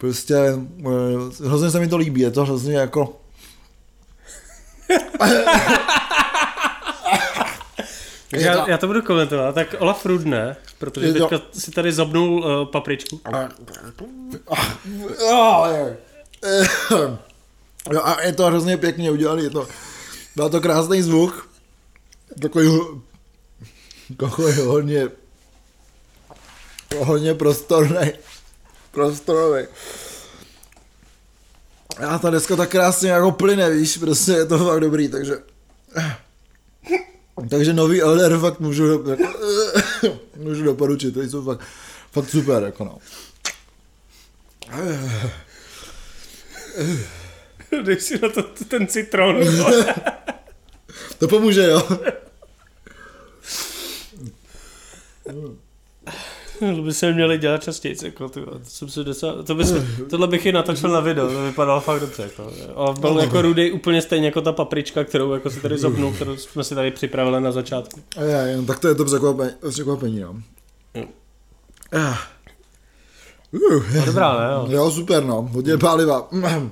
prostě 0.00 0.34
eh, 0.34 1.46
hrozně 1.46 1.70
se 1.70 1.80
mi 1.80 1.88
to 1.88 1.96
líbí, 1.96 2.20
je 2.20 2.30
to 2.30 2.44
hrozně 2.44 2.76
jako 2.76 3.20
já, 8.32 8.68
já, 8.70 8.78
to 8.78 8.86
budu 8.86 9.02
komentovat, 9.02 9.54
tak 9.54 9.74
Olaf 9.78 10.06
Rudne, 10.06 10.56
protože 10.78 11.06
Je 11.06 11.12
to- 11.14 11.28
teďka 11.28 11.46
si 11.52 11.70
tady 11.70 11.92
zabnul 11.92 12.44
uh, 12.44 12.70
papričku. 12.70 13.20
Jo, 15.20 15.66
a 18.02 18.22
je 18.22 18.32
to 18.32 18.46
hrozně 18.46 18.76
pěkně 18.76 19.10
udělaný, 19.10 19.42
je 19.44 19.50
to, 19.50 19.68
byl 20.36 20.50
to 20.50 20.60
krásný 20.60 21.02
zvuk, 21.02 21.48
takový, 22.42 22.66
ho- 22.66 23.00
takový 24.16 24.52
hodně, 24.52 25.08
hodně 26.98 27.34
prostorný, 27.34 28.12
prostorový. 28.90 29.66
A 32.08 32.18
ta 32.18 32.30
deska 32.30 32.56
tak 32.56 32.70
krásně 32.70 33.10
jako 33.10 33.32
plyne, 33.32 33.70
víš, 33.70 33.96
prostě 33.98 34.32
je 34.32 34.46
to 34.46 34.58
fakt 34.58 34.80
dobrý, 34.80 35.08
takže... 35.08 35.34
Takže 37.50 37.72
nový 37.72 38.02
Elder 38.02 38.38
fakt 38.38 38.60
můžu, 38.60 38.86
do- 38.86 39.10
jako, 39.10 39.28
můžu 40.36 40.64
doporučit, 40.64 41.14
ty 41.14 41.30
jsou 41.30 41.44
fakt, 41.44 41.60
fakt 42.12 42.30
super, 42.30 42.62
jako 42.62 42.84
no. 42.84 42.98
Dej 47.84 48.00
si 48.00 48.18
na 48.18 48.28
to 48.28 48.42
ten 48.42 48.86
citron. 48.86 49.36
To 51.18 51.28
pomůže, 51.28 51.62
jo. 51.62 51.88
to 56.76 56.82
by 56.82 56.94
se 56.94 57.12
měli 57.12 57.38
dělat 57.38 57.62
častěji. 57.62 57.96
Jako, 58.02 58.28
ty, 58.28 58.40
to 58.40 58.60
jsem 58.62 58.88
si 58.88 59.04
docela, 59.04 59.42
to 59.42 59.54
bys, 59.54 59.74
tohle 60.10 60.26
bych 60.26 60.46
i 60.46 60.52
natočil 60.52 60.90
na 60.90 61.00
video, 61.00 61.28
to 61.28 61.42
vypadalo 61.42 61.80
fakt 61.80 62.00
dobře. 62.00 62.22
Jako. 62.22 62.52
A 62.76 62.92
byl 62.92 63.18
jako 63.18 63.42
rudý 63.42 63.70
úplně 63.70 64.02
stejně 64.02 64.26
jako 64.26 64.40
ta 64.40 64.52
paprička, 64.52 65.04
kterou 65.04 65.32
jako 65.32 65.50
si 65.50 65.60
tady 65.60 65.78
zobnul, 65.78 66.12
kterou 66.12 66.36
jsme 66.36 66.64
si 66.64 66.74
tady 66.74 66.90
připravili 66.90 67.40
na 67.40 67.52
začátku. 67.52 68.00
A 68.16 68.22
já, 68.22 68.42
jen, 68.42 68.66
tak 68.66 68.78
to 68.78 68.88
je 68.88 68.94
to 68.94 69.04
překvapení, 69.04 69.50
překvapení 69.70 70.18
jo. 70.18 70.34
Ah. 71.92 72.10
Uh, 72.10 72.16
No, 73.52 74.04
dobrá, 74.06 74.40
ne? 74.40 74.52
Jo. 74.52 74.66
jo, 74.68 74.90
super, 74.90 75.24
no. 75.24 75.48
Hodně 75.52 75.78
pálivá. 75.78 76.28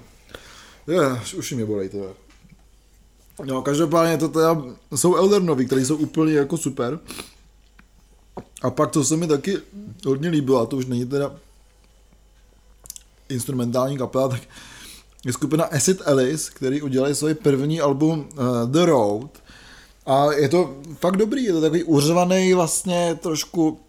Je, 0.86 1.20
uši 1.36 1.54
mě 1.54 1.64
bolej, 1.64 1.88
to 1.88 2.14
No, 3.44 3.62
každopádně 3.62 4.18
to 4.18 4.28
teda 4.28 4.62
jsou 4.94 5.16
Elder 5.16 5.42
nový, 5.42 5.66
které 5.66 5.84
jsou 5.84 5.96
úplně 5.96 6.32
jako 6.32 6.56
super. 6.56 6.98
A 8.62 8.70
pak, 8.70 8.92
co 8.92 9.04
se 9.04 9.16
mi 9.16 9.26
taky 9.26 9.56
hodně 10.06 10.28
líbilo, 10.28 10.60
a 10.60 10.66
to 10.66 10.76
už 10.76 10.86
není 10.86 11.06
teda 11.06 11.34
instrumentální 13.28 13.98
kapela, 13.98 14.28
tak 14.28 14.40
je 15.24 15.32
skupina 15.32 15.64
Acid 15.64 16.02
Alice, 16.06 16.50
který 16.54 16.82
udělali 16.82 17.14
svůj 17.14 17.34
první 17.34 17.80
album 17.80 18.28
uh, 18.32 18.70
The 18.70 18.84
Road. 18.84 19.42
A 20.06 20.32
je 20.32 20.48
to 20.48 20.76
fakt 21.00 21.16
dobrý, 21.16 21.44
je 21.44 21.52
to 21.52 21.60
takový 21.60 21.84
uřvaný 21.84 22.54
vlastně 22.54 23.18
trošku 23.22 23.80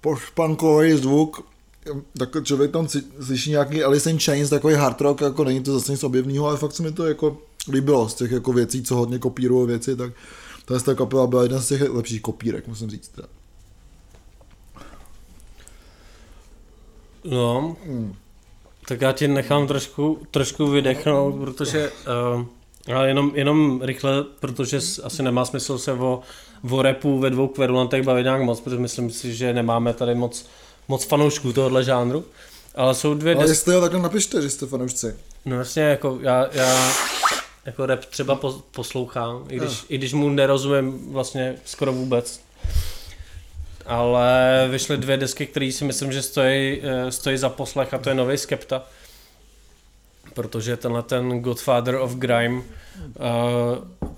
pošpankový 0.00 0.92
zvuk, 0.92 1.46
tak 2.18 2.44
člověk 2.44 2.70
tam 2.70 2.88
slyší 3.20 3.50
nějaký 3.50 3.82
Alice 3.82 4.10
in 4.10 4.18
Chains, 4.18 4.50
takový 4.50 4.74
hard 4.74 5.00
rock, 5.00 5.20
jako 5.20 5.44
není 5.44 5.62
to 5.62 5.72
zase 5.72 5.92
nic 5.92 6.04
objevného, 6.04 6.46
ale 6.46 6.56
fakt 6.56 6.72
se 6.72 6.82
mi 6.82 6.92
to 6.92 7.06
jako 7.06 7.38
líbilo 7.70 8.08
z 8.08 8.14
těch 8.14 8.30
jako 8.30 8.52
věcí, 8.52 8.82
co 8.82 8.96
hodně 8.96 9.18
kopírují 9.18 9.66
věci, 9.66 9.96
tak 9.96 10.12
ta 10.68 10.78
ta 10.80 10.94
kapela 10.94 11.26
byla 11.26 11.42
jedna 11.42 11.60
z 11.60 11.68
těch 11.68 11.80
lepších 11.90 12.20
kopírek, 12.22 12.66
musím 12.66 12.90
říct. 12.90 13.08
Teda. 13.08 13.28
No, 17.24 17.76
Hmm. 17.86 18.14
tak 18.88 19.00
já 19.00 19.12
ti 19.12 19.28
nechám 19.28 19.66
trošku, 19.66 20.18
trošku 20.30 20.66
vydechnout, 20.70 21.34
protože 21.40 21.90
uh, 22.36 22.94
ale 22.96 23.08
jenom, 23.08 23.32
jenom 23.34 23.82
rychle, 23.82 24.24
protože 24.40 24.76
asi 25.04 25.22
nemá 25.22 25.44
smysl 25.44 25.78
se 25.78 25.92
o, 25.92 26.20
o 26.70 26.82
repu 26.82 27.18
ve 27.18 27.30
dvou 27.30 27.48
kverulantech 27.48 28.02
bavit 28.02 28.22
nějak 28.22 28.42
moc, 28.42 28.60
protože 28.60 28.78
myslím 28.78 29.10
si, 29.10 29.34
že 29.34 29.52
nemáme 29.52 29.92
tady 29.94 30.14
moc, 30.14 30.46
moc 30.88 31.04
fanoušků 31.04 31.52
tohohle 31.52 31.84
žánru. 31.84 32.24
Ale 32.74 32.94
jsou 32.94 33.14
dvě 33.14 33.34
Ale 33.34 33.42
desky, 33.42 33.50
jestli 33.52 33.74
jo, 33.74 33.80
takhle 33.80 34.00
napište, 34.02 34.42
že 34.42 34.50
jste 34.50 34.66
fanoušci. 34.66 35.16
no 35.44 35.56
vlastně 35.56 35.82
jako 35.82 36.18
já, 36.20 36.46
já 36.52 36.92
jako 37.66 37.86
rap 37.86 38.04
třeba 38.04 38.34
po, 38.34 38.52
poslouchám, 38.70 39.44
i 39.48 39.56
když, 39.56 39.84
i 39.88 39.98
když 39.98 40.12
mu 40.12 40.30
nerozumím 40.30 41.12
vlastně 41.12 41.54
skoro 41.64 41.92
vůbec. 41.92 42.40
Ale 43.86 44.68
vyšly 44.70 44.96
dvě 44.96 45.16
desky, 45.16 45.46
které 45.46 45.72
si 45.72 45.84
myslím, 45.84 46.12
že 46.12 46.22
stojí, 46.22 46.80
eh, 46.82 47.12
stojí 47.12 47.36
za 47.36 47.48
poslech 47.48 47.94
a 47.94 47.98
to 47.98 48.08
je 48.08 48.14
nový 48.14 48.38
Skepta. 48.38 48.82
Protože 50.34 50.76
tenhle 50.76 51.02
ten 51.02 51.40
Godfather 51.40 51.94
of 51.94 52.14
Grime 52.14 52.54
uh, 52.54 52.62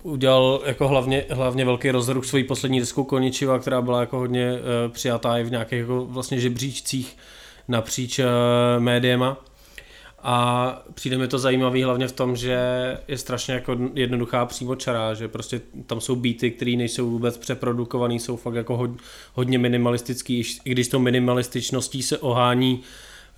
udělal 0.03 0.61
jako 0.67 0.89
hlavně, 0.89 1.25
hlavně 1.31 1.65
velký 1.65 1.91
rozruch 1.91 2.27
svojí 2.27 2.45
poslední 2.45 2.81
desku 2.81 3.05
Koničiva, 3.05 3.59
která 3.59 3.83
byla 3.83 4.01
jako 4.01 4.19
hodně 4.19 4.53
uh, 4.53 4.93
přijatá 4.93 5.39
i 5.39 5.45
v 5.45 5.51
nějakých 5.51 5.79
jako 5.79 6.05
vlastně 6.05 6.41
žebříčcích 6.41 7.17
napříč 7.69 8.19
uh, 8.19 8.25
médiema. 8.79 9.48
A 10.23 10.83
přijde 10.95 11.19
mi 11.19 11.29
to 11.29 11.39
zajímavý 11.39 11.83
hlavně 11.83 12.09
v 12.09 12.13
tom, 12.13 12.37
že 12.37 12.59
je 13.09 13.19
strašně 13.19 13.55
jako 13.55 13.77
jednoduchá 13.95 14.47
přímočará, 14.47 15.15
že 15.15 15.29
prostě 15.29 15.61
tam 15.87 16.01
jsou 16.01 16.17
beaty, 16.17 16.51
které 16.51 16.73
nejsou 16.77 17.11
vůbec 17.11 17.39
přeprodukované, 17.39 18.15
jsou 18.15 18.37
fakt 18.37 18.55
jako 18.55 18.91
hodně 19.35 19.59
minimalistický, 19.59 20.43
i 20.65 20.71
když 20.71 20.89
to 20.89 20.99
minimalističností 20.99 22.03
se 22.03 22.19
ohání 22.19 22.83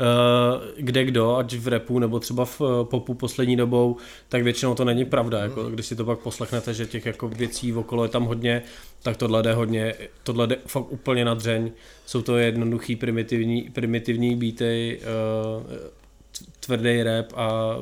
Eh, 0.00 0.82
kde 0.82 1.04
kdo, 1.04 1.36
ať 1.36 1.54
v 1.54 1.68
repu 1.68 1.98
nebo 1.98 2.20
třeba 2.20 2.44
v 2.44 2.60
eh, 2.60 2.84
popu 2.84 3.14
poslední 3.14 3.56
dobou, 3.56 3.96
tak 4.28 4.42
většinou 4.42 4.74
to 4.74 4.84
není 4.84 5.04
pravda. 5.04 5.38
Jako, 5.38 5.70
když 5.70 5.86
si 5.86 5.96
to 5.96 6.04
pak 6.04 6.18
poslechnete, 6.18 6.74
že 6.74 6.86
těch 6.86 7.06
jako 7.06 7.28
věcí 7.28 7.72
okolo 7.72 8.04
je 8.04 8.08
tam 8.08 8.24
hodně, 8.24 8.62
tak 9.02 9.16
tohle 9.16 9.42
jde 9.42 9.54
hodně, 9.54 9.94
tohle 10.22 10.46
jde 10.46 10.56
fakt 10.66 10.92
úplně 10.92 11.24
na 11.24 11.34
dřeň. 11.34 11.70
Jsou 12.06 12.22
to 12.22 12.36
jednoduchý 12.36 12.96
primitivní, 12.96 13.70
primitivní 13.72 14.36
beaty, 14.36 15.00
uh, 15.58 15.62
tvrdý 16.60 17.02
rap 17.02 17.32
a 17.36 17.76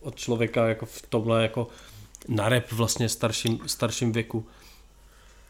od 0.00 0.16
člověka 0.16 0.68
jako 0.68 0.86
v 0.86 1.02
tomhle 1.08 1.42
jako 1.42 1.68
na 2.28 2.48
rap 2.48 2.72
vlastně 2.72 3.08
starším, 3.08 3.58
starším 3.66 4.12
věku 4.12 4.46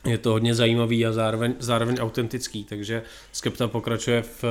je 0.04 0.18
to 0.18 0.30
hodně 0.30 0.54
zajímavý 0.54 1.06
a 1.06 1.12
zároveň, 1.12 1.54
zároveň 1.58 1.96
autentický, 1.98 2.64
takže 2.64 3.02
Skepta 3.32 3.68
pokračuje 3.68 4.22
v, 4.22 4.44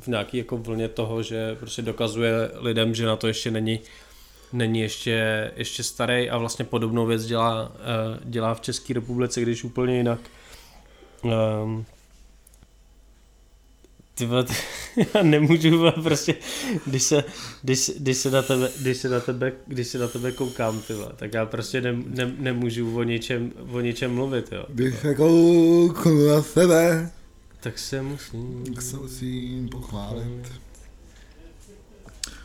v 0.00 0.06
nějaký 0.06 0.38
jako 0.38 0.56
vlně 0.56 0.88
toho, 0.88 1.22
že 1.22 1.54
prostě 1.54 1.82
dokazuje 1.82 2.50
lidem, 2.54 2.94
že 2.94 3.06
na 3.06 3.16
to 3.16 3.26
ještě 3.26 3.50
není, 3.50 3.80
není 4.52 4.80
ještě, 4.80 5.50
ještě 5.56 5.82
starý 5.82 6.30
a 6.30 6.38
vlastně 6.38 6.64
podobnou 6.64 7.06
věc 7.06 7.24
dělá, 7.24 7.72
eh, 7.74 8.20
dělá 8.24 8.54
v 8.54 8.60
České 8.60 8.94
republice, 8.94 9.40
když 9.40 9.64
úplně 9.64 9.96
jinak. 9.96 10.20
Um, 11.22 11.86
ty 14.18 14.26
vole, 14.26 14.44
ty, 14.44 14.54
já 15.14 15.22
nemůžu, 15.22 15.78
vole, 15.78 15.92
prostě, 15.92 16.34
když 16.86 17.02
se, 17.02 17.24
když, 17.62 17.90
když 17.98 18.16
se 18.16 18.30
na 18.30 18.42
tebe, 18.42 18.70
když 18.80 18.96
se 18.96 19.08
na 19.08 19.20
tebe, 19.20 19.52
když 19.66 19.88
se 19.88 19.98
na 19.98 20.08
tebe 20.08 20.32
koukám, 20.32 20.80
ty 20.80 20.94
vole, 20.94 21.12
tak 21.16 21.34
já 21.34 21.46
prostě 21.46 21.80
ne, 21.80 21.92
ne, 21.92 22.34
nemůžu 22.38 22.96
o 22.96 23.02
něčem, 23.02 23.52
o 23.70 23.80
něčem 23.80 24.14
mluvit, 24.14 24.52
jo. 24.52 24.64
Když 24.68 24.94
se 24.98 25.14
kouknu 25.14 26.26
na 26.28 26.42
sebe, 26.42 27.10
tak 27.60 27.78
se 27.78 28.02
musím... 28.02 28.64
Tak 28.74 28.82
se 28.82 28.96
musím 28.96 29.68
pochválit. 29.68 30.48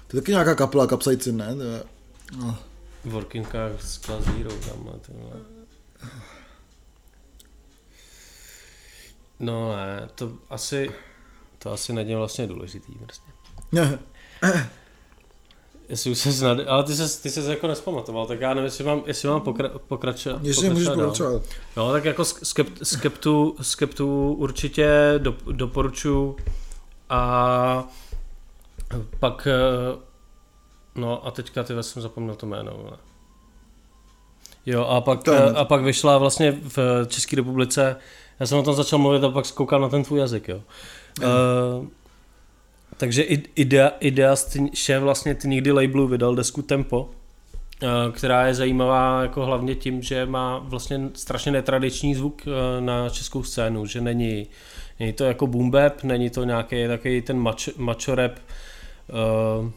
To 0.08 0.18
je 0.18 0.22
taky 0.22 0.32
nějaká 0.32 0.56
kapela, 0.56 0.88
kapsajcin, 0.88 1.38
ne? 1.38 1.56
To 1.56 1.62
je, 1.62 1.84
no. 2.38 2.58
Working 3.06 3.50
Class 3.50 4.00
Zero 4.02 4.52
tam, 4.52 5.00
ty 5.02 5.12
vole. 5.12 5.42
No 9.40 9.76
ne, 9.76 10.08
to 10.16 10.38
asi, 10.50 10.90
to 11.64 11.72
asi 11.72 11.94
není 11.94 12.16
vlastně 12.16 12.48
důležitý 12.48 12.94
prostě. 12.94 13.32
Ne. 13.72 14.00
Jestli 15.90 16.12
už 16.12 16.18
se 16.18 16.32
znad... 16.32 16.58
Ale 16.68 16.84
ty 16.84 16.96
se, 16.96 17.22
ty 17.22 17.30
se 17.30 17.50
jako 17.50 17.68
nespamatoval, 17.68 18.26
tak 18.26 18.42
já 18.42 18.50
nevím, 18.50 18.66
jestli 18.66 18.84
mám, 18.84 19.04
jestli 19.06 19.28
mám 19.28 19.42
pokra, 19.42 19.70
pokračovat. 19.88 20.44
Jestli 20.44 20.70
můžeš 20.70 20.88
pokračovat. 20.88 21.42
No, 21.78 21.92
tak 21.92 22.06
jako 22.06 22.26
skept, 22.26 22.80
skeptu, 22.84 23.56
skeptu 23.62 24.34
určitě 24.34 25.14
do, 25.18 25.36
doporučuji 25.52 26.36
a 27.10 27.88
pak 29.20 29.48
eh, 29.48 29.98
no 30.96 31.28
a 31.28 31.32
teďka 31.32 31.64
ty 31.64 31.74
jsem 31.82 32.02
zapomněl 32.02 32.36
to 32.36 32.46
jméno. 32.46 32.88
Ne? 32.92 32.98
Jo, 34.66 34.86
a 34.86 35.02
pak, 35.02 35.28
eh, 35.28 35.54
a 35.56 35.66
pak 35.66 35.82
vyšla 35.82 36.18
vlastně 36.18 36.52
v 36.52 37.06
České 37.08 37.36
republice, 37.36 37.96
já 38.40 38.46
jsem 38.46 38.58
o 38.58 38.64
tom 38.64 38.76
začal 38.76 39.00
mluvit 39.00 39.24
a 39.24 39.30
pak 39.30 39.46
zkoukal 39.46 39.82
na 39.82 39.90
ten 39.90 40.04
tvůj 40.04 40.20
jazyk, 40.20 40.48
jo. 40.48 40.56
Uh, 40.58 40.64
takže 42.98 43.24
idea, 43.56 43.92
idea 44.00 44.36
šéf 44.74 45.04
vlastně 45.04 45.36
ty 45.36 45.48
nikdy 45.48 45.72
labelu 45.72 46.08
vydal 46.08 46.36
desku 46.36 46.62
Tempo, 46.62 47.02
uh, 47.02 47.90
která 48.12 48.48
je 48.48 48.54
zajímavá 48.54 49.22
jako 49.22 49.46
hlavně 49.46 49.76
tím, 49.76 50.02
že 50.02 50.26
má 50.26 50.60
vlastně 50.60 51.10
strašně 51.14 51.52
netradiční 51.52 52.16
zvuk 52.16 52.42
uh, 52.46 52.54
na 52.86 53.10
českou 53.10 53.44
scénu, 53.44 53.86
že 53.86 54.02
není, 54.02 54.48
není 55.00 55.14
to 55.14 55.24
jako 55.24 55.48
boom 55.48 55.72
bap, 55.72 56.04
není 56.04 56.30
to 56.30 56.44
nějaký 56.44 56.88
takový 56.88 57.22
ten 57.22 57.40
macho, 57.40 57.72
macho 57.78 58.16
rap, 58.16 58.32
uh, 59.60 59.70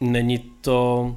není 0.00 0.38
to 0.38 1.16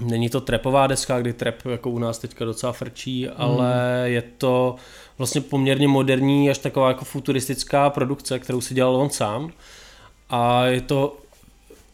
Není 0.00 0.28
to 0.30 0.40
trepová 0.40 0.86
deska, 0.86 1.20
kdy 1.20 1.32
trap 1.32 1.54
jako 1.70 1.90
u 1.90 1.98
nás 1.98 2.18
teďka 2.18 2.44
docela 2.44 2.72
frčí, 2.72 3.28
ale 3.28 3.74
mm. 4.00 4.12
je 4.12 4.22
to 4.22 4.76
vlastně 5.18 5.40
poměrně 5.40 5.88
moderní, 5.88 6.50
až 6.50 6.58
taková 6.58 6.88
jako 6.88 7.04
futuristická 7.04 7.90
produkce, 7.90 8.38
kterou 8.38 8.60
si 8.60 8.74
dělal 8.74 8.96
on 8.96 9.10
sám. 9.10 9.52
A 10.30 10.64
je 10.64 10.80
to 10.80 11.16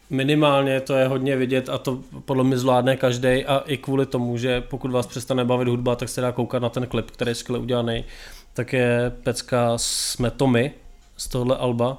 minimálně, 0.09 0.81
to 0.81 0.93
je 0.93 1.07
hodně 1.07 1.35
vidět 1.35 1.69
a 1.69 1.77
to 1.77 1.99
podle 2.25 2.43
mě 2.43 2.57
zvládne 2.57 2.97
každý 2.97 3.45
a 3.45 3.63
i 3.65 3.77
kvůli 3.77 4.05
tomu, 4.05 4.37
že 4.37 4.61
pokud 4.61 4.91
vás 4.91 5.07
přestane 5.07 5.45
bavit 5.45 5.67
hudba, 5.67 5.95
tak 5.95 6.09
se 6.09 6.21
dá 6.21 6.31
koukat 6.31 6.61
na 6.61 6.69
ten 6.69 6.87
klip, 6.87 7.11
který 7.11 7.31
je 7.31 7.35
skvěle 7.35 7.59
udělaný, 7.59 8.05
tak 8.53 8.73
je 8.73 9.11
pecka 9.23 9.73
Jsme 9.75 10.31
to 10.31 10.47
my 10.47 10.71
z 11.17 11.27
tohle 11.27 11.57
alba, 11.57 11.97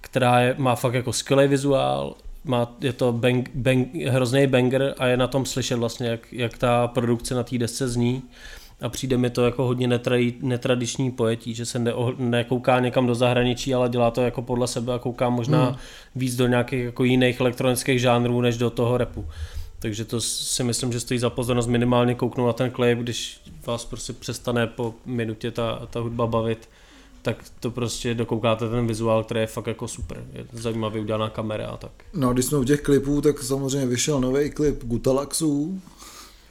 která 0.00 0.40
je, 0.40 0.54
má 0.58 0.74
fakt 0.74 0.94
jako 0.94 1.12
skvělý 1.12 1.48
vizuál, 1.48 2.14
má, 2.44 2.76
je 2.80 2.92
to 2.92 3.12
bang, 3.12 3.50
bang, 3.54 3.94
hrozný 3.94 4.46
banger 4.46 4.94
a 4.98 5.06
je 5.06 5.16
na 5.16 5.26
tom 5.26 5.46
slyšet 5.46 5.76
vlastně, 5.76 6.08
jak, 6.08 6.32
jak 6.32 6.58
ta 6.58 6.86
produkce 6.86 7.34
na 7.34 7.42
té 7.42 7.58
desce 7.58 7.88
zní 7.88 8.22
a 8.80 8.88
přijde 8.88 9.16
mi 9.16 9.30
to 9.30 9.44
jako 9.44 9.64
hodně 9.64 9.88
netradi, 9.88 10.34
netradiční 10.42 11.10
pojetí, 11.10 11.54
že 11.54 11.66
se 11.66 11.78
ne, 11.78 11.92
nekouká 12.18 12.80
někam 12.80 13.06
do 13.06 13.14
zahraničí, 13.14 13.74
ale 13.74 13.88
dělá 13.88 14.10
to 14.10 14.22
jako 14.22 14.42
podle 14.42 14.68
sebe 14.68 14.94
a 14.94 14.98
kouká 14.98 15.28
možná 15.28 15.64
hmm. 15.64 15.76
víc 16.14 16.36
do 16.36 16.46
nějakých 16.46 16.84
jako 16.84 17.04
jiných 17.04 17.40
elektronických 17.40 18.00
žánrů, 18.00 18.40
než 18.40 18.56
do 18.56 18.70
toho 18.70 18.96
repu. 18.96 19.26
Takže 19.78 20.04
to 20.04 20.20
si 20.20 20.64
myslím, 20.64 20.92
že 20.92 21.00
stojí 21.00 21.20
za 21.20 21.30
pozornost 21.30 21.66
minimálně 21.66 22.14
kouknout 22.14 22.46
na 22.46 22.52
ten 22.52 22.70
klip, 22.70 22.98
když 22.98 23.40
vás 23.66 23.84
prostě 23.84 24.12
přestane 24.12 24.66
po 24.66 24.94
minutě 25.06 25.50
ta, 25.50 25.86
ta 25.90 26.00
hudba 26.00 26.26
bavit, 26.26 26.68
tak 27.22 27.44
to 27.60 27.70
prostě 27.70 28.14
dokoukáte 28.14 28.68
ten 28.68 28.86
vizuál, 28.86 29.24
který 29.24 29.40
je 29.40 29.46
fakt 29.46 29.66
jako 29.66 29.88
super. 29.88 30.24
Je 30.32 30.46
zajímavě 30.52 31.00
udělaná 31.00 31.30
kamera 31.30 31.66
a 31.66 31.76
tak. 31.76 31.92
No, 32.14 32.32
když 32.32 32.44
jsme 32.44 32.58
u 32.58 32.64
těch 32.64 32.80
klipů, 32.80 33.20
tak 33.20 33.42
samozřejmě 33.42 33.86
vyšel 33.86 34.20
nový 34.20 34.50
klip 34.50 34.84
Gutalaxů, 34.84 35.80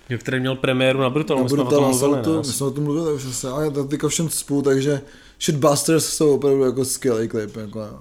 Jo, 0.10 0.18
který 0.18 0.40
měl 0.40 0.56
premiéru 0.56 1.00
na 1.00 1.10
Brutalu, 1.10 1.40
na 1.40 1.44
my 1.44 1.50
jsme 1.50 1.64
o 1.64 1.70
tom 1.70 1.84
mluvili, 1.84 2.24
to, 2.24 2.38
my 2.38 2.44
jsme 2.44 2.66
o 2.66 2.72
tom 2.72 2.84
mluvili 2.84 3.14
už 3.14 3.26
asi, 3.26 3.48
ale 3.48 3.72
to 3.72 3.84
teďka 3.84 4.08
všem 4.08 4.30
spolu, 4.30 4.62
takže 4.62 5.02
Shitbusters 5.42 6.06
jsou 6.06 6.36
opravdu 6.36 6.64
jako 6.64 6.86
skvělý 6.86 7.28
klip. 7.28 7.56
Jako, 7.56 7.80
jo. 7.80 8.00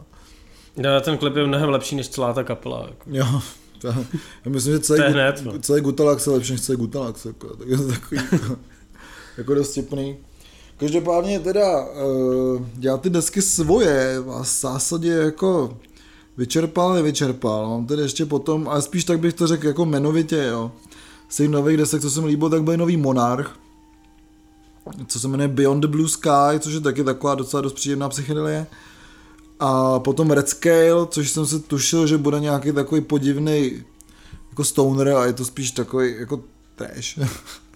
No, 0.77 1.01
ten 1.01 1.19
klip 1.19 1.37
je 1.37 1.47
mnohem 1.47 1.69
lepší 1.69 1.97
než 1.97 2.09
celá 2.09 2.33
ta 2.33 2.45
kapela. 2.45 2.81
Jako. 2.89 3.05
Jo, 3.07 3.41
to, 3.79 3.89
já 3.89 4.05
myslím, 4.49 4.73
že 4.73 4.81
celý, 4.81 5.13
hned, 5.13 5.43
no. 5.45 5.59
celý 5.59 5.81
Gutalax 5.81 6.27
je 6.27 6.33
lepší 6.33 6.53
než 6.53 6.61
celý 6.61 6.79
Gutalax, 6.79 7.25
jako, 7.25 7.57
tak 7.57 7.69
je 7.69 7.77
to 7.77 7.89
takový 7.89 8.21
jako, 8.33 8.57
jako 9.39 9.55
dost 9.55 9.75
tipný. 9.75 10.17
Každopádně 10.79 11.41
teda 11.41 11.87
uh, 11.87 12.63
já 12.81 12.97
ty 12.97 13.11
desky 13.11 13.43
svoje 13.43 14.17
a 14.17 14.43
v 14.43 14.47
zásadě 14.47 15.11
jako 15.11 15.79
vyčerpal, 16.37 16.95
nevyčerpal. 16.95 17.69
Mám 17.69 17.87
tedy 17.87 18.03
ještě 18.03 18.27
potom, 18.27 18.69
ale 18.69 18.83
spíš 18.83 19.05
tak 19.05 19.21
bych 19.21 19.35
to 19.35 19.47
řekl 19.47 19.67
jako 19.67 19.83
jmenovitě, 19.83 20.37
jo 20.37 20.73
z 21.29 21.37
těch 21.37 21.49
nových 21.49 21.77
desek, 21.77 22.03
co 22.03 22.11
se 22.11 22.21
mi 22.21 22.27
líbilo, 22.27 22.51
tak 22.51 22.63
byl 22.63 22.77
nový 22.77 22.97
Monarch, 22.97 23.57
co 25.07 25.21
se 25.21 25.29
jmenuje 25.29 25.49
Beyond 25.49 25.83
the 25.83 25.89
Blue 25.89 26.09
Sky, 26.09 26.59
což 26.61 26.75
je 26.75 26.81
taky 26.81 27.05
taková 27.05 27.35
docela 27.35 27.61
dost 27.61 27.73
příjemná 27.73 28.09
psychedelie. 28.09 28.67
A 29.61 29.99
potom 29.99 30.31
Red 30.31 30.49
Scale, 30.49 31.07
což 31.09 31.31
jsem 31.31 31.47
se 31.47 31.59
tušil, 31.59 32.07
že 32.07 32.19
bude 32.19 32.41
nějaký 32.41 32.73
takový 32.73 33.01
podivný 33.01 33.85
jako 34.51 34.65
stoner 34.65 35.09
a 35.09 35.25
je 35.25 35.33
to 35.33 35.45
spíš 35.45 35.71
takový 35.71 36.15
jako 36.19 36.41
trash. 36.77 37.19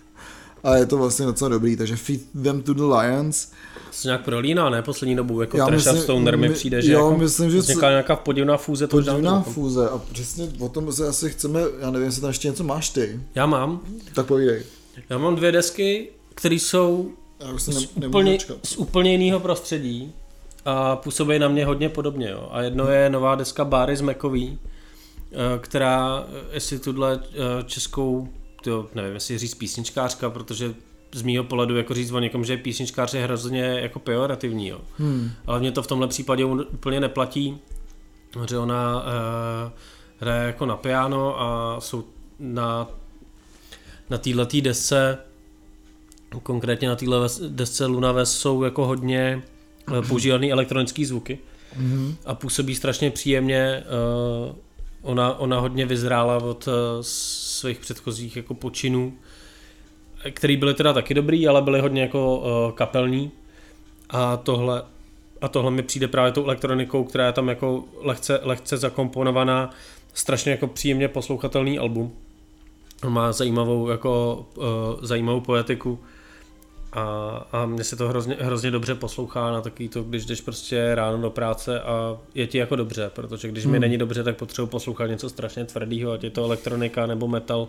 a 0.63 0.77
je 0.77 0.87
to 0.87 0.99
vlastně 0.99 1.27
docela 1.27 1.49
dobrý, 1.49 1.77
takže 1.77 1.97
Feed 1.97 2.21
Them 2.43 2.63
to 2.63 2.75
the 2.75 2.83
Lions 2.83 3.49
se 3.93 4.09
nějak 4.09 4.25
prolíná, 4.25 4.71
ne? 4.71 4.83
Poslední 4.83 5.17
dobu, 5.17 5.41
jako 5.41 5.57
Já 5.57 5.67
Trash 5.67 5.85
myslím, 5.85 6.03
Stoner 6.03 6.39
mi 6.39 6.51
přijde, 6.51 6.83
že 6.83 6.93
jo, 6.93 6.99
jako 6.99 7.19
myslím, 7.19 7.51
že 7.51 7.59
vzniká 7.59 7.91
nějaká 7.91 8.17
podivná 8.17 8.57
fúze. 8.57 8.87
Podivná 8.87 9.43
fúze 9.43 9.89
a 9.89 9.99
přesně 9.99 10.49
o 10.59 10.69
tom 10.69 10.93
se 10.93 11.09
asi 11.09 11.31
chceme, 11.31 11.61
já 11.81 11.91
nevím, 11.91 12.07
jestli 12.07 12.21
tam 12.21 12.31
ještě 12.31 12.49
něco 12.49 12.65
máš 12.65 12.89
ty. 12.89 13.21
Já 13.35 13.47
mám. 13.47 13.81
Tak 14.15 14.27
povídej. 14.27 14.63
Já 15.11 15.19
mám 15.19 15.37
dvě 15.37 15.53
desky, 15.53 16.09
které 16.35 16.55
jsou 16.55 17.11
ne, 17.53 17.59
z, 17.59 17.89
úplně, 18.07 18.39
z 18.65 18.77
úplně 18.77 19.13
jiného 19.13 19.41
prostředí 19.41 20.13
a 20.65 20.97
působí 20.97 21.39
na 21.39 21.49
mě 21.49 21.67
hodně 21.67 21.89
podobně. 21.89 22.31
Jo. 22.31 22.49
A 22.53 22.63
jedno 22.63 22.89
je 22.89 23.11
nová 23.11 23.35
deska 23.35 23.65
Bary 23.65 23.97
z 23.97 24.01
Mekový, 24.01 24.59
eh, 25.33 25.37
která, 25.59 26.27
eh, 26.29 26.55
jestli 26.55 26.79
tuhle 26.79 27.21
eh, 27.25 27.65
českou, 27.67 28.29
to 28.63 28.89
nevím, 28.95 29.15
jestli 29.15 29.39
říct 29.39 29.55
písničkářka, 29.55 30.31
protože 30.31 30.75
z 31.15 31.23
mýho 31.23 31.45
pohledu 31.45 31.77
jako 31.77 31.95
říct 31.95 32.11
o 32.11 32.19
někom, 32.19 32.45
že 32.45 32.57
písničkář 32.57 33.15
je 33.15 33.25
hrozně 33.25 33.61
jako 33.61 33.99
pejorativní, 33.99 34.69
jo. 34.69 34.81
Hmm. 34.99 35.31
Ale 35.47 35.61
mě 35.61 35.73
to 35.73 35.83
v 35.83 35.87
tomhle 35.87 36.09
případě 36.09 36.45
úplně 36.45 37.01
neplatí, 37.01 37.59
že 38.49 38.59
ona 38.59 39.03
uh, 39.03 39.73
hraje 40.21 40.47
jako 40.47 40.67
na 40.67 40.77
piano 40.77 41.41
a 41.41 41.77
jsou 41.81 42.05
na, 42.39 42.89
na 44.11 44.19
této 44.19 44.61
desce 44.61 45.19
konkrétně 46.43 46.89
na 46.89 46.97
této 46.97 47.29
desce 47.49 47.87
Luna 47.87 48.13
Ves 48.13 48.39
jsou 48.39 48.63
jako 48.63 48.87
hodně 48.87 49.43
uh, 49.91 50.07
používaný 50.09 50.53
elektronické 50.53 51.07
zvuky 51.07 51.39
mm-hmm. 51.81 52.15
a 52.27 52.35
působí 52.35 52.75
strašně 52.75 53.11
příjemně 53.11 53.85
uh, 54.49 54.57
ona, 55.03 55.39
ona 55.39 55.61
hodně 55.61 55.87
vyzrála 55.87 56.37
od 56.37 56.67
uh, 56.67 56.73
svých 57.01 57.79
předchozích 57.79 58.37
jako 58.37 58.55
počinů, 58.55 59.13
který 60.31 60.57
byly 60.57 60.75
teda 60.75 60.93
taky 60.93 61.15
dobrý, 61.15 61.49
ale 61.49 61.63
byly 61.63 61.81
hodně 61.81 62.03
jako 62.03 62.39
uh, 62.39 62.73
kapelní. 62.73 63.31
A 64.11 64.37
tohle, 64.37 64.83
a 65.41 65.49
tohle 65.49 65.71
mi 65.71 65.83
přijde 65.83 66.09
právě 66.09 66.33
tou 66.33 66.45
elektronikou, 66.45 67.05
která 67.05 67.27
je 67.27 67.33
tam 67.33 67.49
jako 67.49 67.85
lehce, 68.01 68.41
lehce 68.43 68.77
zakomponovaná, 68.77 69.71
strašně 70.15 70.53
jako 70.53 70.67
příjemně 70.67 71.09
poslouchatelný 71.09 71.79
album. 71.79 72.13
Má 73.09 73.33
zajímavou, 73.33 73.89
jako, 73.89 74.45
uh, 74.57 74.65
zajímavou 75.03 75.41
poetiku 75.41 75.99
a, 76.93 77.03
a 77.53 77.67
mně 77.67 77.85
se 77.85 77.97
to 77.97 78.09
hrozně, 78.09 78.37
hrozně 78.41 78.71
dobře 78.71 78.95
poslouchá 78.95 79.51
na 79.51 79.61
takový 79.61 79.89
to, 79.89 80.03
když 80.03 80.25
jdeš 80.27 80.41
prostě 80.41 80.95
ráno 80.95 81.23
do 81.23 81.31
práce 81.31 81.81
a 81.81 82.19
je 82.35 82.47
ti 82.47 82.59
jako 82.59 82.77
dobře, 82.77 83.11
protože 83.15 83.49
když 83.49 83.65
hmm. 83.65 83.73
mi 83.73 83.81
není 83.81 83.99
dobře, 83.99 84.23
tak 84.23 84.37
potřebuji 84.37 84.67
poslouchat 84.67 85.07
něco 85.07 85.29
strašně 85.29 85.65
tvrdého, 85.65 86.13
ať 86.13 86.25
je 86.25 86.31
to 86.31 86.45
elektronika 86.45 87.07
nebo 87.07 87.29
metal, 87.29 87.69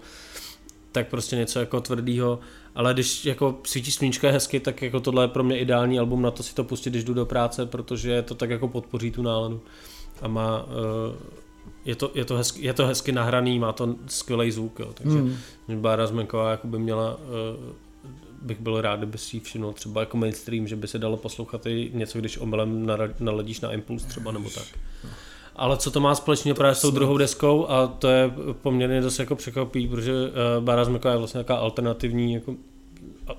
tak 0.92 1.08
prostě 1.08 1.36
něco 1.36 1.60
jako 1.60 1.82
tvrdého, 1.82 2.40
ale 2.76 2.94
když 2.94 3.26
jako 3.26 3.60
svítí 3.64 3.92
sluníčko 3.92 4.26
je 4.26 4.32
hezky, 4.32 4.60
tak 4.60 4.82
jako 4.82 5.00
tohle 5.00 5.24
je 5.24 5.28
pro 5.28 5.44
mě 5.44 5.60
ideální 5.60 6.00
album 6.00 6.22
na 6.22 6.32
to 6.32 6.44
si 6.44 6.56
to 6.56 6.64
pustit, 6.64 6.90
když 6.90 7.04
jdu 7.04 7.14
do 7.14 7.26
práce, 7.26 7.66
protože 7.66 8.22
to 8.22 8.36
tak 8.36 8.50
jako 8.50 8.68
podpoří 8.68 9.12
tu 9.12 9.22
náladu 9.22 9.62
a 10.22 10.28
má, 10.28 10.64
uh, 10.64 10.70
je 11.86 11.96
to, 11.96 12.12
je, 12.14 12.26
to 12.26 12.36
hezky, 12.36 12.66
je 12.66 12.74
to 12.74 12.88
hezky 12.88 13.12
nahraný, 13.12 13.60
má 13.60 13.72
to 13.72 13.96
skvělý 14.08 14.52
zvuk, 14.52 14.80
jo, 14.80 14.90
takže 14.94 15.18
hmm. 15.18 15.36
Bára 15.76 16.08
Zmenková 16.08 16.52
jako 16.52 16.68
by 16.68 16.80
měla 16.80 17.16
uh, 17.16 17.20
bych 18.44 18.60
byl 18.60 18.82
rád, 18.82 18.96
kdyby 18.96 19.18
si 19.18 19.40
všiml 19.40 19.74
třeba 19.74 20.02
jako 20.02 20.18
mainstream, 20.18 20.68
že 20.68 20.76
by 20.76 20.88
se 20.88 21.00
dalo 21.00 21.18
poslouchat 21.18 21.66
i 21.66 21.92
něco, 21.94 22.20
když 22.20 22.38
omylem 22.38 22.90
naladíš 23.20 23.62
na 23.62 23.72
impuls 23.72 24.04
třeba 24.04 24.32
nebo 24.32 24.50
tak. 24.50 24.66
Ale 25.56 25.78
co 25.78 25.92
to 25.92 26.00
má 26.00 26.16
společně 26.16 26.54
právě 26.54 26.76
s 26.76 26.82
tou 26.82 26.92
druhou 26.92 27.18
deskou? 27.18 27.70
A 27.70 27.88
to 27.88 28.08
je 28.08 28.32
poměrně 28.62 29.02
dost 29.02 29.20
jako 29.20 29.36
překvapí, 29.36 29.88
protože 29.88 30.14
uh, 30.14 30.64
Bára 30.64 30.86
Zmeka 30.86 31.12
je 31.12 31.18
vlastně 31.18 31.40
taková 31.40 31.60
alternativní, 31.60 32.34
jako 32.34 32.56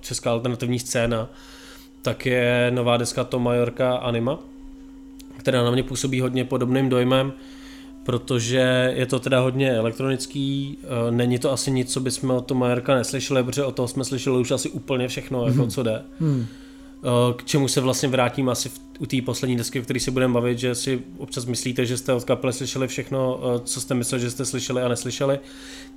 česká 0.00 0.30
alternativní 0.30 0.78
scéna, 0.78 1.28
tak 2.02 2.26
je 2.26 2.70
nová 2.74 2.96
deska 2.96 3.24
Tom 3.24 3.42
Majorka 3.42 3.96
Anima, 3.96 4.38
která 5.36 5.64
na 5.64 5.70
mě 5.70 5.82
působí 5.82 6.20
hodně 6.20 6.44
podobným 6.44 6.88
dojmem, 6.88 7.32
protože 8.04 8.92
je 8.96 9.06
to 9.06 9.20
teda 9.20 9.40
hodně 9.40 9.72
elektronický, 9.72 10.78
eh, 10.82 11.10
není 11.10 11.38
to 11.38 11.52
asi 11.52 11.70
nic, 11.70 11.92
co 11.92 12.00
bychom 12.00 12.30
od 12.30 12.46
toho 12.46 12.60
Majerka 12.60 12.94
neslyšeli, 12.94 13.44
protože 13.44 13.64
o 13.64 13.72
toho 13.72 13.88
jsme 13.88 14.04
slyšeli 14.04 14.40
už 14.40 14.50
asi 14.50 14.70
úplně 14.70 15.08
všechno, 15.08 15.44
mm-hmm. 15.44 15.48
jako 15.48 15.66
co 15.66 15.82
jde. 15.82 16.02
Mm. 16.20 16.46
K 17.36 17.44
čemu 17.44 17.68
se 17.68 17.80
vlastně 17.80 18.08
vrátím 18.08 18.48
asi 18.48 18.68
v, 18.68 18.80
u 18.98 19.06
té 19.06 19.22
poslední 19.22 19.56
desky, 19.56 19.80
o 19.80 19.82
které 19.82 20.00
si 20.00 20.10
budeme 20.10 20.34
bavit, 20.34 20.58
že 20.58 20.74
si 20.74 21.02
občas 21.18 21.44
myslíte, 21.44 21.86
že 21.86 21.96
jste 21.96 22.12
od 22.12 22.24
kapely 22.24 22.52
slyšeli 22.52 22.88
všechno, 22.88 23.40
eh, 23.42 23.60
co 23.64 23.80
jste 23.80 23.94
mysleli, 23.94 24.22
že 24.22 24.30
jste 24.30 24.44
slyšeli 24.44 24.82
a 24.82 24.88
neslyšeli, 24.88 25.38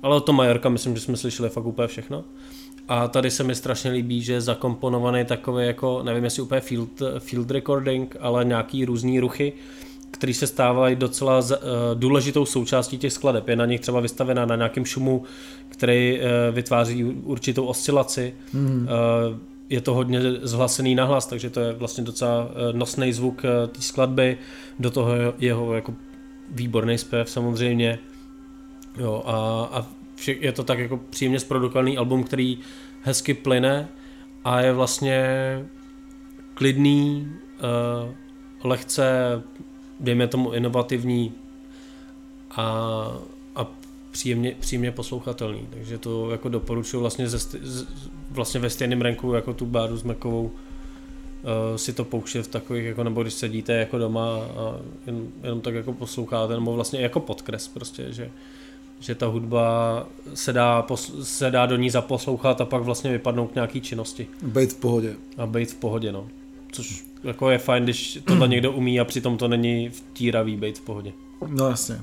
ale 0.02 0.16
od 0.16 0.20
toho 0.20 0.36
Majorka 0.36 0.68
myslím, 0.68 0.94
že 0.94 1.02
jsme 1.02 1.16
slyšeli 1.16 1.48
fakt 1.48 1.66
úplně 1.66 1.88
všechno. 1.88 2.24
A 2.88 3.08
tady 3.08 3.30
se 3.30 3.44
mi 3.44 3.54
strašně 3.54 3.90
líbí, 3.90 4.22
že 4.22 4.32
je 4.32 4.40
zakomponovaný 4.40 5.24
takový 5.24 5.66
jako, 5.66 6.02
nevím 6.02 6.24
jestli 6.24 6.42
úplně 6.42 6.60
field, 6.60 7.02
field 7.18 7.50
recording, 7.50 8.16
ale 8.20 8.44
nějaký 8.44 8.84
různý 8.84 9.20
ruchy, 9.20 9.52
který 10.18 10.34
se 10.34 10.46
stávají 10.46 10.96
docela 10.96 11.38
uh, 11.38 11.44
důležitou 11.94 12.46
součástí 12.46 12.98
těch 12.98 13.12
skladeb. 13.12 13.48
Je 13.48 13.56
na 13.56 13.66
nich 13.66 13.80
třeba 13.80 14.00
vystavená 14.00 14.46
na 14.46 14.56
nějakém 14.56 14.84
šumu, 14.84 15.22
který 15.68 16.18
uh, 16.18 16.54
vytváří 16.54 17.04
určitou 17.04 17.64
oscilaci. 17.64 18.34
Hmm. 18.52 18.88
Uh, 19.30 19.38
je 19.68 19.80
to 19.80 19.94
hodně 19.94 20.20
zhlasený 20.42 20.94
nahlas, 20.94 21.26
takže 21.26 21.50
to 21.50 21.60
je 21.60 21.72
vlastně 21.72 22.04
docela 22.04 22.50
nosný 22.72 23.12
zvuk 23.12 23.42
té 23.72 23.82
skladby, 23.82 24.38
do 24.78 24.90
toho 24.90 25.12
jeho 25.38 25.74
jako 25.74 25.94
výborný 26.50 26.98
zpěv 26.98 27.30
samozřejmě. 27.30 27.98
Jo, 28.98 29.22
a, 29.26 29.68
a 29.78 29.86
vše, 30.14 30.36
je 30.40 30.52
to 30.52 30.64
tak 30.64 30.78
jako 30.78 31.00
příjemně 31.10 31.40
zprodukovaný 31.40 31.98
album, 31.98 32.24
který 32.24 32.58
hezky 33.02 33.34
plyne 33.34 33.88
a 34.44 34.60
je 34.60 34.72
vlastně 34.72 35.26
klidný, 36.54 37.28
uh, 38.04 38.10
lehce 38.64 39.42
dejme 40.00 40.28
tomu 40.28 40.52
inovativní 40.52 41.32
a, 42.50 42.62
a 43.54 43.66
příjemně, 44.10 44.56
příjemně 44.60 44.92
poslouchatelný. 44.92 45.66
Takže 45.70 45.98
to 45.98 46.30
jako 46.30 46.48
doporučuji 46.48 47.00
vlastně, 47.00 47.28
ze, 47.28 47.86
vlastně 48.30 48.60
ve 48.60 48.70
stejném 48.70 49.00
ranku 49.00 49.32
jako 49.32 49.54
tu 49.54 49.66
báru 49.66 49.96
s 49.96 50.02
Mekovou 50.02 50.44
uh, 50.44 50.50
si 51.76 51.92
to 51.92 52.04
pouštět 52.04 52.42
v 52.42 52.48
takových, 52.48 52.86
jako, 52.86 53.04
nebo 53.04 53.22
když 53.22 53.34
sedíte 53.34 53.72
jako 53.72 53.98
doma 53.98 54.26
a 54.36 54.76
jen, 55.06 55.28
jenom 55.42 55.60
tak 55.60 55.74
jako 55.74 55.92
posloucháte, 55.92 56.54
nebo 56.54 56.72
vlastně 56.72 57.00
jako 57.00 57.20
podkres 57.20 57.68
prostě, 57.68 58.12
že, 58.12 58.30
že 59.00 59.14
ta 59.14 59.26
hudba 59.26 60.06
se 60.34 60.52
dá, 60.52 60.86
se 61.22 61.50
dá 61.50 61.66
do 61.66 61.76
ní 61.76 61.90
zaposlouchat 61.90 62.60
a 62.60 62.64
pak 62.64 62.82
vlastně 62.82 63.12
vypadnout 63.12 63.50
k 63.50 63.54
nějaký 63.54 63.80
činnosti. 63.80 64.26
Být 64.42 64.72
v 64.72 64.76
pohodě. 64.76 65.14
A 65.36 65.46
být 65.46 65.70
v 65.70 65.76
pohodě, 65.76 66.12
no. 66.12 66.28
Což 66.72 67.04
jako 67.24 67.50
je 67.50 67.58
fajn, 67.58 67.84
když 67.84 68.18
tohle 68.24 68.48
někdo 68.48 68.72
umí 68.72 69.00
a 69.00 69.04
přitom 69.04 69.38
to 69.38 69.48
není 69.48 69.88
vtíravý 69.88 70.56
být 70.56 70.78
v 70.78 70.82
pohodě. 70.82 71.12
No 71.46 71.68
jasně. 71.68 72.00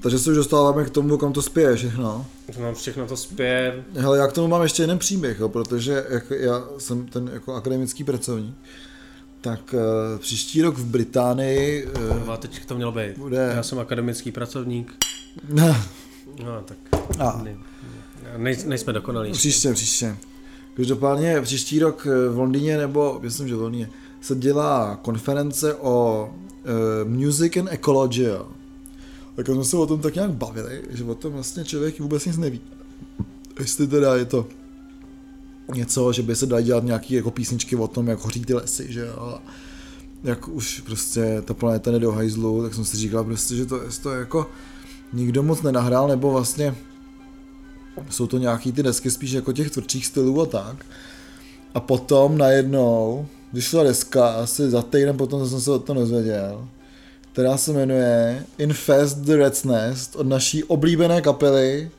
Takže 0.00 0.18
se 0.18 0.30
už 0.30 0.36
dostáváme 0.36 0.84
k 0.84 0.90
tomu, 0.90 1.18
kam 1.18 1.32
to 1.32 1.42
spěje 1.42 1.76
všechno. 1.76 2.26
No, 2.60 2.74
všechno 2.74 3.06
to 3.06 3.16
spěje. 3.16 3.84
Hele, 3.94 4.18
já 4.18 4.26
k 4.26 4.32
tomu 4.32 4.48
mám 4.48 4.62
ještě 4.62 4.82
jeden 4.82 4.98
příběh, 4.98 5.40
jo, 5.40 5.48
protože 5.48 6.04
jak 6.10 6.30
já 6.30 6.64
jsem 6.78 7.06
ten 7.06 7.30
jako 7.32 7.54
akademický 7.54 8.04
pracovník, 8.04 8.54
tak 9.40 9.74
uh, 9.74 10.18
příští 10.18 10.62
rok 10.62 10.78
v 10.78 10.84
Británii... 10.84 11.86
Uh, 11.86 12.30
a 12.30 12.36
teď 12.36 12.66
to 12.66 12.74
mělo 12.74 12.92
být. 12.92 13.18
Bude... 13.18 13.52
Já 13.56 13.62
jsem 13.62 13.78
akademický 13.78 14.32
pracovník. 14.32 14.94
no, 15.48 16.62
tak... 16.64 16.78
A. 17.18 17.42
Ne, 17.42 17.56
ne, 18.36 18.56
nejsme 18.64 18.92
dokonalí. 18.92 19.32
Příště, 19.32 19.72
příště. 19.72 20.16
Každopádně 20.76 21.40
příští 21.40 21.78
rok 21.78 22.06
eh, 22.06 22.28
v 22.28 22.38
Londýně, 22.38 22.78
nebo 22.78 23.18
myslím, 23.22 23.48
že 23.48 23.56
v 23.56 23.60
Londýně, 23.60 23.90
se 24.20 24.34
dělá 24.34 24.98
konference 25.02 25.74
o 25.74 26.28
uh, 27.04 27.10
Music 27.10 27.56
and 27.56 27.68
Ecology. 27.68 28.28
Tak 29.36 29.46
jsme 29.46 29.64
se 29.64 29.76
o 29.76 29.86
tom 29.86 30.00
tak 30.00 30.14
nějak 30.14 30.30
bavili, 30.30 30.82
že 30.90 31.04
o 31.04 31.14
tom 31.14 31.32
vlastně 31.32 31.64
člověk 31.64 32.00
vůbec 32.00 32.24
nic 32.24 32.36
neví. 32.36 32.60
Jestli 33.60 33.86
teda 33.86 34.16
je 34.16 34.24
to 34.24 34.46
něco, 35.74 36.12
že 36.12 36.22
by 36.22 36.36
se 36.36 36.46
dali 36.46 36.62
dělat 36.62 36.84
nějaký 36.84 37.14
jako 37.14 37.30
písničky 37.30 37.76
o 37.76 37.88
tom, 37.88 38.08
jak 38.08 38.18
hoří 38.18 38.44
ty 38.44 38.54
lesy, 38.54 38.92
že 38.92 39.00
jo. 39.00 39.38
Jak 40.24 40.48
už 40.48 40.80
prostě 40.80 41.42
ta 41.44 41.54
planeta 41.54 41.90
jde 41.90 41.98
do 41.98 42.12
hajzlu, 42.12 42.62
tak 42.62 42.74
jsem 42.74 42.84
si 42.84 42.96
říkal 42.96 43.24
prostě, 43.24 43.56
že 43.56 43.66
to, 43.66 43.80
to 44.02 44.10
jako 44.10 44.50
nikdo 45.12 45.42
moc 45.42 45.62
nenahrál, 45.62 46.08
nebo 46.08 46.30
vlastně 46.30 46.74
jsou 48.10 48.26
to 48.26 48.38
nějaký 48.38 48.72
ty 48.72 48.82
desky 48.82 49.10
spíš 49.10 49.30
jako 49.30 49.52
těch 49.52 49.70
tvrdších 49.70 50.06
stylů 50.06 50.40
a 50.42 50.46
tak. 50.46 50.86
A 51.74 51.80
potom 51.80 52.38
najednou, 52.38 53.26
když 53.52 53.64
šla 53.64 53.82
deska, 53.84 54.28
asi 54.28 54.70
za 54.70 54.82
týden 54.82 55.16
potom 55.16 55.48
jsem 55.48 55.60
se 55.60 55.70
o 55.70 55.78
to 55.78 55.94
nezvěděl, 55.94 56.68
která 57.32 57.56
se 57.56 57.72
jmenuje 57.72 58.44
Infest 58.58 59.18
the 59.18 59.36
Red's 59.36 59.64
Nest 59.64 60.16
od 60.16 60.26
naší 60.26 60.64
oblíbené 60.64 61.20
kapely 61.22 61.90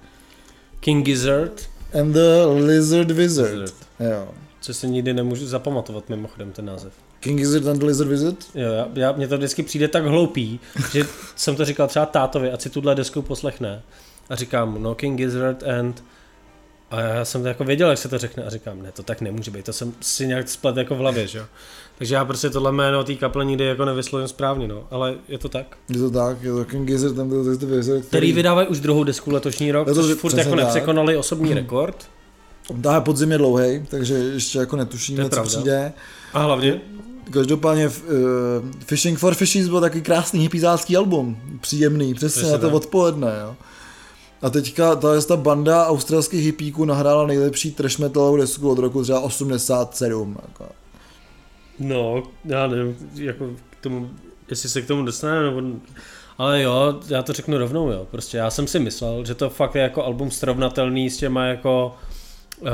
King 0.79 1.05
Gizzard 1.05 1.61
and 2.01 2.11
the 2.11 2.63
Lizard 2.65 3.11
Wizard. 3.11 3.51
Wizard. 3.51 3.75
Jo. 3.99 4.27
Co 4.61 4.73
si 4.73 4.87
nikdy 4.87 5.13
nemůžu 5.13 5.47
zapamatovat 5.47 6.09
mimochodem 6.09 6.51
ten 6.51 6.65
název. 6.65 6.93
King 7.19 7.39
Gizzard 7.39 7.67
and 7.67 7.79
the 7.79 7.85
Lizard 7.85 8.09
Wizard? 8.09 8.37
Jo, 8.55 8.71
já, 8.71 8.87
já, 8.95 9.11
mně 9.11 9.27
to 9.27 9.37
vždycky 9.37 9.63
přijde 9.63 9.87
tak 9.87 10.05
hloupý, 10.05 10.59
že 10.91 11.05
jsem 11.35 11.55
to 11.55 11.65
říkal 11.65 11.87
třeba 11.87 12.05
tátovi, 12.05 12.51
ať 12.51 12.61
si 12.61 12.69
tuhle 12.69 12.95
desku 12.95 13.21
poslechne 13.21 13.81
a 14.29 14.35
říkám 14.35 14.83
no 14.83 14.95
King 14.95 15.17
Gizzard 15.17 15.63
and 15.63 16.03
a 16.91 16.99
já 16.99 17.25
jsem 17.25 17.41
to 17.41 17.47
jako 17.47 17.63
věděl, 17.63 17.89
jak 17.89 17.97
se 17.97 18.09
to 18.09 18.17
řekne 18.17 18.43
a 18.43 18.49
říkám, 18.49 18.81
ne, 18.81 18.91
to 18.91 19.03
tak 19.03 19.21
nemůže 19.21 19.51
být, 19.51 19.65
to 19.65 19.73
jsem 19.73 19.93
si 20.01 20.27
nějak 20.27 20.49
splet 20.49 20.77
jako 20.77 20.95
v 20.95 20.97
hlavě, 20.97 21.27
že 21.27 21.37
jo. 21.37 21.45
Takže 21.97 22.15
já 22.15 22.25
prostě 22.25 22.49
tohle 22.49 22.71
jméno 22.71 23.03
té 23.03 23.15
kaple 23.15 23.45
nikdy 23.45 23.65
jako 23.65 23.85
nevyslovím 23.85 24.27
správně, 24.27 24.67
no, 24.67 24.87
ale 24.91 25.15
je 25.27 25.37
to 25.37 25.49
tak. 25.49 25.77
Je 25.89 25.99
to 25.99 26.09
tak, 26.09 26.43
je 26.43 26.51
to 26.51 26.65
King 26.65 26.87
Gizzard, 26.87 27.15
tam 27.15 27.29
to, 27.29 27.43
to, 27.43 27.57
to 27.57 27.65
Wizard, 27.65 27.99
který... 27.99 28.07
který 28.07 28.33
vydávají 28.33 28.67
už 28.67 28.79
druhou 28.79 29.03
desku 29.03 29.31
letošní 29.31 29.71
rok, 29.71 29.87
to, 29.87 29.95
což 29.95 30.15
furt 30.15 30.37
jako 30.37 30.49
tak. 30.49 30.59
nepřekonali 30.59 31.17
osobní 31.17 31.49
hmm. 31.49 31.57
rekord. 31.57 32.09
Dále 32.73 33.01
podzim 33.01 33.31
je 33.31 33.37
dlouhý, 33.37 33.85
takže 33.89 34.13
ještě 34.13 34.59
jako 34.59 34.75
netušíme, 34.75 35.23
co 35.23 35.29
pravda. 35.29 35.49
přijde. 35.49 35.93
A 36.33 36.39
hlavně 36.39 36.81
Každopádně 37.31 37.87
uh, 37.87 37.93
Fishing 38.85 39.19
for 39.19 39.33
Fishies 39.33 39.67
byl 39.67 39.81
taky 39.81 40.01
krásný 40.01 40.39
hypizácký 40.39 40.97
album, 40.97 41.37
příjemný, 41.61 42.13
přesně 42.13 42.41
Přesně 42.41 42.51
na 42.51 42.57
to 42.57 42.69
odpoledne, 42.69 43.31
jo. 43.41 43.55
A 44.41 44.49
teďka 44.49 44.95
ta, 44.95 45.21
ta 45.21 45.37
banda 45.37 45.87
australských 45.87 46.45
hippíků 46.45 46.85
nahrála 46.85 47.27
nejlepší 47.27 47.71
trash 47.71 47.97
metalovou 47.97 48.37
desku 48.37 48.71
od 48.71 48.79
roku 48.79 49.03
třeba 49.03 49.19
87. 49.19 50.37
Jako. 50.41 50.65
No, 51.79 52.23
já 52.45 52.67
nevím, 52.67 52.97
jako 53.15 53.49
k 53.69 53.75
tomu, 53.81 54.09
jestli 54.49 54.69
se 54.69 54.81
k 54.81 54.87
tomu 54.87 55.05
dostane, 55.05 55.43
nebo... 55.43 55.61
Ale 56.37 56.61
jo, 56.61 56.99
já 57.07 57.23
to 57.23 57.33
řeknu 57.33 57.57
rovnou, 57.57 57.91
jo. 57.91 58.07
Prostě 58.11 58.37
já 58.37 58.49
jsem 58.49 58.67
si 58.67 58.79
myslel, 58.79 59.25
že 59.25 59.35
to 59.35 59.49
fakt 59.49 59.75
je 59.75 59.81
jako 59.81 60.03
album 60.03 60.31
srovnatelný 60.31 61.09
s 61.09 61.17
těma 61.17 61.45
jako 61.45 61.95
uh, 62.59 62.67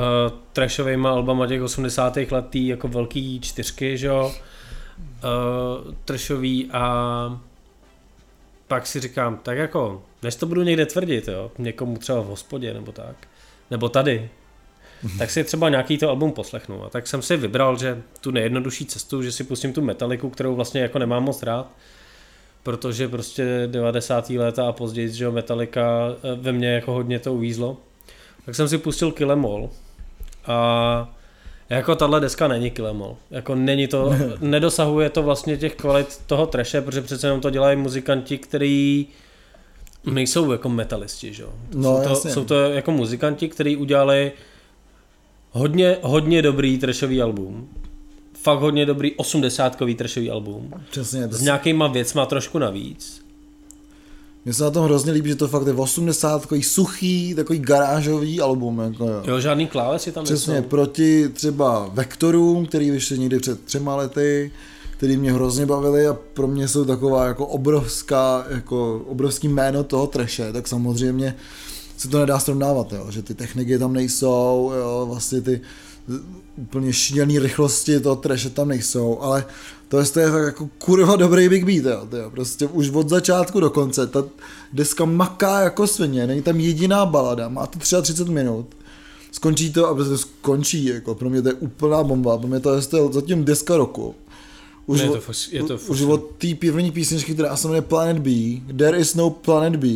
trashovejma 0.53 1.11
albama 1.11 1.47
těch 1.47 1.61
80. 1.61 2.17
letý, 2.31 2.67
jako 2.67 2.87
velký 2.87 3.39
čtyřky, 3.39 3.97
že 3.97 4.07
jo. 4.07 4.31
Uh, 5.23 5.93
trashový 6.05 6.71
a 6.71 7.41
pak 8.67 8.87
si 8.87 8.99
říkám, 8.99 9.39
tak 9.43 9.57
jako, 9.57 10.01
než 10.23 10.35
to 10.35 10.45
budu 10.45 10.63
někde 10.63 10.85
tvrdit, 10.85 11.27
jo, 11.27 11.51
někomu 11.57 11.97
třeba 11.97 12.21
v 12.21 12.25
hospodě 12.25 12.73
nebo 12.73 12.91
tak, 12.91 13.15
nebo 13.71 13.89
tady, 13.89 14.29
tak 15.17 15.31
si 15.31 15.43
třeba 15.43 15.69
nějaký 15.69 15.97
to 15.97 16.09
album 16.09 16.31
poslechnu. 16.31 16.85
A 16.85 16.89
tak 16.89 17.07
jsem 17.07 17.21
si 17.21 17.37
vybral, 17.37 17.77
že 17.77 18.01
tu 18.21 18.31
nejjednodušší 18.31 18.85
cestu, 18.85 19.23
že 19.23 19.31
si 19.31 19.43
pustím 19.43 19.73
tu 19.73 19.81
metaliku, 19.81 20.29
kterou 20.29 20.55
vlastně 20.55 20.81
jako 20.81 20.99
nemám 20.99 21.23
moc 21.23 21.43
rád, 21.43 21.71
protože 22.63 23.07
prostě 23.07 23.67
90. 23.71 24.29
léta 24.29 24.67
a 24.67 24.71
později, 24.71 25.09
že 25.09 25.29
Metallica 25.29 25.81
eh, 26.09 26.35
ve 26.35 26.51
mně 26.51 26.73
jako 26.73 26.91
hodně 26.91 27.19
to 27.19 27.33
uvízlo. 27.33 27.77
Tak 28.45 28.55
jsem 28.55 28.67
si 28.67 28.77
pustil 28.77 29.11
Killemall 29.11 29.69
a 30.45 31.15
jako 31.69 31.95
tahle 31.95 32.19
deska 32.19 32.47
není 32.47 32.71
Killemall. 32.71 33.17
Jako 33.31 33.55
není 33.55 33.87
to, 33.87 34.13
nedosahuje 34.39 35.09
to 35.09 35.23
vlastně 35.23 35.57
těch 35.57 35.75
kvalit 35.75 36.21
toho 36.27 36.47
treše, 36.47 36.81
protože 36.81 37.01
přece 37.01 37.27
jenom 37.27 37.41
to 37.41 37.49
dělají 37.49 37.77
muzikanti, 37.77 38.37
který 38.37 39.07
nejsou 40.11 40.51
jako 40.51 40.69
metalisti, 40.69 41.33
že? 41.33 41.43
No, 41.75 42.03
jsou, 42.03 42.09
to, 42.09 42.29
jsou 42.29 42.45
to 42.45 42.55
jako 42.55 42.91
muzikanti, 42.91 43.49
kteří 43.49 43.77
udělali 43.77 44.31
hodně, 45.51 45.97
hodně 46.01 46.41
dobrý 46.41 46.77
trashový 46.77 47.21
album. 47.21 47.69
Fakt 48.41 48.59
hodně 48.59 48.85
dobrý 48.85 49.15
osmdesátkový 49.15 49.95
trashový 49.95 50.29
album. 50.31 50.73
Přesně. 50.91 51.27
S 51.27 51.41
nějakýma 51.41 51.87
věcma 51.87 52.25
trošku 52.25 52.59
navíc. 52.59 53.23
Mně 54.45 54.53
se 54.53 54.63
na 54.63 54.71
tom 54.71 54.85
hrozně 54.85 55.11
líbí, 55.11 55.29
že 55.29 55.35
to 55.35 55.47
fakt 55.47 55.67
je 55.67 55.73
80 55.73 56.41
takový 56.41 56.63
suchý, 56.63 57.35
takový 57.35 57.59
garážový 57.59 58.41
album. 58.41 58.79
Jako 58.79 59.07
jo. 59.07 59.23
jo, 59.25 59.39
žádný 59.39 59.67
klávesy 59.67 60.11
tam 60.11 60.23
Přesně, 60.23 60.53
nejsou. 60.53 60.67
proti 60.67 61.29
třeba 61.29 61.89
Vektorům, 61.93 62.65
který 62.65 62.91
vyšli 62.91 63.19
někdy 63.19 63.39
před 63.39 63.63
třema 63.63 63.95
lety, 63.95 64.51
který 64.97 65.17
mě 65.17 65.33
hrozně 65.33 65.65
bavili 65.65 66.07
a 66.07 66.17
pro 66.33 66.47
mě 66.47 66.67
jsou 66.67 66.85
taková 66.85 67.25
jako 67.25 67.45
obrovská, 67.45 68.45
jako 68.49 69.05
obrovský 69.07 69.47
jméno 69.47 69.83
toho 69.83 70.07
treše, 70.07 70.53
tak 70.53 70.67
samozřejmě 70.67 71.35
se 71.97 72.07
to 72.07 72.19
nedá 72.19 72.39
srovnávat, 72.39 72.93
jo, 72.93 73.05
že 73.09 73.21
ty 73.21 73.33
techniky 73.33 73.79
tam 73.79 73.93
nejsou, 73.93 74.71
jo, 74.75 75.05
vlastně 75.09 75.41
ty 75.41 75.61
úplně 76.57 76.93
šílené 76.93 77.39
rychlosti 77.39 77.99
toho 77.99 78.15
treše 78.15 78.49
tam 78.49 78.67
nejsou, 78.67 79.19
ale 79.21 79.45
to 79.87 79.99
je, 79.99 80.05
to 80.05 80.19
je 80.19 80.25
jako 80.45 80.69
kurva 80.77 81.15
dobrý 81.15 81.49
Big 81.49 81.65
Beat, 81.65 81.85
jo, 81.85 82.19
jo, 82.19 82.29
prostě 82.31 82.67
už 82.67 82.89
od 82.89 83.09
začátku 83.09 83.59
do 83.59 83.69
konce, 83.69 84.07
ta 84.07 84.23
deska 84.73 85.05
maká 85.05 85.61
jako 85.61 85.87
svině, 85.87 86.27
není 86.27 86.41
tam 86.41 86.59
jediná 86.59 87.05
balada, 87.05 87.49
má 87.49 87.67
to 87.67 87.79
33 87.79 88.31
minut, 88.31 88.75
skončí 89.31 89.73
to 89.73 89.87
a 89.87 89.95
prostě 89.95 90.17
skončí, 90.17 90.85
jako 90.85 91.15
pro 91.15 91.29
mě 91.29 91.41
to 91.41 91.47
je 91.47 91.53
úplná 91.53 92.03
bomba, 92.03 92.37
pro 92.37 92.47
mě 92.47 92.59
to 92.59 92.73
je, 92.73 92.81
to 92.81 92.97
je 92.97 93.13
zatím 93.13 93.43
deska 93.43 93.77
roku. 93.77 94.15
Už, 94.85 94.99
je 94.99 95.09
to, 95.09 95.21
fakt, 95.21 95.37
je 95.51 95.63
to 95.63 95.77
už 95.87 96.01
od 96.01 96.31
té 96.37 96.47
první 96.55 96.91
písničky, 96.91 97.33
která 97.33 97.57
se 97.57 97.67
jmenuje 97.67 97.81
Planet 97.81 98.19
B, 98.19 98.29
There 98.77 98.97
is 98.97 99.15
no 99.15 99.29
Planet 99.29 99.75
B. 99.75 99.87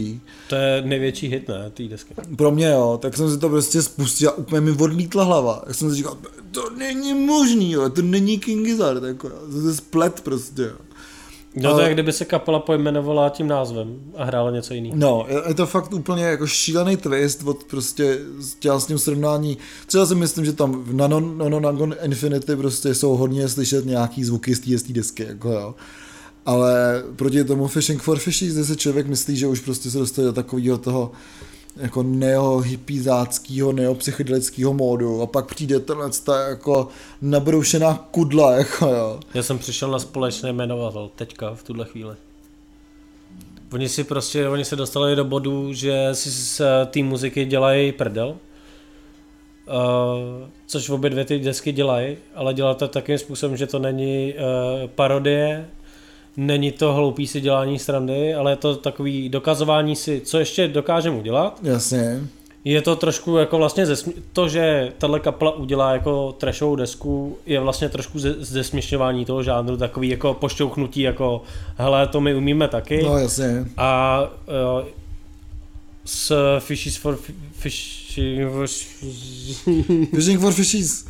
To 0.49 0.55
je 0.55 0.81
největší 0.85 1.27
hit, 1.27 1.47
ne, 1.47 1.71
té 1.73 1.83
desky. 1.83 2.13
Pro 2.35 2.51
mě 2.51 2.67
jo, 2.67 2.99
tak 3.01 3.17
jsem 3.17 3.31
si 3.31 3.38
to 3.38 3.49
prostě 3.49 3.81
spustil 3.81 4.29
a 4.29 4.38
úplně 4.38 4.61
mi 4.61 4.71
odlítla 4.71 5.23
hlava. 5.23 5.63
Jak 5.67 5.75
jsem 5.75 5.89
si 5.89 5.95
říkal, 5.95 6.17
to 6.51 6.69
není 6.69 7.13
možný, 7.13 7.71
jo, 7.71 7.89
to 7.89 8.01
není 8.01 8.39
King 8.39 8.65
Gizzard, 8.65 9.03
jako, 9.03 9.29
to 9.29 9.67
je 9.67 9.73
splet 9.73 10.21
prostě. 10.21 10.61
Jo. 10.61 10.86
No 11.62 11.76
to 11.76 11.82
je, 11.82 11.93
kdyby 11.93 12.14
se 12.14 12.26
kapela 12.26 12.60
pojmenovala 12.60 13.30
tím 13.30 13.47
názvem 13.47 13.99
a 14.16 14.24
hrála 14.24 14.51
něco 14.51 14.74
jiného. 14.74 14.95
No, 14.97 15.26
je 15.47 15.53
to 15.53 15.66
fakt 15.66 15.93
úplně 15.93 16.24
jako 16.24 16.47
šílený 16.47 16.97
twist 16.97 17.43
od 17.45 17.64
prostě 17.64 18.20
tělesného 18.60 18.99
srovnání. 18.99 19.58
Třeba 19.86 20.05
si 20.05 20.16
myslím, 20.16 20.45
že 20.45 20.53
tam 20.53 20.84
v 20.84 20.93
Nano, 20.93 21.20
Nano 21.20 21.60
Nagon 21.60 21.95
Infinity 22.03 22.55
prostě 22.55 22.95
jsou 22.95 23.16
hodně 23.16 23.49
slyšet 23.49 23.86
nějaký 23.86 24.24
zvuky 24.24 24.55
z 24.55 24.84
té 24.84 24.93
desky, 24.93 25.24
jako 25.24 25.49
jo. 25.51 25.76
Ale 26.45 27.03
proti 27.16 27.43
tomu 27.43 27.68
Fishing 27.68 28.01
for 28.01 28.20
Fishies, 28.20 28.53
zde 28.53 28.66
se 28.66 28.76
člověk 28.76 29.08
myslí, 29.08 29.38
že 29.38 29.47
už 29.47 29.60
prostě 29.60 29.91
se 29.91 29.97
dostane 29.97 30.26
do 30.28 30.34
takového 30.34 30.78
toho 30.78 31.12
jako 31.78 32.03
neohypizáckého, 32.03 33.71
neopsychedelického 33.71 34.73
módu 34.73 35.21
a 35.21 35.25
pak 35.25 35.55
přijde 35.55 35.80
tenhle 35.80 36.09
ta 36.23 36.47
jako 36.49 36.88
nabroušená 37.21 38.07
kudla, 38.11 38.51
jako 38.53 38.88
jo. 38.88 39.19
Já 39.34 39.43
jsem 39.43 39.59
přišel 39.59 39.91
na 39.91 39.99
společné 39.99 40.49
jmenovatel 40.49 41.09
teďka 41.15 41.55
v 41.55 41.63
tuhle 41.63 41.86
chvíli. 41.86 42.15
Oni 43.73 43.89
si 43.89 44.03
prostě, 44.03 44.49
oni 44.49 44.65
se 44.65 44.75
dostali 44.75 45.15
do 45.15 45.25
bodu, 45.25 45.73
že 45.73 46.09
si 46.13 46.32
z 46.32 46.61
té 46.86 47.03
muziky 47.03 47.45
dělají 47.45 47.91
prdel, 47.91 48.36
Uh, 49.67 50.49
což 50.65 50.89
obě 50.89 51.09
dvě 51.09 51.25
ty 51.25 51.39
desky 51.39 51.71
dělají, 51.71 52.17
ale 52.36 52.53
dělá 52.53 52.73
to 52.73 52.88
takým 52.88 53.17
způsobem, 53.17 53.57
že 53.57 53.67
to 53.67 53.80
není 53.80 54.34
uh, 54.34 54.89
parodie, 54.89 55.69
není 56.38 56.71
to 56.71 56.93
hloupý 56.93 57.27
si 57.27 57.41
dělání 57.41 57.79
strandy, 57.79 58.33
ale 58.33 58.51
je 58.51 58.55
to 58.55 58.75
takový 58.75 59.29
dokazování 59.29 59.95
si, 59.95 60.21
co 60.25 60.39
ještě 60.39 60.67
dokážeme 60.67 61.17
udělat. 61.17 61.59
Jasně. 61.63 62.19
Je 62.63 62.81
to 62.81 62.95
trošku 62.95 63.38
jako 63.38 63.57
vlastně 63.57 63.85
zesmi- 63.85 64.13
to, 64.33 64.49
že 64.49 64.91
tahle 64.97 65.19
kapela 65.19 65.55
udělá 65.55 65.93
jako 65.93 66.31
trashovou 66.31 66.75
desku, 66.75 67.38
je 67.45 67.59
vlastně 67.59 67.89
trošku 67.89 68.19
ze- 68.19 68.35
zesměšňování 68.39 69.25
toho 69.25 69.43
žánru, 69.43 69.77
takový 69.77 70.09
jako 70.09 70.33
pošťouchnutí, 70.33 71.01
jako 71.01 71.41
hele, 71.77 72.07
to 72.07 72.21
my 72.21 72.35
umíme 72.35 72.67
taky. 72.67 73.03
No 73.03 73.17
jasně. 73.17 73.65
A 73.77 74.21
uh, 74.81 74.88
s 76.05 76.35
Fishes 76.59 76.95
for 76.95 77.19
Fish... 77.51 78.07
Fishing 80.15 80.39
for 80.41 80.53
Fishies. 80.53 81.07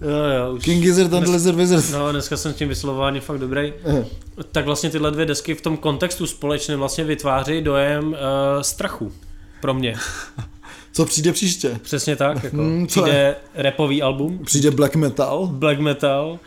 Jo, 0.00 0.08
jo, 0.48 0.54
už. 0.54 0.64
King 0.64 0.82
Gizzard 0.82 1.12
and 1.12 1.22
Dnes- 1.24 1.32
Lizard 1.32 1.56
Wizard. 1.56 1.84
No, 1.92 2.12
dneska 2.12 2.36
jsem 2.36 2.52
s 2.52 2.56
tím 2.56 2.68
vyslovováním 2.68 3.22
fakt 3.22 3.38
dobrý. 3.38 3.72
Eh, 3.84 4.04
Tak 4.52 4.64
vlastně 4.64 4.90
tyhle 4.90 5.10
dvě 5.10 5.26
desky 5.26 5.54
v 5.54 5.60
tom 5.60 5.76
kontextu 5.76 6.26
společně 6.26 6.76
vlastně 6.76 7.04
vytváří 7.04 7.60
dojem 7.60 8.08
uh, 8.08 8.16
strachu. 8.62 9.12
Pro 9.60 9.74
mě. 9.74 9.94
Co 10.92 11.04
přijde 11.06 11.32
příště? 11.32 11.78
Přesně 11.82 12.16
tak. 12.16 12.44
Jako. 12.44 12.56
Hmm, 12.56 12.86
Přijde 12.86 13.36
repový 13.54 14.02
album, 14.02 14.38
Přijde 14.44 14.70
black 14.70 14.94
metal? 14.96 15.46
black 15.46 15.78
metal, 15.78 16.38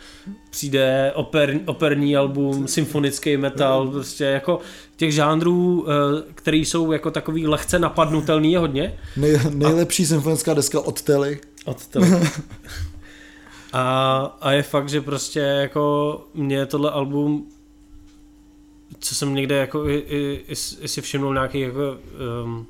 přijde 0.50 1.12
oper, 1.14 1.60
operní 1.66 2.16
album, 2.16 2.68
symfonický 2.68 3.36
metal, 3.36 3.88
prostě 3.88 4.24
jako 4.24 4.58
těch 4.96 5.12
žánrů, 5.14 5.86
eh, 5.88 6.22
který 6.34 6.64
jsou 6.64 6.92
jako 6.92 7.10
takový 7.10 7.46
lehce 7.46 7.78
napadnutelný 7.78 8.52
je 8.52 8.58
hodně. 8.58 8.98
Nej, 9.16 9.40
nejlepší 9.54 10.06
symfonická 10.06 10.54
deska 10.54 10.80
od 10.80 11.02
Telly. 11.02 11.40
Od 11.64 11.86
toho. 11.86 12.06
A, 13.72 14.36
a 14.40 14.52
je 14.52 14.62
fakt, 14.62 14.88
že 14.88 15.00
prostě 15.00 15.40
jako 15.40 16.24
mě 16.34 16.66
tohle 16.66 16.90
album, 16.90 17.46
co 18.98 19.14
jsem 19.14 19.34
někde 19.34 19.56
jako 19.56 19.88
i, 19.88 19.94
i, 19.94 20.44
i, 20.48 20.56
si 20.88 21.00
všimnul 21.00 21.34
nějaký 21.34 21.60
jako 21.60 21.96
um, 22.44 22.66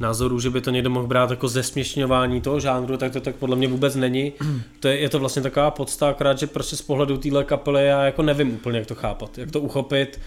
názorů, 0.00 0.40
že 0.40 0.50
by 0.50 0.60
to 0.60 0.70
někdo 0.70 0.90
mohl 0.90 1.06
brát 1.06 1.30
jako 1.30 1.48
zesměšňování 1.48 2.40
toho 2.40 2.60
žánru, 2.60 2.96
tak 2.96 3.12
to 3.12 3.20
tak 3.20 3.36
podle 3.36 3.56
mě 3.56 3.68
vůbec 3.68 3.94
není. 3.94 4.32
To 4.80 4.88
je, 4.88 4.98
je 4.98 5.08
to 5.08 5.18
vlastně 5.18 5.42
taková 5.42 5.70
podsta, 5.70 6.08
akorát, 6.08 6.38
že 6.38 6.46
prostě 6.46 6.76
z 6.76 6.82
pohledu 6.82 7.18
téhle 7.18 7.44
kapely 7.44 7.86
já 7.86 8.04
jako 8.04 8.22
nevím 8.22 8.54
úplně, 8.54 8.78
jak 8.78 8.88
to 8.88 8.94
chápat, 8.94 9.38
jak 9.38 9.50
to 9.50 9.60
uchopit, 9.60 10.20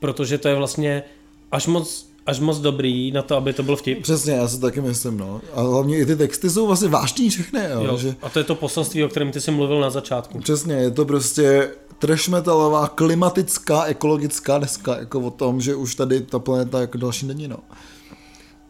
protože 0.00 0.38
to 0.38 0.48
je 0.48 0.54
vlastně 0.54 1.02
až 1.52 1.66
moc, 1.66 2.10
až 2.26 2.38
moc 2.40 2.58
dobrý 2.58 3.10
na 3.12 3.22
to, 3.22 3.36
aby 3.36 3.52
to 3.52 3.62
byl 3.62 3.76
vtip. 3.76 4.02
Přesně, 4.02 4.32
já 4.32 4.48
si 4.48 4.60
taky 4.60 4.80
myslím, 4.80 5.18
no. 5.18 5.40
A 5.54 5.62
hlavně 5.62 5.98
i 5.98 6.06
ty 6.06 6.16
texty 6.16 6.50
jsou 6.50 6.66
vlastně 6.66 6.88
vážný 6.88 7.30
všechny, 7.30 7.60
jo. 7.70 7.84
Jo, 7.84 7.98
Že, 7.98 8.14
a 8.22 8.28
to 8.28 8.38
je 8.38 8.44
to 8.44 8.54
poselství, 8.54 9.04
o 9.04 9.08
kterém 9.08 9.32
ty 9.32 9.40
jsi 9.40 9.50
mluvil 9.50 9.80
na 9.80 9.90
začátku. 9.90 10.38
přesně, 10.38 10.74
je 10.74 10.90
to 10.90 11.04
prostě 11.04 11.70
trash 11.98 12.28
metalová, 12.28 12.88
klimatická, 12.88 13.84
ekologická 13.84 14.58
deska, 14.58 14.96
jako 14.98 15.20
o 15.20 15.30
tom, 15.30 15.60
že 15.60 15.74
už 15.74 15.94
tady 15.94 16.20
ta 16.20 16.38
planeta 16.38 16.80
jako 16.80 16.98
další 16.98 17.26
není, 17.26 17.48
no. 17.48 17.56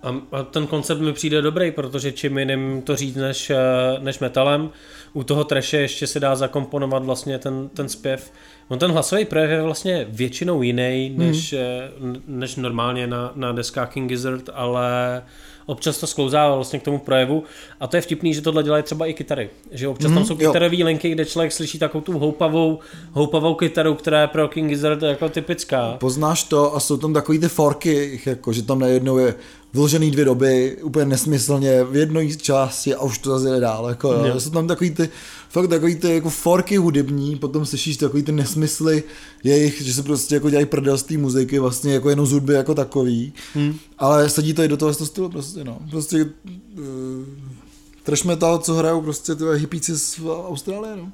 A, 0.02 0.14
a 0.32 0.42
ten 0.42 0.66
koncept 0.66 1.00
mi 1.00 1.12
přijde 1.12 1.42
dobrý, 1.42 1.70
protože 1.70 2.12
čím 2.12 2.38
jiným 2.38 2.82
to 2.82 2.96
říct 2.96 3.14
než, 3.16 3.50
eh, 3.50 3.56
než 3.98 4.18
metalem. 4.18 4.70
U 5.12 5.22
toho 5.22 5.44
treše 5.44 5.76
ještě 5.76 6.06
se 6.06 6.20
dá 6.20 6.36
zakomponovat 6.36 7.04
vlastně 7.04 7.38
ten, 7.38 7.68
ten 7.68 7.88
zpěv. 7.88 8.32
On 8.68 8.78
ten 8.78 8.90
hlasový 8.90 9.24
projev 9.24 9.50
je 9.50 9.62
vlastně 9.62 10.06
většinou 10.08 10.62
jiný 10.62 11.14
než, 11.16 11.54
hmm. 12.00 12.22
než 12.26 12.56
normálně 12.56 13.06
na, 13.06 13.32
na 13.34 13.52
deskách 13.52 13.92
King 13.92 14.08
Gizzard, 14.08 14.50
ale 14.54 15.22
občas 15.66 15.98
to 15.98 16.06
sklouzává 16.06 16.54
vlastně 16.54 16.78
k 16.78 16.82
tomu 16.82 16.98
projevu 16.98 17.42
a 17.80 17.86
to 17.86 17.96
je 17.96 18.00
vtipný, 18.00 18.34
že 18.34 18.40
tohle 18.42 18.62
dělají 18.62 18.82
třeba 18.82 19.06
i 19.06 19.14
kytary. 19.14 19.50
Že 19.70 19.88
občas 19.88 20.08
tam 20.08 20.14
Mhm, 20.14 20.26
jsou 20.26 20.36
kytarové 20.36 20.76
linky, 20.84 21.10
kde 21.10 21.24
člověk 21.24 21.52
slyší 21.52 21.78
takovou 21.78 22.02
tu 22.02 22.18
houpavou, 22.18 22.78
houpavou 23.12 23.54
kytaru, 23.54 23.94
která 23.94 24.20
je 24.20 24.26
pro 24.26 24.48
King 24.48 24.68
Gizzard 24.68 25.02
jako 25.02 25.28
typická. 25.28 25.96
Poznáš 26.00 26.42
to 26.42 26.76
a 26.76 26.80
jsou 26.80 26.96
tam 26.96 27.12
takový 27.12 27.38
ty 27.38 27.48
forky, 27.48 28.20
jako, 28.26 28.52
že 28.52 28.62
tam 28.62 28.78
najednou 28.78 29.18
je 29.18 29.34
vložený 29.72 30.10
dvě 30.10 30.24
doby, 30.24 30.76
úplně 30.82 31.06
nesmyslně, 31.06 31.84
v 31.84 31.96
jedné 31.96 32.36
části 32.36 32.94
a 32.94 33.02
už 33.02 33.18
to 33.18 33.30
zase 33.30 33.54
jde 33.54 33.60
dál, 33.60 33.88
jako. 33.88 34.12
Jo. 34.12 34.40
Jsou 34.40 34.50
tam 34.50 34.66
takový 34.66 34.90
ty, 34.90 35.08
fakt 35.48 35.68
takový 35.68 35.96
ty 35.96 36.14
jako 36.14 36.30
forky 36.30 36.76
hudební, 36.76 37.36
potom 37.36 37.66
slyšíš 37.66 37.96
takový 37.96 38.22
ty 38.22 38.32
nesmysly 38.32 39.02
jejich, 39.44 39.82
že 39.82 39.94
se 39.94 40.02
prostě 40.02 40.34
jako 40.34 40.50
dělají 40.50 40.66
prdel 40.66 40.98
z 40.98 41.02
té 41.02 41.18
muziky, 41.18 41.58
vlastně 41.58 41.94
jako 41.94 42.10
jenom 42.10 42.26
z 42.26 42.32
hudby 42.32 42.54
jako 42.54 42.74
takový, 42.74 43.32
Hmm. 43.54 43.78
ale 43.98 44.28
sedí 44.30 44.54
to 44.54 44.62
i 44.62 44.68
do 44.68 44.76
toho 44.76 44.94
stylu 44.94 45.28
prostě, 45.28 45.64
no. 45.64 45.78
Prostě 45.90 46.24
uh, 46.24 46.84
trash 48.02 48.24
metal, 48.24 48.58
co 48.58 48.74
hrajou 48.74 49.00
prostě 49.00 49.34
ty 49.34 49.44
hippíci 49.54 49.98
z 49.98 50.20
Austrálie, 50.48 50.96
no. 50.96 51.12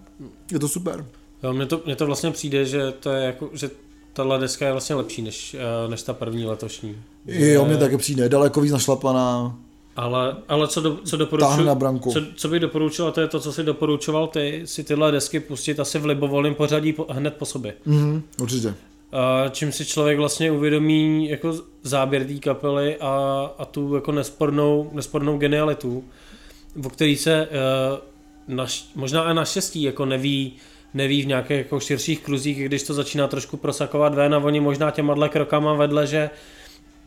Je 0.53 0.59
to 0.59 0.69
super. 0.69 1.07
Jo, 1.43 1.53
mně 1.53 1.67
to, 1.67 1.83
mně 1.87 1.97
to 1.97 2.07
vlastně 2.07 2.31
přijde, 2.31 2.65
že 2.65 2.93
to 3.01 3.11
je 3.11 3.25
jako, 3.25 3.51
že 3.53 3.71
tahle 4.13 4.39
deska 4.39 4.67
je 4.67 4.73
vlastně 4.73 4.95
lepší 4.95 5.23
než, 5.23 5.57
uh, 5.85 5.91
než 5.91 6.03
ta 6.03 6.13
první 6.13 6.45
letošní. 6.45 6.97
Jo, 7.27 7.65
mě 7.65 7.77
taky 7.77 7.97
přijde, 7.97 8.29
daleko 8.29 8.61
víc 8.61 8.73
našlapaná. 8.73 9.57
Ale, 9.97 10.37
ale 10.49 10.69
co, 10.69 10.81
do, 10.81 10.99
co 11.05 11.17
doporučuji, 11.17 11.65
na 11.65 11.75
branku. 11.75 12.13
co, 12.13 12.21
co 12.35 12.49
bych 12.49 12.61
doporučil, 12.61 13.07
a 13.07 13.11
to 13.11 13.21
je 13.21 13.29
to, 13.29 13.41
co 13.41 13.53
si 13.53 13.63
doporučoval 13.63 14.27
ty, 14.27 14.63
si 14.65 14.85
tyhle 14.85 15.13
desky 15.13 15.41
pustit 15.41 15.81
asi 15.81 15.99
v 15.99 16.07
libovolném 16.07 16.55
pořadí 16.55 16.93
po, 16.93 17.07
hned 17.11 17.35
po 17.35 17.47
sobě. 17.47 17.75
Mhm, 17.87 18.23
určitě. 18.41 18.75
A 19.13 19.49
čím 19.49 19.73
si 19.73 19.87
člověk 19.87 20.19
vlastně 20.19 20.53
uvědomí 20.53 21.29
jako 21.29 21.55
záběr 21.83 22.27
té 22.27 22.35
kapely 22.35 22.97
a, 23.01 23.51
a 23.59 23.65
tu 23.65 23.95
jako 23.95 24.13
nespornou, 24.13 24.91
nespornou 24.93 25.39
genialitu, 25.39 26.05
o 26.85 26.91
který 26.91 27.17
se 27.17 27.49
uh, 27.49 28.57
naš, 28.57 28.89
možná 28.95 29.31
i 29.31 29.35
naštěstí 29.35 29.83
jako 29.83 30.07
neví, 30.07 30.53
neví 30.95 31.23
v 31.23 31.27
nějakých 31.27 31.59
jako 31.59 31.81
širších 31.81 32.21
kruzích, 32.21 32.65
když 32.65 32.83
to 32.83 32.95
začíná 32.95 33.29
trošku 33.29 33.57
prosakovat 33.57 34.15
ven 34.15 34.35
a 34.35 34.39
oni 34.39 34.61
možná 34.61 34.91
těma 34.91 35.29
krokama 35.29 35.75
vedle, 35.75 36.07
že 36.07 36.31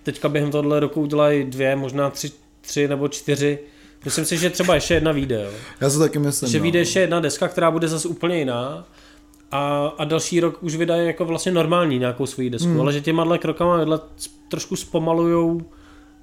teďka 0.03 0.29
během 0.29 0.51
tohle 0.51 0.79
roku 0.79 1.01
udělají 1.01 1.43
dvě, 1.43 1.75
možná 1.75 2.09
tři, 2.09 2.31
tři 2.65 2.87
nebo 2.87 3.07
čtyři. 3.07 3.59
Myslím 4.05 4.25
si, 4.25 4.37
že 4.37 4.49
třeba 4.49 4.75
ještě 4.75 4.93
jedna 4.93 5.11
vyjde. 5.11 5.41
Jo. 5.43 5.49
Já 5.81 5.89
se 5.89 5.99
taky 5.99 6.19
myslím. 6.19 6.49
Že 6.49 6.57
no. 6.57 6.63
vyjde 6.63 6.79
ještě 6.79 6.99
jedna 6.99 7.19
deska, 7.19 7.47
která 7.47 7.71
bude 7.71 7.87
zase 7.87 8.07
úplně 8.07 8.37
jiná 8.39 8.87
a, 9.51 9.87
a 9.97 10.05
další 10.05 10.39
rok 10.39 10.63
už 10.63 10.75
vydají 10.75 11.07
jako 11.07 11.25
vlastně 11.25 11.51
normální 11.51 11.99
nějakou 11.99 12.25
svoji 12.25 12.49
desku, 12.49 12.67
Hmm. 12.67 12.81
ale 12.81 12.93
že 12.93 13.01
těma 13.01 13.37
krokama 13.37 13.77
vedle 13.77 13.99
trošku 14.49 14.75
zpomalujou 14.75 15.61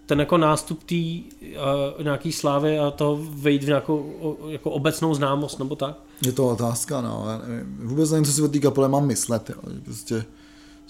ten 0.07 0.21
jako 0.21 0.39
nástup 0.39 0.85
té 0.85 0.95
uh, 0.95 2.05
nějaký 2.05 2.33
slávy 2.33 2.79
a 2.79 2.91
to 2.91 3.21
vejít 3.31 3.65
v 3.65 3.67
nějakou 3.67 4.13
o, 4.21 4.49
jako 4.49 4.71
obecnou 4.71 5.15
známost 5.15 5.59
nebo 5.59 5.77
tak. 5.77 5.97
Je 6.27 6.33
to 6.33 6.49
otázka, 6.49 7.01
no. 7.01 7.25
Já 7.29 7.39
nevím. 7.49 7.79
Vůbec 7.83 8.11
nevím, 8.11 8.25
co 8.25 8.33
si 8.33 8.43
o 8.43 8.49
té 8.49 8.59
kapele 8.59 8.89
mám 8.89 9.07
myslet, 9.07 9.51
jo. 9.51 9.73
Prostě 9.85 10.25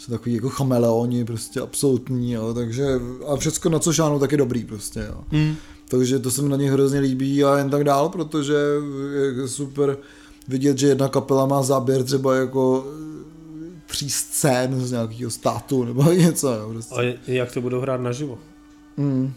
jsou 0.03 0.13
takový 0.13 0.35
jako 0.35 0.49
chameleoni, 0.49 1.25
prostě 1.25 1.61
absolutní, 1.61 2.33
jo. 2.33 2.55
takže 2.55 2.87
a 3.27 3.37
všecko 3.37 3.69
na 3.69 3.79
co 3.79 3.93
šáhnou, 3.93 4.19
tak 4.19 4.33
je 4.33 4.39
dobrý 4.39 4.65
prostě, 4.65 5.07
jo. 5.09 5.25
Hmm. 5.29 5.55
Takže 5.89 6.19
to 6.19 6.31
se 6.31 6.43
mi 6.43 6.49
na 6.49 6.57
nich 6.57 6.71
hrozně 6.71 7.01
líbí 7.01 7.45
a 7.45 7.59
jen 7.59 7.71
tak 7.71 7.85
dál, 7.85 8.09
protože 8.09 8.55
je 9.37 9.49
super 9.49 9.97
vidět, 10.49 10.79
že 10.79 10.87
jedna 10.87 11.09
kapela 11.09 11.47
má 11.47 11.63
záběr 11.63 12.03
třeba 12.03 12.37
jako 12.37 12.87
eh, 12.87 13.83
tří 13.87 14.11
scén 14.11 14.87
z 14.87 14.91
nějakého 14.91 15.31
státu 15.31 15.85
nebo 15.85 16.03
něco, 16.13 16.53
jo. 16.53 16.69
Prostě. 16.69 16.95
A 16.95 17.19
jak 17.27 17.53
to 17.53 17.61
budou 17.61 17.81
hrát 17.81 18.01
naživo? 18.01 18.39
Mm, 18.97 19.33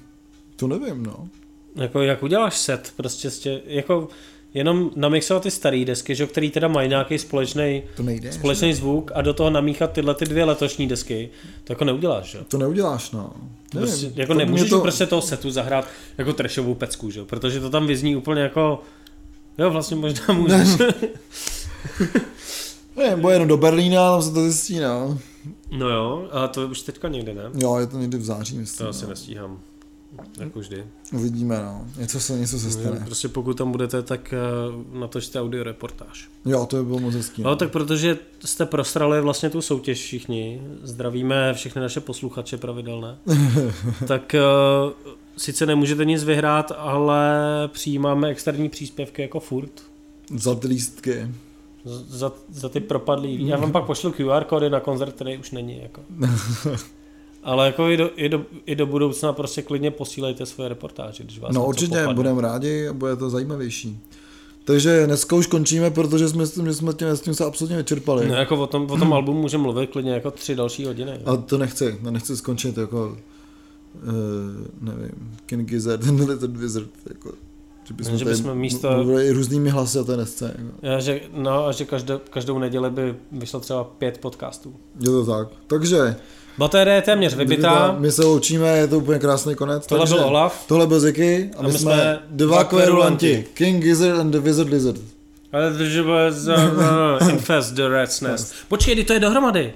to 0.56 0.68
nevím, 0.68 1.04
no. 1.04 1.30
Jako 1.76 2.02
jak 2.02 2.24
uděláš 2.24 2.58
set, 2.58 2.94
prostě 2.96 3.32
stě, 3.32 3.62
jako 3.66 4.08
jenom 4.56 4.92
namixovat 4.96 5.44
ty 5.44 5.52
staré 5.52 5.86
desky, 5.86 6.16
že, 6.16 6.28
který 6.28 6.52
teda 6.52 6.68
mají 6.68 6.90
nějaký 6.90 7.18
společný 7.18 7.84
To 7.96 8.04
nejde. 8.04 8.32
společný 8.32 8.74
zvuk 8.74 9.12
a 9.16 9.22
do 9.22 9.34
toho 9.34 9.50
namíchat 9.50 9.92
tyhle 9.92 10.16
ty 10.16 10.26
dvě 10.26 10.44
letošní 10.46 10.88
desky, 10.88 11.30
to 11.64 11.74
jako 11.74 11.86
neuděláš, 11.86 12.32
že? 12.32 12.40
To 12.48 12.58
neuděláš, 12.58 13.12
no. 13.12 13.34
Nevím, 13.74 13.90
Prostě, 13.90 14.12
jako 14.16 14.34
to- 14.34 14.40
nemůžeš 14.40 14.70
to... 14.70 14.80
prostě 14.82 15.06
toho 15.06 15.22
setu 15.22 15.52
zahrát 15.52 15.88
jako 16.18 16.34
trashovou 16.34 16.76
pecku, 16.76 17.12
že? 17.12 17.20
jo? 17.20 17.26
protože 17.26 17.60
to 17.60 17.70
tam 17.70 17.88
vyzní 17.88 18.16
úplně 18.16 18.42
jako 18.42 18.82
Jo, 19.58 19.70
vlastně 19.72 19.96
možná 19.98 20.34
můžeš. 20.34 20.68
Ne, 22.98 23.16
bo 23.16 23.30
jen 23.30 23.48
do 23.48 23.58
Berlína, 23.58 24.12
tam 24.12 24.22
se 24.22 24.32
to 24.32 24.42
zjistí, 24.42 24.80
no. 24.80 25.20
no 25.78 25.90
jo, 25.90 26.28
ale 26.32 26.48
to 26.48 26.68
už 26.68 26.82
teďka 26.82 27.08
někde, 27.08 27.34
ne? 27.34 27.44
Jo, 27.54 27.78
je 27.78 27.88
to 27.88 27.98
někdy 27.98 28.18
v 28.18 28.24
září, 28.24 28.58
myslím. 28.58 28.86
To 28.86 28.90
asi 28.90 29.04
no. 29.04 29.10
nestíhám. 29.10 29.60
Jako 30.40 30.60
vždy. 30.60 30.84
Uvidíme, 31.14 31.62
no. 31.62 31.86
Něco 31.98 32.20
se, 32.20 32.40
něco 32.40 32.60
se 32.60 32.72
stane. 32.72 33.02
Prostě 33.06 33.28
pokud 33.28 33.58
tam 33.58 33.72
budete, 33.72 34.04
tak 34.04 34.34
eh, 34.34 34.38
natočte 35.00 35.42
audio 35.42 35.64
reportáž. 35.64 36.30
Jo, 36.46 36.66
to 36.66 36.76
by 36.78 36.84
bylo 36.84 37.00
moc 37.00 37.16
hezký. 37.16 37.44
No 37.44 37.56
tak 37.56 37.72
protože 37.72 38.18
jste 38.46 38.66
prosrali 38.66 39.22
vlastně 39.22 39.50
tu 39.50 39.62
soutěž 39.62 40.00
všichni, 40.00 40.62
zdravíme 40.84 41.54
všechny 41.54 41.82
naše 41.82 42.00
posluchače 42.00 42.58
pravidelné, 42.58 43.18
tak 44.08 44.36
uh, 44.36 45.12
sice 45.38 45.66
nemůžete 45.66 46.06
nic 46.06 46.24
vyhrát, 46.24 46.72
ale 46.78 47.30
přijímáme 47.68 48.28
externí 48.28 48.70
příspěvky 48.70 49.22
jako 49.22 49.40
furt. 49.40 49.72
Za 50.36 50.56
ty 50.56 50.68
lístky. 50.68 51.28
Za, 52.08 52.32
za 52.50 52.70
ty 52.70 52.80
propadlý. 52.80 53.48
Já 53.48 53.58
vám 53.58 53.72
pak 53.72 53.86
pošlu 53.86 54.12
QR 54.12 54.44
kódy 54.44 54.70
na 54.70 54.80
koncert, 54.80 55.16
který 55.16 55.38
už 55.38 55.52
není. 55.52 55.82
Jako. 55.82 56.02
Ale 57.46 57.66
jako 57.66 57.88
i 57.90 57.98
do, 57.98 58.10
i, 58.16 58.30
do, 58.30 58.46
i 58.66 58.76
do 58.76 58.86
budoucna 58.86 59.34
prostě 59.34 59.62
klidně 59.62 59.92
posílejte 59.92 60.46
svoje 60.46 60.70
reportáže, 60.70 61.24
když 61.24 61.40
vás 61.40 61.56
No 61.56 61.66
určitě, 61.66 62.08
budeme 62.14 62.42
rádi 62.42 62.88
a 62.88 62.94
bude 62.94 63.16
to 63.16 63.30
zajímavější. 63.30 64.00
Takže 64.64 65.06
dneska 65.06 65.36
už 65.36 65.48
končíme, 65.48 65.92
protože 65.92 66.30
jsme 66.30 66.46
s 66.46 66.52
tím, 66.54 66.66
že 66.66 66.74
jsme 66.74 66.94
tím, 66.94 67.08
s 67.08 67.22
tím 67.22 67.34
se 67.34 67.46
absolutně 67.46 67.78
vyčerpali. 67.78 68.28
No, 68.28 68.36
jako 68.36 68.58
o 68.58 68.68
tom, 68.68 68.92
o 68.92 68.98
tom 68.98 69.14
albumu 69.14 69.42
můžeme 69.42 69.64
mluvit 69.64 69.90
klidně 69.90 70.12
jako 70.12 70.32
tři 70.32 70.56
další 70.56 70.86
hodiny. 70.86 71.12
jo. 71.12 71.34
A 71.34 71.38
to 71.38 71.58
nechci, 71.58 72.00
to 72.04 72.12
nechci 72.12 72.38
skončit 72.38 72.78
jako, 72.78 73.18
uh, 73.96 74.02
nevím, 74.82 75.12
King 75.46 75.70
Gizzard, 75.70 76.02
ten 76.06 76.16
Lizard 76.30 76.58
Wizard, 76.58 76.90
jako, 77.10 77.32
že 77.84 77.94
bychom, 77.94 78.18
Že 78.18 78.26
bychom 78.26 78.58
místo- 78.58 78.92
mluvili 78.96 79.28
i 79.28 79.32
různými 79.32 79.70
hlasy 79.70 80.00
o 80.00 80.04
té 80.04 80.18
desce. 80.18 80.56
Jako. 80.58 80.72
Já, 80.82 81.00
že, 81.00 81.22
no 81.34 81.66
a 81.66 81.72
že 81.72 81.86
každou, 81.86 82.20
každou 82.30 82.60
neděli 82.60 82.90
by 82.90 83.16
vyšlo 83.32 83.60
třeba 83.60 83.84
pět 83.84 84.18
podcastů. 84.18 84.76
Je 85.00 85.06
to 85.06 85.26
tak. 85.26 85.48
Takže, 85.68 86.16
Baterie 86.58 86.96
je 86.96 87.02
téměř 87.02 87.36
vybitá. 87.36 87.96
my 88.00 88.12
se 88.12 88.26
loučíme, 88.26 88.78
je 88.78 88.88
to 88.88 88.98
úplně 88.98 89.20
krásný 89.20 89.56
konec. 89.56 89.88
Tohle 89.88 90.06
takže, 90.06 90.16
byl 90.16 90.26
Olaf. 90.26 90.64
Tohle 90.68 90.88
byl 90.88 91.00
Ziky 91.00 91.50
a, 91.58 91.60
A 91.60 91.62
my, 91.62 91.68
my 91.68 91.80
jsme, 91.80 91.94
jsme 91.94 92.20
dva 92.30 92.64
kverulanti. 92.64 93.46
King 93.54 93.84
Gizzard 93.84 94.20
and 94.20 94.32
the 94.32 94.40
Wizard 94.40 94.70
Lizard. 94.70 95.00
Ale 95.54 95.86
že 95.86 96.04
bude 96.04 96.32
za 96.32 96.56
no, 96.58 97.30
Infest 97.30 97.74
the 97.74 97.88
Rat's 97.88 98.22
Nest. 98.22 98.54
Počkej, 98.68 98.94
kdy 98.94 99.04
to 99.04 99.14
je 99.14 99.20
dohromady. 99.20 99.74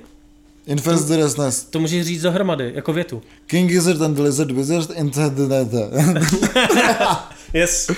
Infest 0.67 1.07
the 1.07 1.17
Rest 1.17 1.37
Nest. 1.37 1.71
To 1.71 1.79
můžeš 1.79 2.05
říct 2.05 2.21
dohromady, 2.21 2.71
jako 2.75 2.93
větu. 2.93 3.21
King 3.47 3.69
Gizzard 3.69 4.01
and 4.01 4.13
the 4.13 4.21
Lizard 4.21 4.51
Wizard 4.51 4.89
into 4.95 5.29
the. 5.29 5.89
Yes. 7.53 7.91